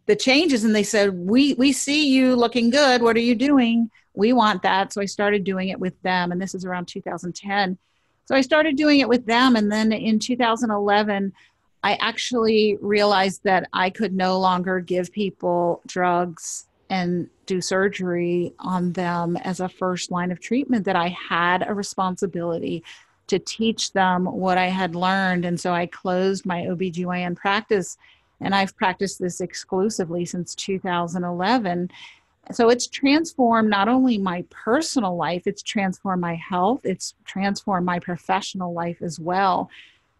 the 0.07 0.17
changes 0.17 0.65
and 0.65 0.75
they 0.75 0.83
said, 0.83 1.15
we, 1.15 1.55
we 1.55 1.73
see 1.73 2.09
you 2.09 2.35
looking 2.35 2.71
good. 2.71 3.01
What 3.01 3.17
are 3.17 3.21
you 3.21 3.35
doing? 3.35 3.91
We 4.15 4.33
want 4.33 4.63
that. 4.63 4.93
So 4.93 5.01
I 5.01 5.07
started 5.07 5.45
doing 5.45 5.69
it 5.69 5.79
with 5.79 6.01
them. 6.03 6.33
And 6.33 6.43
this 6.43 6.55
is 6.55 6.65
around 6.65 6.87
2010. 6.89 7.79
So 8.27 8.35
I 8.35 8.41
started 8.41 8.77
doing 8.77 9.01
it 9.01 9.09
with 9.09 9.27
them. 9.27 9.57
And 9.57 9.71
then 9.71 9.93
in 9.93 10.19
2011, 10.19 11.33
I 11.85 11.99
actually 12.01 12.79
realized 12.81 13.45
that 13.45 13.69
I 13.75 13.91
could 13.91 14.15
no 14.15 14.41
longer 14.41 14.81
give 14.81 15.13
people 15.13 15.83
drugs 15.87 16.67
and 16.89 17.29
do 17.45 17.61
surgery 17.61 18.55
on 18.59 18.95
them 18.95 19.37
as 19.37 19.61
a 19.61 19.69
first 19.69 20.11
line 20.11 20.31
of 20.31 20.41
treatment, 20.41 20.87
that 20.87 20.97
I 20.97 21.09
had 21.09 21.63
a 21.69 21.75
responsibility 21.75 22.83
to 23.27 23.39
teach 23.39 23.93
them 23.93 24.25
what 24.25 24.57
I 24.57 24.69
had 24.69 24.95
learned. 24.95 25.45
And 25.45 25.61
so 25.61 25.75
I 25.75 25.85
closed 25.85 26.47
my 26.47 26.63
OBGYN 26.63 27.37
practice 27.37 27.99
and 28.41 28.55
I've 28.55 28.75
practiced 28.77 29.19
this 29.19 29.43
exclusively 29.43 30.25
since 30.25 30.55
2011. 30.55 31.91
So 32.51 32.71
it's 32.71 32.87
transformed 32.87 33.69
not 33.69 33.89
only 33.89 34.17
my 34.17 34.43
personal 34.49 35.17
life, 35.17 35.47
it's 35.47 35.63
transformed 35.63 36.23
my 36.23 36.35
health, 36.35 36.81
it's 36.85 37.15
transformed 37.27 37.85
my 37.85 37.99
professional 37.99 38.73
life 38.73 39.03
as 39.03 39.21
well. 39.21 39.69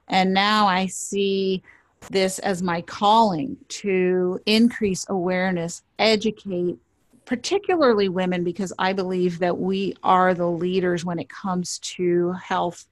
And 0.09 0.35
now 0.35 0.67
I 0.67 0.87
see 0.87 1.63
this 2.11 2.39
as 2.41 2.63
my 2.63 2.83
calling 2.83 3.57
to 3.69 4.39
increase 4.47 5.07
awareness, 5.09 5.83
educate, 5.99 6.79
particularly 7.25 8.09
women, 8.09 8.45
because 8.45 8.73
I 8.79 8.93
believe 8.93 9.39
that 9.39 9.59
we 9.59 9.95
are 10.03 10.35
the 10.35 10.51
leaders 10.51 11.05
when 11.05 11.19
it 11.19 11.29
comes 11.29 11.79
to 11.81 12.33
health 12.33 12.87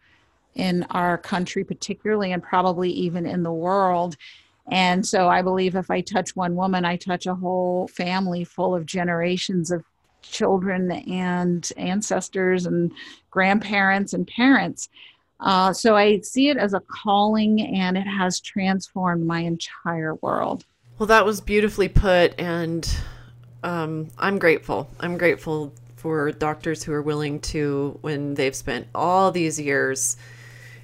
in 0.55 0.85
our 0.91 1.19
country, 1.19 1.65
particularly, 1.65 2.33
and 2.33 2.43
probably 2.43 2.91
even 2.91 3.27
in 3.27 3.43
the 3.43 3.53
world. 3.53 4.17
And 4.71 5.05
so 5.07 5.29
I 5.29 5.43
believe 5.43 5.75
if 5.75 5.91
I 5.91 6.01
touch 6.01 6.37
one 6.37 6.55
woman, 6.55 6.85
I 6.85 6.97
touch 6.97 7.27
a 7.27 7.35
whole 7.35 7.89
family 7.89 8.45
full 8.45 8.75
of 8.75 8.87
generations 8.87 9.71
of 9.71 9.85
children 10.23 10.91
and 10.93 11.69
ancestors 11.77 12.65
and 12.67 12.93
grandparents 13.31 14.13
and 14.13 14.27
parents. 14.27 14.89
Uh, 15.43 15.73
so 15.73 15.97
I 15.97 16.21
see 16.21 16.49
it 16.49 16.57
as 16.57 16.73
a 16.73 16.81
calling 16.81 17.61
and 17.61 17.97
it 17.97 18.07
has 18.07 18.41
transformed 18.41 19.27
my 19.27 19.41
entire 19.41 20.15
world. 20.17 20.65
Well, 20.99 21.09
that 21.09 21.27
was 21.27 21.41
beautifully 21.41 21.89
put. 21.89 22.39
And 22.41 22.89
um, 23.63 24.09
I'm 24.19 24.39
grateful. 24.39 24.89
I'm 25.01 25.19
grateful 25.19 25.75
for 25.97 26.33
doctors 26.33 26.83
who 26.83 26.93
are 26.93 27.03
willing 27.03 27.41
to, 27.41 27.99
when 28.01 28.35
they've 28.35 28.57
spent 28.57 28.87
all 28.95 29.31
these 29.31 29.61
years 29.61 30.17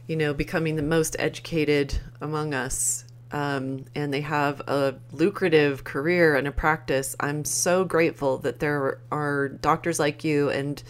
you 0.09 0.17
know, 0.17 0.35
becoming 0.35 0.75
the 0.75 0.83
most 0.83 1.15
educated 1.19 2.01
among 2.21 2.55
us. 2.55 3.05
Um, 3.31 3.85
and 3.95 4.13
they 4.13 4.23
have 4.23 4.61
a 4.61 4.95
lucrative 5.13 5.85
career 5.85 6.35
and 6.35 6.49
a 6.49 6.53
practice. 6.53 7.15
I'm 7.21 7.45
so 7.45 7.85
grateful 7.85 8.39
that 8.39 8.59
there 8.59 9.01
are 9.13 9.49
doctors 9.49 10.01
like 10.01 10.25
you 10.25 10.49
and 10.51 10.83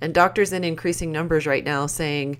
and 0.00 0.12
doctors 0.12 0.52
in 0.52 0.64
increasing 0.64 1.12
numbers 1.12 1.46
right 1.46 1.62
now 1.62 1.86
saying, 1.86 2.38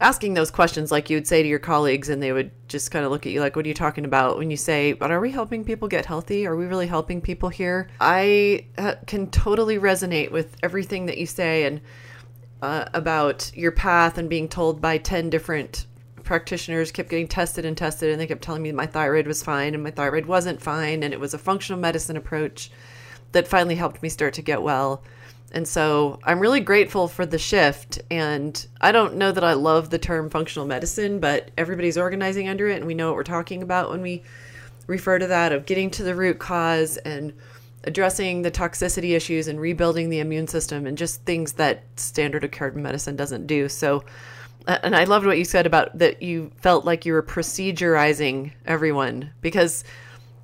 asking 0.00 0.34
those 0.34 0.50
questions 0.50 0.90
like 0.90 1.10
you 1.10 1.16
would 1.16 1.26
say 1.26 1.42
to 1.42 1.48
your 1.48 1.58
colleagues, 1.58 2.08
and 2.08 2.22
they 2.22 2.32
would 2.32 2.50
just 2.68 2.90
kind 2.90 3.04
of 3.04 3.10
look 3.10 3.26
at 3.26 3.32
you 3.32 3.40
like, 3.40 3.56
"What 3.56 3.64
are 3.64 3.68
you 3.68 3.74
talking 3.74 4.04
about?" 4.04 4.38
When 4.38 4.50
you 4.50 4.56
say, 4.56 4.92
"But 4.92 5.10
are 5.10 5.20
we 5.20 5.30
helping 5.30 5.64
people 5.64 5.88
get 5.88 6.06
healthy? 6.06 6.46
Are 6.46 6.56
we 6.56 6.66
really 6.66 6.86
helping 6.86 7.20
people 7.20 7.48
here?" 7.48 7.88
I 8.00 8.66
uh, 8.78 8.94
can 9.06 9.30
totally 9.30 9.78
resonate 9.78 10.30
with 10.30 10.56
everything 10.62 11.06
that 11.06 11.18
you 11.18 11.26
say, 11.26 11.64
and 11.64 11.80
uh, 12.62 12.86
about 12.94 13.52
your 13.54 13.72
path 13.72 14.18
and 14.18 14.28
being 14.28 14.48
told 14.48 14.80
by 14.80 14.98
10 14.98 15.30
different 15.30 15.86
practitioners 16.24 16.90
kept 16.90 17.08
getting 17.08 17.28
tested 17.28 17.64
and 17.64 17.76
tested 17.76 18.10
and 18.10 18.20
they 18.20 18.26
kept 18.26 18.42
telling 18.42 18.62
me 18.62 18.72
my 18.72 18.86
thyroid 18.86 19.26
was 19.26 19.42
fine 19.42 19.74
and 19.74 19.82
my 19.82 19.90
thyroid 19.90 20.26
wasn't 20.26 20.60
fine 20.60 21.02
and 21.02 21.14
it 21.14 21.20
was 21.20 21.32
a 21.32 21.38
functional 21.38 21.80
medicine 21.80 22.16
approach 22.16 22.70
that 23.32 23.46
finally 23.46 23.76
helped 23.76 24.02
me 24.02 24.08
start 24.08 24.34
to 24.34 24.42
get 24.42 24.60
well 24.60 25.04
and 25.52 25.66
so 25.66 26.18
i'm 26.24 26.40
really 26.40 26.60
grateful 26.60 27.08
for 27.08 27.24
the 27.24 27.38
shift 27.38 28.00
and 28.10 28.66
i 28.80 28.90
don't 28.90 29.14
know 29.14 29.32
that 29.32 29.44
i 29.44 29.52
love 29.52 29.90
the 29.90 29.98
term 29.98 30.28
functional 30.28 30.66
medicine 30.66 31.20
but 31.20 31.50
everybody's 31.56 31.98
organizing 31.98 32.48
under 32.48 32.68
it 32.68 32.76
and 32.76 32.86
we 32.86 32.94
know 32.94 33.08
what 33.08 33.16
we're 33.16 33.22
talking 33.22 33.62
about 33.62 33.90
when 33.90 34.02
we 34.02 34.22
refer 34.86 35.18
to 35.18 35.26
that 35.26 35.52
of 35.52 35.66
getting 35.66 35.90
to 35.90 36.02
the 36.02 36.14
root 36.14 36.38
cause 36.38 36.96
and 36.98 37.32
addressing 37.86 38.42
the 38.42 38.50
toxicity 38.50 39.14
issues 39.16 39.48
and 39.48 39.60
rebuilding 39.60 40.10
the 40.10 40.18
immune 40.18 40.48
system 40.48 40.86
and 40.86 40.98
just 40.98 41.22
things 41.22 41.52
that 41.54 41.84
standard 41.96 42.42
of 42.44 42.50
care 42.50 42.72
medicine 42.72 43.16
doesn't 43.16 43.46
do. 43.46 43.68
So, 43.68 44.04
and 44.66 44.96
I 44.96 45.04
loved 45.04 45.24
what 45.24 45.38
you 45.38 45.44
said 45.44 45.66
about 45.66 45.96
that 45.98 46.20
you 46.20 46.50
felt 46.56 46.84
like 46.84 47.06
you 47.06 47.12
were 47.12 47.22
procedurizing 47.22 48.52
everyone 48.66 49.30
because, 49.40 49.84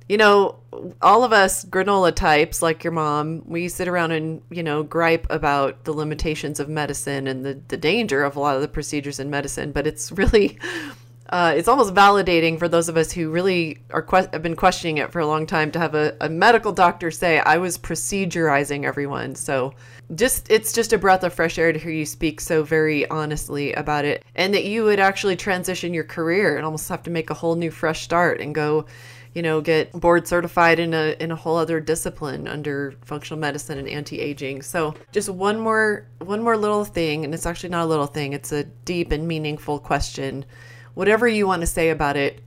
you 0.07 0.17
know, 0.17 0.55
all 1.01 1.23
of 1.23 1.33
us 1.33 1.65
granola 1.65 2.13
types 2.13 2.61
like 2.61 2.83
your 2.83 2.93
mom, 2.93 3.43
we 3.45 3.67
sit 3.67 3.87
around 3.87 4.11
and, 4.11 4.41
you 4.49 4.63
know, 4.63 4.83
gripe 4.83 5.27
about 5.29 5.83
the 5.83 5.93
limitations 5.93 6.59
of 6.59 6.69
medicine 6.69 7.27
and 7.27 7.45
the, 7.45 7.59
the 7.67 7.77
danger 7.77 8.23
of 8.23 8.35
a 8.35 8.39
lot 8.39 8.55
of 8.55 8.61
the 8.61 8.67
procedures 8.67 9.19
in 9.19 9.29
medicine, 9.29 9.71
but 9.71 9.87
it's 9.87 10.11
really 10.11 10.57
uh, 11.29 11.53
it's 11.55 11.67
almost 11.67 11.93
validating 11.95 12.59
for 12.59 12.67
those 12.67 12.89
of 12.89 12.95
us 12.95 13.11
who 13.11 13.31
really 13.31 13.79
are 13.89 14.03
que- 14.03 14.27
have 14.31 14.43
been 14.43 14.55
questioning 14.55 14.99
it 14.99 15.11
for 15.11 15.19
a 15.19 15.25
long 15.25 15.47
time 15.47 15.71
to 15.71 15.79
have 15.79 15.95
a, 15.95 16.15
a 16.21 16.29
medical 16.29 16.71
doctor 16.71 17.09
say 17.09 17.39
I 17.39 17.57
was 17.57 17.77
procedurizing 17.77 18.85
everyone. 18.85 19.33
So 19.33 19.73
just 20.13 20.51
it's 20.51 20.73
just 20.73 20.93
a 20.93 20.97
breath 20.97 21.23
of 21.23 21.33
fresh 21.33 21.57
air 21.57 21.73
to 21.73 21.79
hear 21.79 21.91
you 21.91 22.05
speak 22.05 22.39
so 22.39 22.63
very 22.63 23.09
honestly 23.09 23.73
about 23.73 24.05
it, 24.05 24.23
and 24.35 24.53
that 24.53 24.65
you 24.65 24.83
would 24.83 24.99
actually 24.99 25.35
transition 25.35 25.93
your 25.93 26.03
career 26.03 26.55
and 26.55 26.65
almost 26.65 26.89
have 26.89 27.03
to 27.03 27.09
make 27.09 27.29
a 27.29 27.33
whole 27.33 27.55
new 27.55 27.71
fresh 27.71 28.03
start 28.03 28.39
and 28.39 28.53
go 28.53 28.85
you 29.33 29.41
know 29.41 29.61
get 29.61 29.91
board 29.91 30.27
certified 30.27 30.79
in 30.79 30.93
a 30.93 31.15
in 31.19 31.31
a 31.31 31.35
whole 31.35 31.57
other 31.57 31.79
discipline 31.79 32.47
under 32.47 32.93
functional 33.03 33.39
medicine 33.39 33.77
and 33.77 33.87
anti-aging 33.87 34.61
so 34.61 34.93
just 35.11 35.29
one 35.29 35.59
more 35.59 36.07
one 36.19 36.41
more 36.41 36.57
little 36.57 36.85
thing 36.85 37.25
and 37.25 37.33
it's 37.33 37.45
actually 37.45 37.69
not 37.69 37.83
a 37.83 37.87
little 37.87 38.05
thing 38.05 38.33
it's 38.33 38.51
a 38.51 38.63
deep 38.63 39.11
and 39.11 39.27
meaningful 39.27 39.79
question 39.79 40.45
whatever 40.93 41.27
you 41.27 41.47
want 41.47 41.61
to 41.61 41.67
say 41.67 41.89
about 41.89 42.17
it, 42.17 42.41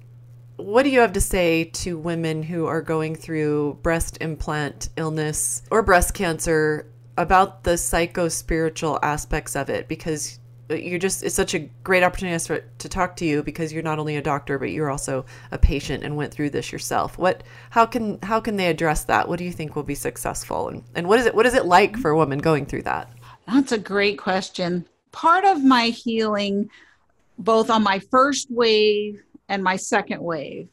what 0.57 0.85
do 0.85 0.89
you 0.89 1.01
have 1.01 1.13
to 1.13 1.21
say 1.21 1.65
to 1.65 1.99
women 1.99 2.43
who 2.43 2.67
are 2.67 2.81
going 2.81 3.15
through 3.15 3.79
breast 3.83 4.19
implant 4.21 4.89
illness 4.97 5.63
or 5.71 5.83
breast 5.83 6.15
cancer 6.15 6.91
about 7.19 7.65
the 7.65 7.77
psycho 7.77 8.29
spiritual 8.29 8.99
aspects 9.03 9.55
of 9.55 9.69
it? 9.69 9.89
Because 9.89 10.39
you're 10.69 10.99
just, 10.99 11.23
it's 11.23 11.35
such 11.35 11.55
a 11.55 11.61
great 11.85 12.03
opportunity 12.03 12.61
to 12.79 12.89
talk 12.89 13.17
to 13.17 13.25
you 13.25 13.43
because 13.43 13.73
you're 13.73 13.83
not 13.83 13.99
only 13.99 14.17
a 14.17 14.23
doctor, 14.23 14.59
but 14.59 14.71
you're 14.71 14.91
also 14.91 15.25
a 15.53 15.59
patient 15.59 16.03
and 16.03 16.17
went 16.17 16.33
through 16.33 16.51
this 16.51 16.73
yourself. 16.73 17.19
What, 17.19 17.43
how 17.71 17.87
can, 17.87 18.19
how 18.23 18.41
can 18.41 18.57
they 18.57 18.67
address 18.67 19.05
that? 19.05 19.29
What 19.29 19.39
do 19.39 19.45
you 19.45 19.53
think 19.53 19.77
will 19.77 19.83
be 19.83 19.95
successful? 19.95 20.69
And, 20.69 20.83
and 20.95 21.09
what 21.09 21.21
is 21.21 21.27
it, 21.27 21.35
what 21.35 21.47
is 21.47 21.55
it 21.55 21.67
like 21.67 21.97
for 21.97 22.11
a 22.11 22.17
woman 22.17 22.39
going 22.39 22.67
through 22.67 22.83
that? 22.83 23.11
That's 23.47 23.73
a 23.73 23.79
great 23.79 24.19
question. 24.19 24.87
Part 25.13 25.45
of 25.45 25.65
my 25.65 25.87
healing 25.87 26.69
both 27.39 27.71
on 27.71 27.83
my 27.83 27.99
first 28.11 28.51
wave 28.51 29.23
and 29.49 29.63
my 29.63 29.77
second 29.77 30.21
wave 30.23 30.69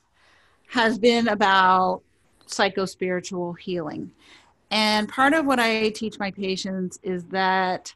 has 0.68 0.98
been 0.98 1.28
about 1.28 2.02
psychospiritual 2.48 3.58
healing. 3.60 4.12
And 4.72 5.08
part 5.08 5.34
of 5.34 5.46
what 5.46 5.60
I 5.60 5.90
teach 5.90 6.18
my 6.18 6.32
patients 6.32 7.00
is 7.04 7.26
that 7.26 7.94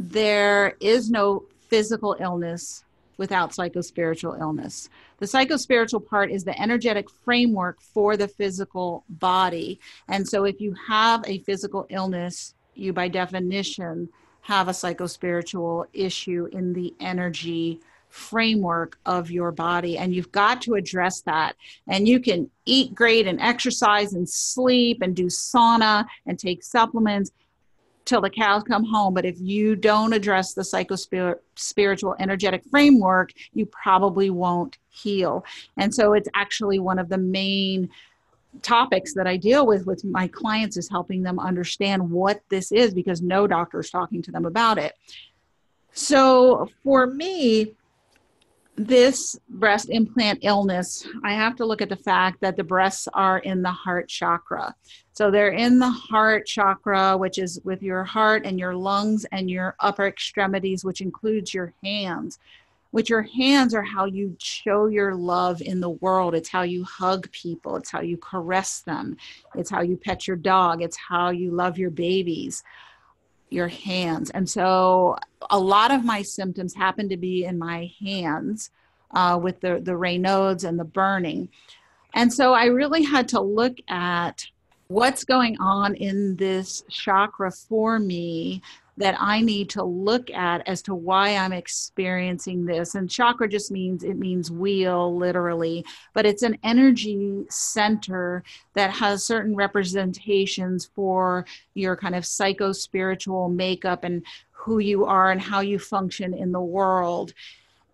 there 0.00 0.76
is 0.80 1.10
no 1.10 1.44
physical 1.68 2.16
illness 2.18 2.84
without 3.18 3.50
psychospiritual 3.50 4.40
illness. 4.40 4.88
The 5.18 5.26
psychospiritual 5.26 6.06
part 6.06 6.30
is 6.30 6.42
the 6.42 6.58
energetic 6.58 7.10
framework 7.10 7.82
for 7.82 8.16
the 8.16 8.28
physical 8.28 9.04
body. 9.10 9.78
And 10.08 10.26
so 10.26 10.44
if 10.44 10.58
you 10.58 10.74
have 10.88 11.22
a 11.26 11.40
physical 11.40 11.86
illness, 11.90 12.54
you 12.74 12.94
by 12.94 13.08
definition 13.08 14.08
have 14.40 14.68
a 14.68 14.72
psychospiritual 14.72 15.84
issue 15.92 16.48
in 16.50 16.72
the 16.72 16.94
energy 16.98 17.80
framework 18.08 18.98
of 19.06 19.30
your 19.30 19.52
body 19.52 19.96
and 19.96 20.12
you've 20.12 20.32
got 20.32 20.60
to 20.62 20.74
address 20.74 21.20
that 21.20 21.54
and 21.86 22.08
you 22.08 22.18
can 22.18 22.50
eat 22.64 22.92
great 22.92 23.26
and 23.26 23.40
exercise 23.40 24.14
and 24.14 24.28
sleep 24.28 25.00
and 25.00 25.14
do 25.14 25.26
sauna 25.26 26.04
and 26.26 26.36
take 26.36 26.64
supplements 26.64 27.30
till 28.10 28.20
the 28.20 28.28
cows 28.28 28.64
come 28.64 28.84
home 28.84 29.14
but 29.14 29.24
if 29.24 29.36
you 29.40 29.76
don't 29.76 30.12
address 30.12 30.52
the 30.52 30.62
psychospiritual 30.62 32.16
energetic 32.18 32.62
framework 32.68 33.32
you 33.54 33.64
probably 33.66 34.30
won't 34.30 34.78
heal 34.88 35.44
and 35.76 35.94
so 35.94 36.12
it's 36.12 36.28
actually 36.34 36.80
one 36.80 36.98
of 36.98 37.08
the 37.08 37.16
main 37.16 37.88
topics 38.62 39.14
that 39.14 39.28
I 39.28 39.36
deal 39.36 39.64
with 39.64 39.86
with 39.86 40.04
my 40.04 40.26
clients 40.26 40.76
is 40.76 40.90
helping 40.90 41.22
them 41.22 41.38
understand 41.38 42.10
what 42.10 42.40
this 42.48 42.72
is 42.72 42.92
because 42.92 43.22
no 43.22 43.46
doctor 43.46 43.78
is 43.78 43.90
talking 43.90 44.22
to 44.22 44.32
them 44.32 44.44
about 44.44 44.76
it. 44.76 44.94
So 45.92 46.68
for 46.82 47.06
me, 47.06 47.74
this 48.86 49.38
breast 49.48 49.90
implant 49.90 50.38
illness, 50.42 51.06
I 51.22 51.34
have 51.34 51.54
to 51.56 51.66
look 51.66 51.82
at 51.82 51.90
the 51.90 51.96
fact 51.96 52.40
that 52.40 52.56
the 52.56 52.64
breasts 52.64 53.08
are 53.12 53.38
in 53.40 53.60
the 53.62 53.70
heart 53.70 54.08
chakra. 54.08 54.74
So 55.12 55.30
they're 55.30 55.50
in 55.50 55.78
the 55.78 55.90
heart 55.90 56.46
chakra, 56.46 57.16
which 57.16 57.38
is 57.38 57.60
with 57.62 57.82
your 57.82 58.04
heart 58.04 58.46
and 58.46 58.58
your 58.58 58.74
lungs 58.74 59.26
and 59.32 59.50
your 59.50 59.76
upper 59.80 60.06
extremities, 60.06 60.82
which 60.82 61.02
includes 61.02 61.52
your 61.52 61.74
hands. 61.84 62.38
Which 62.92 63.10
your 63.10 63.22
hands 63.22 63.74
are 63.74 63.82
how 63.82 64.06
you 64.06 64.34
show 64.40 64.86
your 64.86 65.14
love 65.14 65.60
in 65.62 65.80
the 65.80 65.90
world. 65.90 66.34
It's 66.34 66.48
how 66.48 66.62
you 66.62 66.82
hug 66.84 67.30
people, 67.30 67.76
it's 67.76 67.90
how 67.90 68.00
you 68.00 68.16
caress 68.16 68.80
them, 68.80 69.16
it's 69.54 69.70
how 69.70 69.82
you 69.82 69.96
pet 69.96 70.26
your 70.26 70.36
dog, 70.36 70.82
it's 70.82 70.96
how 70.96 71.30
you 71.30 71.52
love 71.52 71.78
your 71.78 71.90
babies, 71.90 72.64
your 73.52 73.68
hands. 73.68 74.30
And 74.30 74.48
so 74.48 75.16
a 75.48 75.58
lot 75.58 75.90
of 75.90 76.04
my 76.04 76.22
symptoms 76.22 76.74
happen 76.74 77.08
to 77.08 77.16
be 77.16 77.44
in 77.44 77.58
my 77.58 77.90
hands 78.04 78.70
uh, 79.12 79.38
with 79.42 79.60
the, 79.60 79.80
the 79.80 79.92
Raynaud's 79.92 80.64
and 80.64 80.78
the 80.78 80.84
burning. 80.84 81.48
And 82.14 82.32
so 82.32 82.52
I 82.52 82.66
really 82.66 83.02
had 83.02 83.28
to 83.28 83.40
look 83.40 83.76
at 83.88 84.46
what's 84.88 85.24
going 85.24 85.56
on 85.60 85.94
in 85.94 86.36
this 86.36 86.82
chakra 86.90 87.52
for 87.52 87.98
me 87.98 88.60
that 88.96 89.16
I 89.18 89.40
need 89.40 89.70
to 89.70 89.84
look 89.84 90.30
at 90.30 90.66
as 90.68 90.82
to 90.82 90.94
why 90.94 91.36
I'm 91.36 91.52
experiencing 91.52 92.64
this. 92.64 92.94
And 92.94 93.10
chakra 93.10 93.48
just 93.48 93.70
means 93.70 94.04
it 94.04 94.18
means 94.18 94.50
wheel, 94.50 95.16
literally, 95.16 95.84
but 96.12 96.26
it's 96.26 96.42
an 96.42 96.58
energy 96.62 97.44
center 97.48 98.42
that 98.74 98.90
has 98.90 99.24
certain 99.24 99.54
representations 99.54 100.90
for 100.94 101.46
your 101.74 101.96
kind 101.96 102.14
of 102.14 102.26
psycho 102.26 102.72
spiritual 102.72 103.48
makeup 103.48 104.04
and 104.04 104.24
who 104.50 104.78
you 104.78 105.06
are 105.06 105.30
and 105.30 105.40
how 105.40 105.60
you 105.60 105.78
function 105.78 106.34
in 106.34 106.52
the 106.52 106.60
world. 106.60 107.32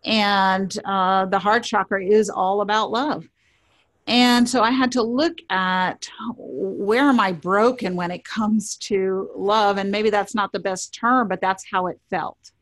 And 0.05 0.77
uh, 0.85 1.27
the 1.27 1.39
heart 1.39 1.65
chakra 1.65 2.05
is 2.05 2.31
all 2.31 2.61
about 2.61 2.91
love. 2.91 3.29
And 4.07 4.49
so 4.49 4.63
I 4.63 4.71
had 4.71 4.93
to 4.93 5.03
look 5.03 5.39
at 5.51 6.09
where 6.37 7.05
am 7.05 7.19
I 7.19 7.33
broken 7.33 7.97
when 7.97 8.11
it 8.11 8.25
comes 8.25 8.77
to 8.77 9.31
love? 9.35 9.79
And 9.79 9.91
maybe 9.91 10.11
that's 10.11 10.35
not 10.35 10.53
the 10.53 10.61
best 10.61 10.95
term, 10.95 11.27
but 11.27 11.41
that's 11.41 11.65
how 11.69 11.89
it 11.89 12.01
felt. 12.09 12.53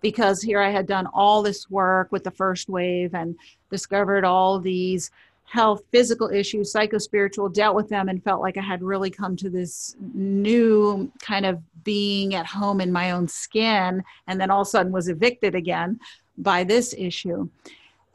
Because 0.00 0.42
here 0.42 0.60
I 0.60 0.70
had 0.70 0.86
done 0.86 1.06
all 1.12 1.42
this 1.42 1.70
work 1.70 2.10
with 2.10 2.24
the 2.24 2.30
first 2.30 2.68
wave 2.68 3.14
and 3.14 3.36
discovered 3.70 4.24
all 4.24 4.58
these 4.58 5.10
health, 5.44 5.82
physical 5.92 6.28
issues, 6.30 6.72
psychospiritual, 6.72 7.52
dealt 7.52 7.74
with 7.74 7.88
them, 7.88 8.08
and 8.08 8.22
felt 8.22 8.40
like 8.40 8.56
I 8.56 8.62
had 8.62 8.82
really 8.82 9.10
come 9.10 9.36
to 9.36 9.50
this 9.50 9.96
new 10.14 11.10
kind 11.20 11.44
of 11.44 11.60
being 11.84 12.34
at 12.34 12.46
home 12.46 12.80
in 12.80 12.92
my 12.92 13.10
own 13.10 13.28
skin. 13.28 14.02
And 14.26 14.40
then 14.40 14.50
all 14.50 14.62
of 14.62 14.66
a 14.68 14.70
sudden 14.70 14.92
was 14.92 15.08
evicted 15.08 15.54
again 15.54 16.00
by 16.38 16.64
this 16.64 16.94
issue. 16.96 17.48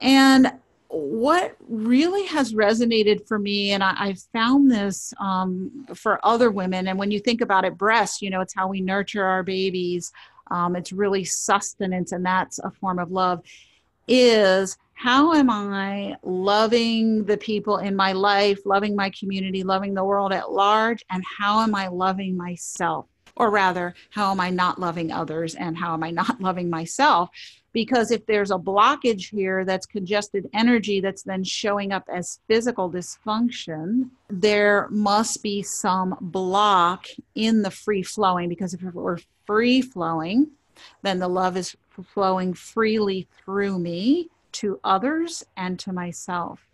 And 0.01 0.51
what 0.89 1.55
really 1.67 2.25
has 2.27 2.53
resonated 2.53 3.27
for 3.27 3.39
me, 3.39 3.71
and 3.71 3.83
I, 3.83 4.15
found 4.33 4.71
this 4.71 5.13
um, 5.19 5.85
for 5.93 6.19
other 6.23 6.51
women, 6.51 6.87
and 6.87 6.97
when 6.97 7.11
you 7.11 7.19
think 7.19 7.41
about 7.41 7.65
it, 7.65 7.77
breast, 7.77 8.21
you 8.21 8.29
know, 8.29 8.41
it's 8.41 8.53
how 8.53 8.67
we 8.67 8.81
nurture 8.81 9.23
our 9.23 9.43
babies. 9.43 10.11
Um, 10.51 10.75
it's 10.75 10.91
really 10.91 11.23
sustenance, 11.23 12.11
and 12.11 12.25
that's 12.25 12.59
a 12.59 12.71
form 12.71 12.99
of 12.99 13.11
love. 13.11 13.41
Is 14.07 14.77
how 14.93 15.33
am 15.33 15.49
I 15.49 16.15
loving 16.23 17.25
the 17.25 17.37
people 17.37 17.77
in 17.77 17.95
my 17.95 18.13
life, 18.13 18.59
loving 18.65 18.95
my 18.95 19.09
community, 19.09 19.63
loving 19.63 19.93
the 19.93 20.03
world 20.03 20.31
at 20.31 20.51
large, 20.51 21.03
and 21.09 21.23
how 21.37 21.61
am 21.61 21.75
I 21.75 21.87
loving 21.87 22.37
myself? 22.37 23.07
Or 23.37 23.51
rather, 23.51 23.95
how 24.11 24.31
am 24.31 24.39
I 24.39 24.49
not 24.49 24.79
loving 24.79 25.11
others, 25.11 25.55
and 25.55 25.77
how 25.77 25.93
am 25.93 26.03
I 26.03 26.11
not 26.11 26.39
loving 26.41 26.69
myself? 26.69 27.29
because 27.75 28.09
if 28.09 28.25
there's 28.25 28.51
a 28.51 28.57
blockage 28.57 29.29
here 29.29 29.65
that's 29.65 29.85
congested 29.85 30.49
energy 30.53 31.01
that's 31.01 31.23
then 31.23 31.43
showing 31.43 31.91
up 31.91 32.05
as 32.07 32.39
physical 32.47 32.89
dysfunction, 32.89 34.09
there 34.29 34.87
must 34.91 35.43
be 35.43 35.61
some 35.61 36.15
block 36.21 37.05
in 37.35 37.63
the 37.63 37.69
free 37.69 38.01
flowing 38.01 38.47
because 38.47 38.73
if 38.73 38.81
we're 38.81 39.17
free 39.45 39.81
flowing, 39.81 40.47
then 41.01 41.19
the 41.19 41.27
love 41.27 41.57
is 41.57 41.75
flowing 42.13 42.53
freely 42.53 43.27
through 43.43 43.77
me 43.77 44.29
to 44.53 44.79
others 44.85 45.43
and 45.57 45.77
to 45.77 45.91
myself. 45.91 46.65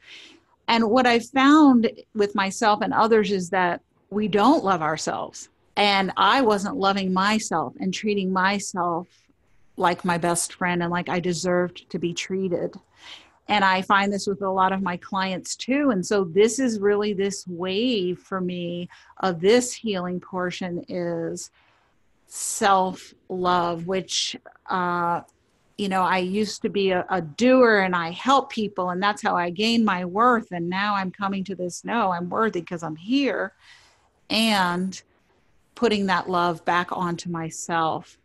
And 0.67 0.87
what 0.91 1.07
I 1.07 1.17
found 1.17 1.91
with 2.13 2.35
myself 2.35 2.81
and 2.83 2.93
others 2.93 3.31
is 3.31 3.49
that 3.49 3.81
we 4.11 4.27
don't 4.27 4.63
love 4.63 4.83
ourselves. 4.83 5.49
And 5.75 6.11
I 6.17 6.41
wasn't 6.41 6.77
loving 6.77 7.13
myself 7.13 7.73
and 7.79 7.93
treating 7.93 8.31
myself 8.31 9.07
like 9.77 10.05
my 10.05 10.17
best 10.17 10.53
friend 10.53 10.83
and 10.83 10.91
like 10.91 11.09
I 11.09 11.19
deserved 11.19 11.89
to 11.89 11.99
be 11.99 12.13
treated. 12.13 12.75
And 13.47 13.65
I 13.65 13.81
find 13.81 14.13
this 14.13 14.27
with 14.27 14.41
a 14.41 14.49
lot 14.49 14.71
of 14.71 14.81
my 14.81 14.97
clients 14.97 15.55
too. 15.55 15.89
And 15.91 16.05
so 16.05 16.23
this 16.23 16.59
is 16.59 16.79
really 16.79 17.13
this 17.13 17.45
wave 17.47 18.19
for 18.19 18.39
me 18.39 18.89
of 19.17 19.41
this 19.41 19.73
healing 19.73 20.19
portion 20.19 20.85
is 20.87 21.51
self 22.27 23.13
love, 23.27 23.87
which, 23.87 24.37
uh, 24.69 25.21
you 25.77 25.89
know, 25.89 26.01
I 26.01 26.19
used 26.19 26.61
to 26.61 26.69
be 26.69 26.91
a, 26.91 27.05
a 27.09 27.21
doer 27.21 27.79
and 27.79 27.95
I 27.95 28.11
help 28.11 28.51
people, 28.51 28.91
and 28.91 29.01
that's 29.03 29.21
how 29.21 29.35
I 29.35 29.49
gain 29.49 29.83
my 29.83 30.05
worth. 30.05 30.51
And 30.51 30.69
now 30.69 30.95
I'm 30.95 31.11
coming 31.11 31.43
to 31.45 31.55
this 31.55 31.83
no, 31.83 32.11
I'm 32.11 32.29
worthy 32.29 32.61
because 32.61 32.83
I'm 32.83 32.95
here. 32.95 33.53
And 34.29 35.01
putting 35.75 36.05
that 36.07 36.29
love 36.29 36.63
back 36.65 36.91
onto 36.91 37.29
myself 37.29 38.17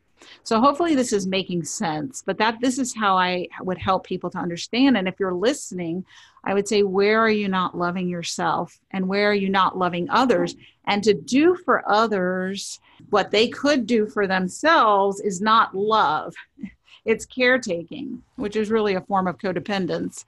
so 0.43 0.61
hopefully 0.61 0.95
this 0.95 1.13
is 1.13 1.27
making 1.27 1.65
sense, 1.65 2.23
but 2.25 2.39
that 2.39 2.61
this 2.61 2.79
is 2.79 2.95
how 2.95 3.17
I 3.17 3.49
would 3.61 3.79
help 3.79 4.07
people 4.07 4.31
to 4.31 4.39
understand. 4.39 4.97
And 4.97 5.09
if 5.09 5.19
you're 5.19 5.35
listening, 5.35 6.05
I 6.45 6.55
would 6.55 6.69
say, 6.69 6.83
where 6.83 7.19
are 7.21 7.31
you 7.31 7.49
not 7.49 7.77
loving 7.77 8.09
yourself 8.09 8.79
and 8.93 9.09
where 9.09 9.31
are 9.31 9.35
you 9.35 9.49
not 9.49 9.77
loving 9.77 10.09
others? 10.11 10.55
And 10.87 11.03
to 11.05 11.15
do 11.15 11.57
for 11.65 11.89
others 11.91 12.81
what 13.11 13.31
they 13.31 13.49
could 13.49 13.87
do 13.87 14.07
for 14.07 14.27
themselves 14.27 15.21
is 15.21 15.41
not 15.41 15.75
love. 15.75 16.35
It's 17.05 17.27
caretaking, 17.27 18.23
which 18.37 18.57
is 18.57 18.71
really 18.71 18.95
a 18.95 19.01
form 19.01 19.27
of 19.27 19.39
codependence. 19.39 20.25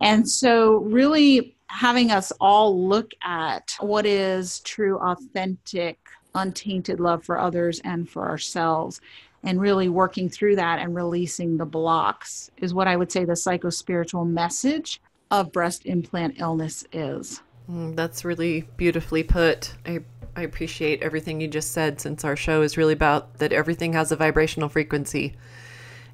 And 0.00 0.28
so, 0.28 0.76
really 0.76 1.54
having 1.68 2.10
us 2.10 2.32
all 2.40 2.88
look 2.88 3.12
at 3.22 3.74
what 3.80 4.06
is 4.06 4.60
true, 4.60 4.98
authentic, 4.98 5.98
untainted 6.34 7.00
love 7.00 7.24
for 7.24 7.38
others 7.38 7.80
and 7.84 8.08
for 8.08 8.28
ourselves 8.28 9.00
and 9.42 9.60
really 9.60 9.88
working 9.88 10.28
through 10.28 10.56
that 10.56 10.78
and 10.78 10.94
releasing 10.94 11.56
the 11.56 11.64
blocks 11.64 12.50
is 12.58 12.74
what 12.74 12.88
I 12.88 12.96
would 12.96 13.10
say 13.10 13.24
the 13.24 13.32
psychospiritual 13.32 14.28
message 14.28 15.00
of 15.30 15.52
breast 15.52 15.86
implant 15.86 16.40
illness 16.40 16.84
is. 16.92 17.40
Mm, 17.70 17.96
that's 17.96 18.24
really 18.24 18.68
beautifully 18.76 19.22
put. 19.22 19.74
I 19.86 20.00
I 20.36 20.42
appreciate 20.42 21.02
everything 21.02 21.40
you 21.40 21.48
just 21.48 21.72
said 21.72 22.00
since 22.00 22.24
our 22.24 22.36
show 22.36 22.62
is 22.62 22.76
really 22.76 22.92
about 22.92 23.38
that 23.38 23.52
everything 23.52 23.94
has 23.94 24.12
a 24.12 24.16
vibrational 24.16 24.68
frequency 24.68 25.34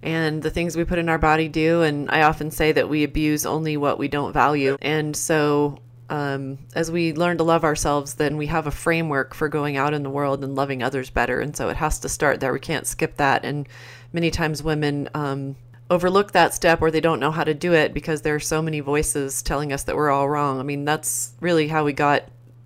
and 0.02 0.42
the 0.42 0.50
things 0.50 0.74
we 0.74 0.84
put 0.84 0.98
in 0.98 1.08
our 1.08 1.18
body 1.18 1.48
do 1.48 1.82
and 1.82 2.10
I 2.10 2.22
often 2.22 2.50
say 2.50 2.72
that 2.72 2.88
we 2.88 3.04
abuse 3.04 3.44
only 3.44 3.76
what 3.76 3.98
we 3.98 4.08
don't 4.08 4.32
value. 4.32 4.78
And 4.80 5.14
so 5.14 5.78
um, 6.08 6.58
as 6.74 6.90
we 6.90 7.12
learn 7.12 7.38
to 7.38 7.44
love 7.44 7.64
ourselves, 7.64 8.14
then 8.14 8.36
we 8.36 8.46
have 8.46 8.66
a 8.66 8.70
framework 8.70 9.34
for 9.34 9.48
going 9.48 9.76
out 9.76 9.94
in 9.94 10.02
the 10.02 10.10
world 10.10 10.44
and 10.44 10.54
loving 10.54 10.82
others 10.82 11.10
better. 11.10 11.40
And 11.40 11.56
so 11.56 11.68
it 11.68 11.76
has 11.76 11.98
to 12.00 12.08
start 12.08 12.40
there. 12.40 12.52
We 12.52 12.60
can't 12.60 12.86
skip 12.86 13.16
that. 13.16 13.44
And 13.44 13.68
many 14.12 14.30
times 14.30 14.62
women 14.62 15.08
um, 15.14 15.56
overlook 15.90 16.32
that 16.32 16.54
step 16.54 16.80
or 16.80 16.90
they 16.90 17.00
don't 17.00 17.20
know 17.20 17.30
how 17.30 17.44
to 17.44 17.54
do 17.54 17.72
it 17.72 17.92
because 17.92 18.22
there 18.22 18.34
are 18.34 18.40
so 18.40 18.62
many 18.62 18.80
voices 18.80 19.42
telling 19.42 19.72
us 19.72 19.82
that 19.84 19.96
we're 19.96 20.10
all 20.10 20.28
wrong. 20.28 20.60
I 20.60 20.62
mean, 20.62 20.84
that's 20.84 21.32
really 21.40 21.68
how 21.68 21.84
we 21.84 21.92
got 21.92 22.24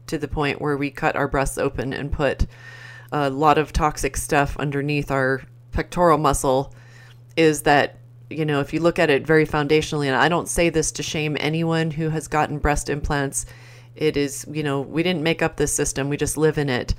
to 0.09 0.19
the 0.19 0.29
point 0.29 0.61
where 0.61 0.77
we 0.77 0.91
cut 0.91 1.17
our 1.17 1.29
breasts 1.29 1.59
open 1.59 1.93
and 1.93 2.13
put 2.13 2.47
a 3.13 3.31
lot 3.31 3.59
of 3.59 3.73
toxic 3.73 4.17
stuff 4.17 4.57
underneath 4.59 5.11
our 5.11 5.43
pectoral 5.73 6.19
muscle 6.19 6.75
is 7.37 7.63
that 7.63 8.00
you 8.31 8.45
know 8.45 8.61
if 8.61 8.73
you 8.73 8.81
look 8.81 8.99
at 8.99 9.11
it 9.11 9.27
very 9.27 9.47
foundationally 9.47 10.07
and 10.07 10.17
i 10.17 10.29
don't 10.29 10.49
say 10.49 10.71
this 10.71 10.93
to 10.93 11.03
shame 11.03 11.37
anyone 11.41 11.91
who 11.91 12.09
has 12.09 12.29
gotten 12.29 12.59
breast 12.59 12.89
implants 12.89 13.45
it 14.01 14.17
is 14.17 14.47
you 14.51 14.63
know 14.63 14.81
we 14.81 15.03
didn't 15.03 15.23
make 15.23 15.43
up 15.43 15.57
this 15.57 15.73
system 15.73 16.09
we 16.09 16.17
just 16.17 16.37
live 16.37 16.59
in 16.59 16.69
it. 16.69 16.95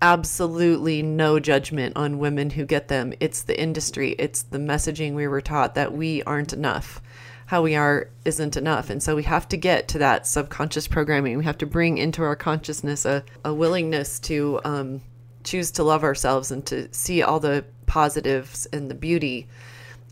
Absolutely 0.00 1.02
no 1.02 1.40
judgment 1.40 1.96
on 1.96 2.20
women 2.20 2.50
who 2.50 2.64
get 2.64 2.88
them. 2.88 3.12
It's 3.20 3.42
the 3.42 3.60
industry 3.60 4.10
it's 4.18 4.42
the 4.42 4.58
messaging 4.58 5.14
we 5.14 5.26
were 5.26 5.40
taught 5.40 5.74
that 5.74 5.92
we 5.92 6.22
aren't 6.22 6.52
enough. 6.52 7.02
How 7.46 7.62
we 7.62 7.74
are 7.76 8.10
isn't 8.24 8.56
enough. 8.56 8.90
And 8.90 9.02
so 9.02 9.16
we 9.16 9.22
have 9.24 9.48
to 9.48 9.56
get 9.56 9.88
to 9.88 9.98
that 9.98 10.26
subconscious 10.26 10.86
programming. 10.86 11.38
We 11.38 11.44
have 11.44 11.58
to 11.58 11.66
bring 11.66 11.98
into 11.98 12.22
our 12.22 12.36
consciousness 12.36 13.04
a, 13.04 13.24
a 13.44 13.54
willingness 13.54 14.20
to 14.20 14.60
um, 14.64 15.00
choose 15.44 15.70
to 15.72 15.82
love 15.82 16.04
ourselves 16.04 16.50
and 16.50 16.64
to 16.66 16.92
see 16.92 17.22
all 17.22 17.40
the 17.40 17.64
positives 17.86 18.66
and 18.66 18.90
the 18.90 18.94
beauty. 18.94 19.48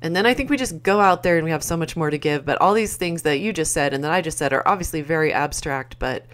And 0.03 0.15
then 0.15 0.27
I 0.27 0.35
think 0.35 0.51
we 0.51 0.57
just 0.57 0.83
go 0.83 1.01
out 1.01 1.23
there 1.23 1.37
and 1.37 1.45
we 1.45 1.51
have 1.51 1.63
so 1.63 1.77
much 1.77 1.97
more 1.97 2.11
to 2.11 2.19
give. 2.19 2.45
But 2.45 2.61
all 2.61 2.75
these 2.75 2.97
things 2.97 3.23
that 3.23 3.39
you 3.39 3.53
just 3.53 3.73
said 3.73 3.95
and 3.95 4.05
that 4.05 4.13
I 4.13 4.21
just 4.21 4.39
said 4.39 4.53
are 4.53 4.67
obviously 4.67 5.01
very 5.01 5.33
abstract, 5.33 5.99
but 5.99 6.27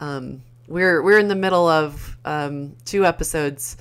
um, 0.00 0.42
we're 0.68 1.02
we're 1.02 1.18
in 1.18 1.28
the 1.28 1.34
middle 1.34 1.66
of 1.66 2.16
um, 2.24 2.76
two 2.84 3.04
episodes 3.06 3.76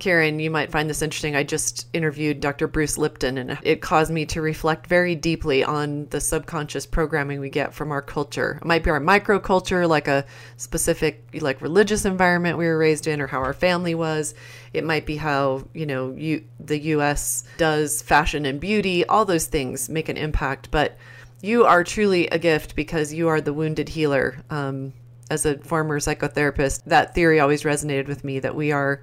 Kyrin, 0.00 0.42
you 0.42 0.50
might 0.50 0.72
find 0.72 0.90
this 0.90 1.02
interesting. 1.02 1.36
I 1.36 1.44
just 1.44 1.86
interviewed 1.92 2.40
Dr. 2.40 2.66
Bruce 2.66 2.98
Lipton, 2.98 3.38
and 3.38 3.58
it 3.62 3.80
caused 3.80 4.10
me 4.10 4.26
to 4.26 4.42
reflect 4.42 4.86
very 4.86 5.14
deeply 5.14 5.62
on 5.62 6.06
the 6.06 6.20
subconscious 6.20 6.86
programming 6.86 7.38
we 7.38 7.50
get 7.50 7.74
from 7.74 7.92
our 7.92 8.02
culture. 8.02 8.58
It 8.60 8.66
might 8.66 8.82
be 8.82 8.90
our 8.90 9.00
microculture, 9.00 9.88
like 9.88 10.08
a 10.08 10.24
specific, 10.56 11.24
like 11.40 11.60
religious 11.60 12.04
environment 12.04 12.58
we 12.58 12.66
were 12.66 12.78
raised 12.78 13.06
in, 13.06 13.20
or 13.20 13.28
how 13.28 13.40
our 13.40 13.52
family 13.52 13.94
was. 13.94 14.34
It 14.72 14.84
might 14.84 15.06
be 15.06 15.16
how 15.16 15.68
you 15.74 15.86
know 15.86 16.12
you 16.12 16.44
the 16.58 16.78
U.S. 16.78 17.44
does 17.58 18.02
fashion 18.02 18.46
and 18.46 18.58
beauty. 18.58 19.04
All 19.06 19.24
those 19.24 19.46
things 19.46 19.88
make 19.88 20.08
an 20.08 20.16
impact, 20.16 20.70
but 20.70 20.96
you 21.42 21.64
are 21.64 21.84
truly 21.84 22.26
a 22.28 22.38
gift 22.38 22.74
because 22.74 23.12
you 23.12 23.28
are 23.28 23.40
the 23.40 23.52
wounded 23.52 23.90
healer. 23.90 24.42
Um, 24.50 24.92
as 25.30 25.46
a 25.46 25.56
former 25.58 26.00
psychotherapist, 26.00 26.82
that 26.86 27.14
theory 27.14 27.38
always 27.38 27.62
resonated 27.62 28.08
with 28.08 28.24
me 28.24 28.40
that 28.40 28.54
we 28.54 28.72
are 28.72 29.00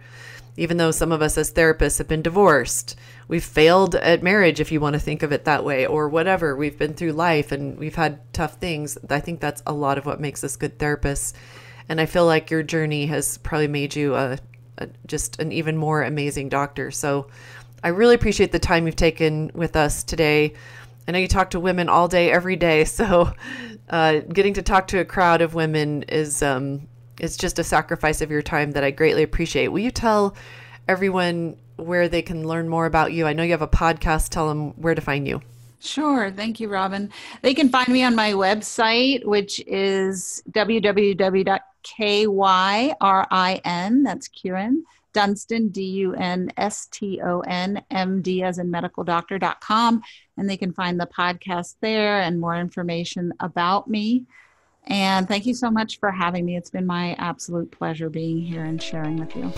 even 0.58 0.78
though 0.78 0.92
some 0.92 1.12
of 1.12 1.22
us 1.22 1.38
as 1.38 1.54
therapists 1.54 2.00
have 2.00 2.08
been 2.08 2.24
divorced, 2.24 2.98
we've 3.28 3.44
failed 3.44 3.96
at 3.96 4.24
marriage, 4.24 4.60
if 4.60 4.72
you 4.72 4.80
want 4.80 4.96
to 4.96 5.00
think 5.00 5.22
of 5.22 5.32
it 5.32 5.46
that 5.46 5.64
way, 5.64 5.86
or 5.86 6.10
whatever. 6.10 6.56
We've 6.56 6.78
been 6.78 6.96
through 6.96 7.14
life 7.14 7.52
and 7.52 7.78
we've 7.78 7.96
had 7.96 8.34
tough 8.34 8.56
things. 8.56 8.98
I 9.10 9.20
think 9.20 9.40
that's 9.40 9.62
a 9.68 9.74
lot 9.74 9.98
of 9.98 10.06
what 10.06 10.20
makes 10.20 10.44
us 10.44 10.56
good 10.56 10.80
therapists. 10.80 11.34
And 11.88 12.02
I 12.02 12.08
feel 12.08 12.26
like 12.26 12.50
your 12.50 12.64
journey 12.64 13.06
has 13.06 13.38
probably 13.38 13.68
made 13.68 13.96
you 13.96 14.16
a, 14.16 14.40
a 14.80 14.90
just 15.06 15.40
an 15.40 15.52
even 15.52 15.78
more 15.78 16.04
amazing 16.04 16.50
doctor. 16.50 16.92
So 16.92 17.28
I 17.84 17.90
really 17.90 18.16
appreciate 18.16 18.52
the 18.52 18.60
time 18.60 18.88
you've 18.88 18.96
taken 18.96 19.52
with 19.54 19.76
us 19.76 20.04
today. 20.04 20.54
I 21.08 21.12
know 21.12 21.20
you 21.20 21.28
talk 21.28 21.52
to 21.52 21.60
women 21.60 21.88
all 21.88 22.08
day, 22.08 22.32
every 22.32 22.56
day. 22.56 22.84
So 22.98 23.34
uh, 23.90 24.20
getting 24.20 24.56
to 24.56 24.62
talk 24.62 24.88
to 24.88 25.00
a 25.00 25.06
crowd 25.06 25.42
of 25.42 25.54
women 25.54 26.04
is 26.04 26.44
um, 26.44 26.88
it's 27.20 27.38
just 27.38 27.60
a 27.60 27.64
sacrifice 27.64 28.22
of 28.22 28.32
your 28.32 28.42
time 28.42 28.72
that 28.72 28.84
I 28.84 28.92
greatly 28.92 29.24
appreciate. 29.24 29.70
Will 29.70 29.80
you 29.80 29.92
tell 29.92 30.36
everyone 30.88 31.58
where 31.78 32.08
they 32.08 32.22
can 32.22 32.48
learn 32.48 32.70
more 32.70 32.86
about 32.86 33.14
you? 33.14 33.28
I 33.28 33.34
know 33.34 33.44
you 33.44 33.52
have 33.52 33.62
a 33.62 33.68
podcast. 33.68 34.30
Tell 34.30 34.48
them 34.48 34.72
where 34.82 34.96
to 34.96 35.02
find 35.02 35.28
you. 35.28 35.42
Sure. 35.80 36.32
Thank 36.32 36.60
you, 36.60 36.70
Robyn. 36.70 37.12
They 37.42 37.54
can 37.54 37.70
find 37.70 37.88
me 37.90 38.04
on 38.04 38.16
my 38.16 38.32
website, 38.32 39.24
which 39.26 39.62
is 39.68 40.42
www.kyrin, 40.52 41.64
that's 44.04 44.28
Kieran, 44.28 44.84
Dunston, 45.14 45.70
D 45.70 45.82
U 45.84 46.14
N 46.16 46.52
S 46.58 46.88
T 46.88 47.22
O 47.24 47.42
N, 47.42 47.84
M 47.92 48.22
D 48.22 48.44
as 48.44 48.58
in 48.58 48.72
medical 48.72 49.04
doctor.com. 49.04 50.02
And 50.38 50.50
they 50.50 50.58
can 50.58 50.74
find 50.74 51.00
the 51.00 51.08
podcast 51.08 51.76
there 51.82 52.22
and 52.22 52.40
more 52.40 52.56
information 52.56 53.34
about 53.40 53.88
me. 53.88 54.26
And 54.88 55.28
thank 55.28 55.46
you 55.46 55.54
so 55.54 55.70
much 55.70 56.00
for 56.00 56.12
having 56.12 56.46
me. 56.46 56.56
It's 56.56 56.70
been 56.70 56.86
my 56.86 57.14
absolute 57.20 57.72
pleasure 57.72 58.10
being 58.10 58.42
here 58.42 58.64
and 58.64 58.82
sharing 58.82 59.18
with 59.18 59.36
you. 59.36 59.52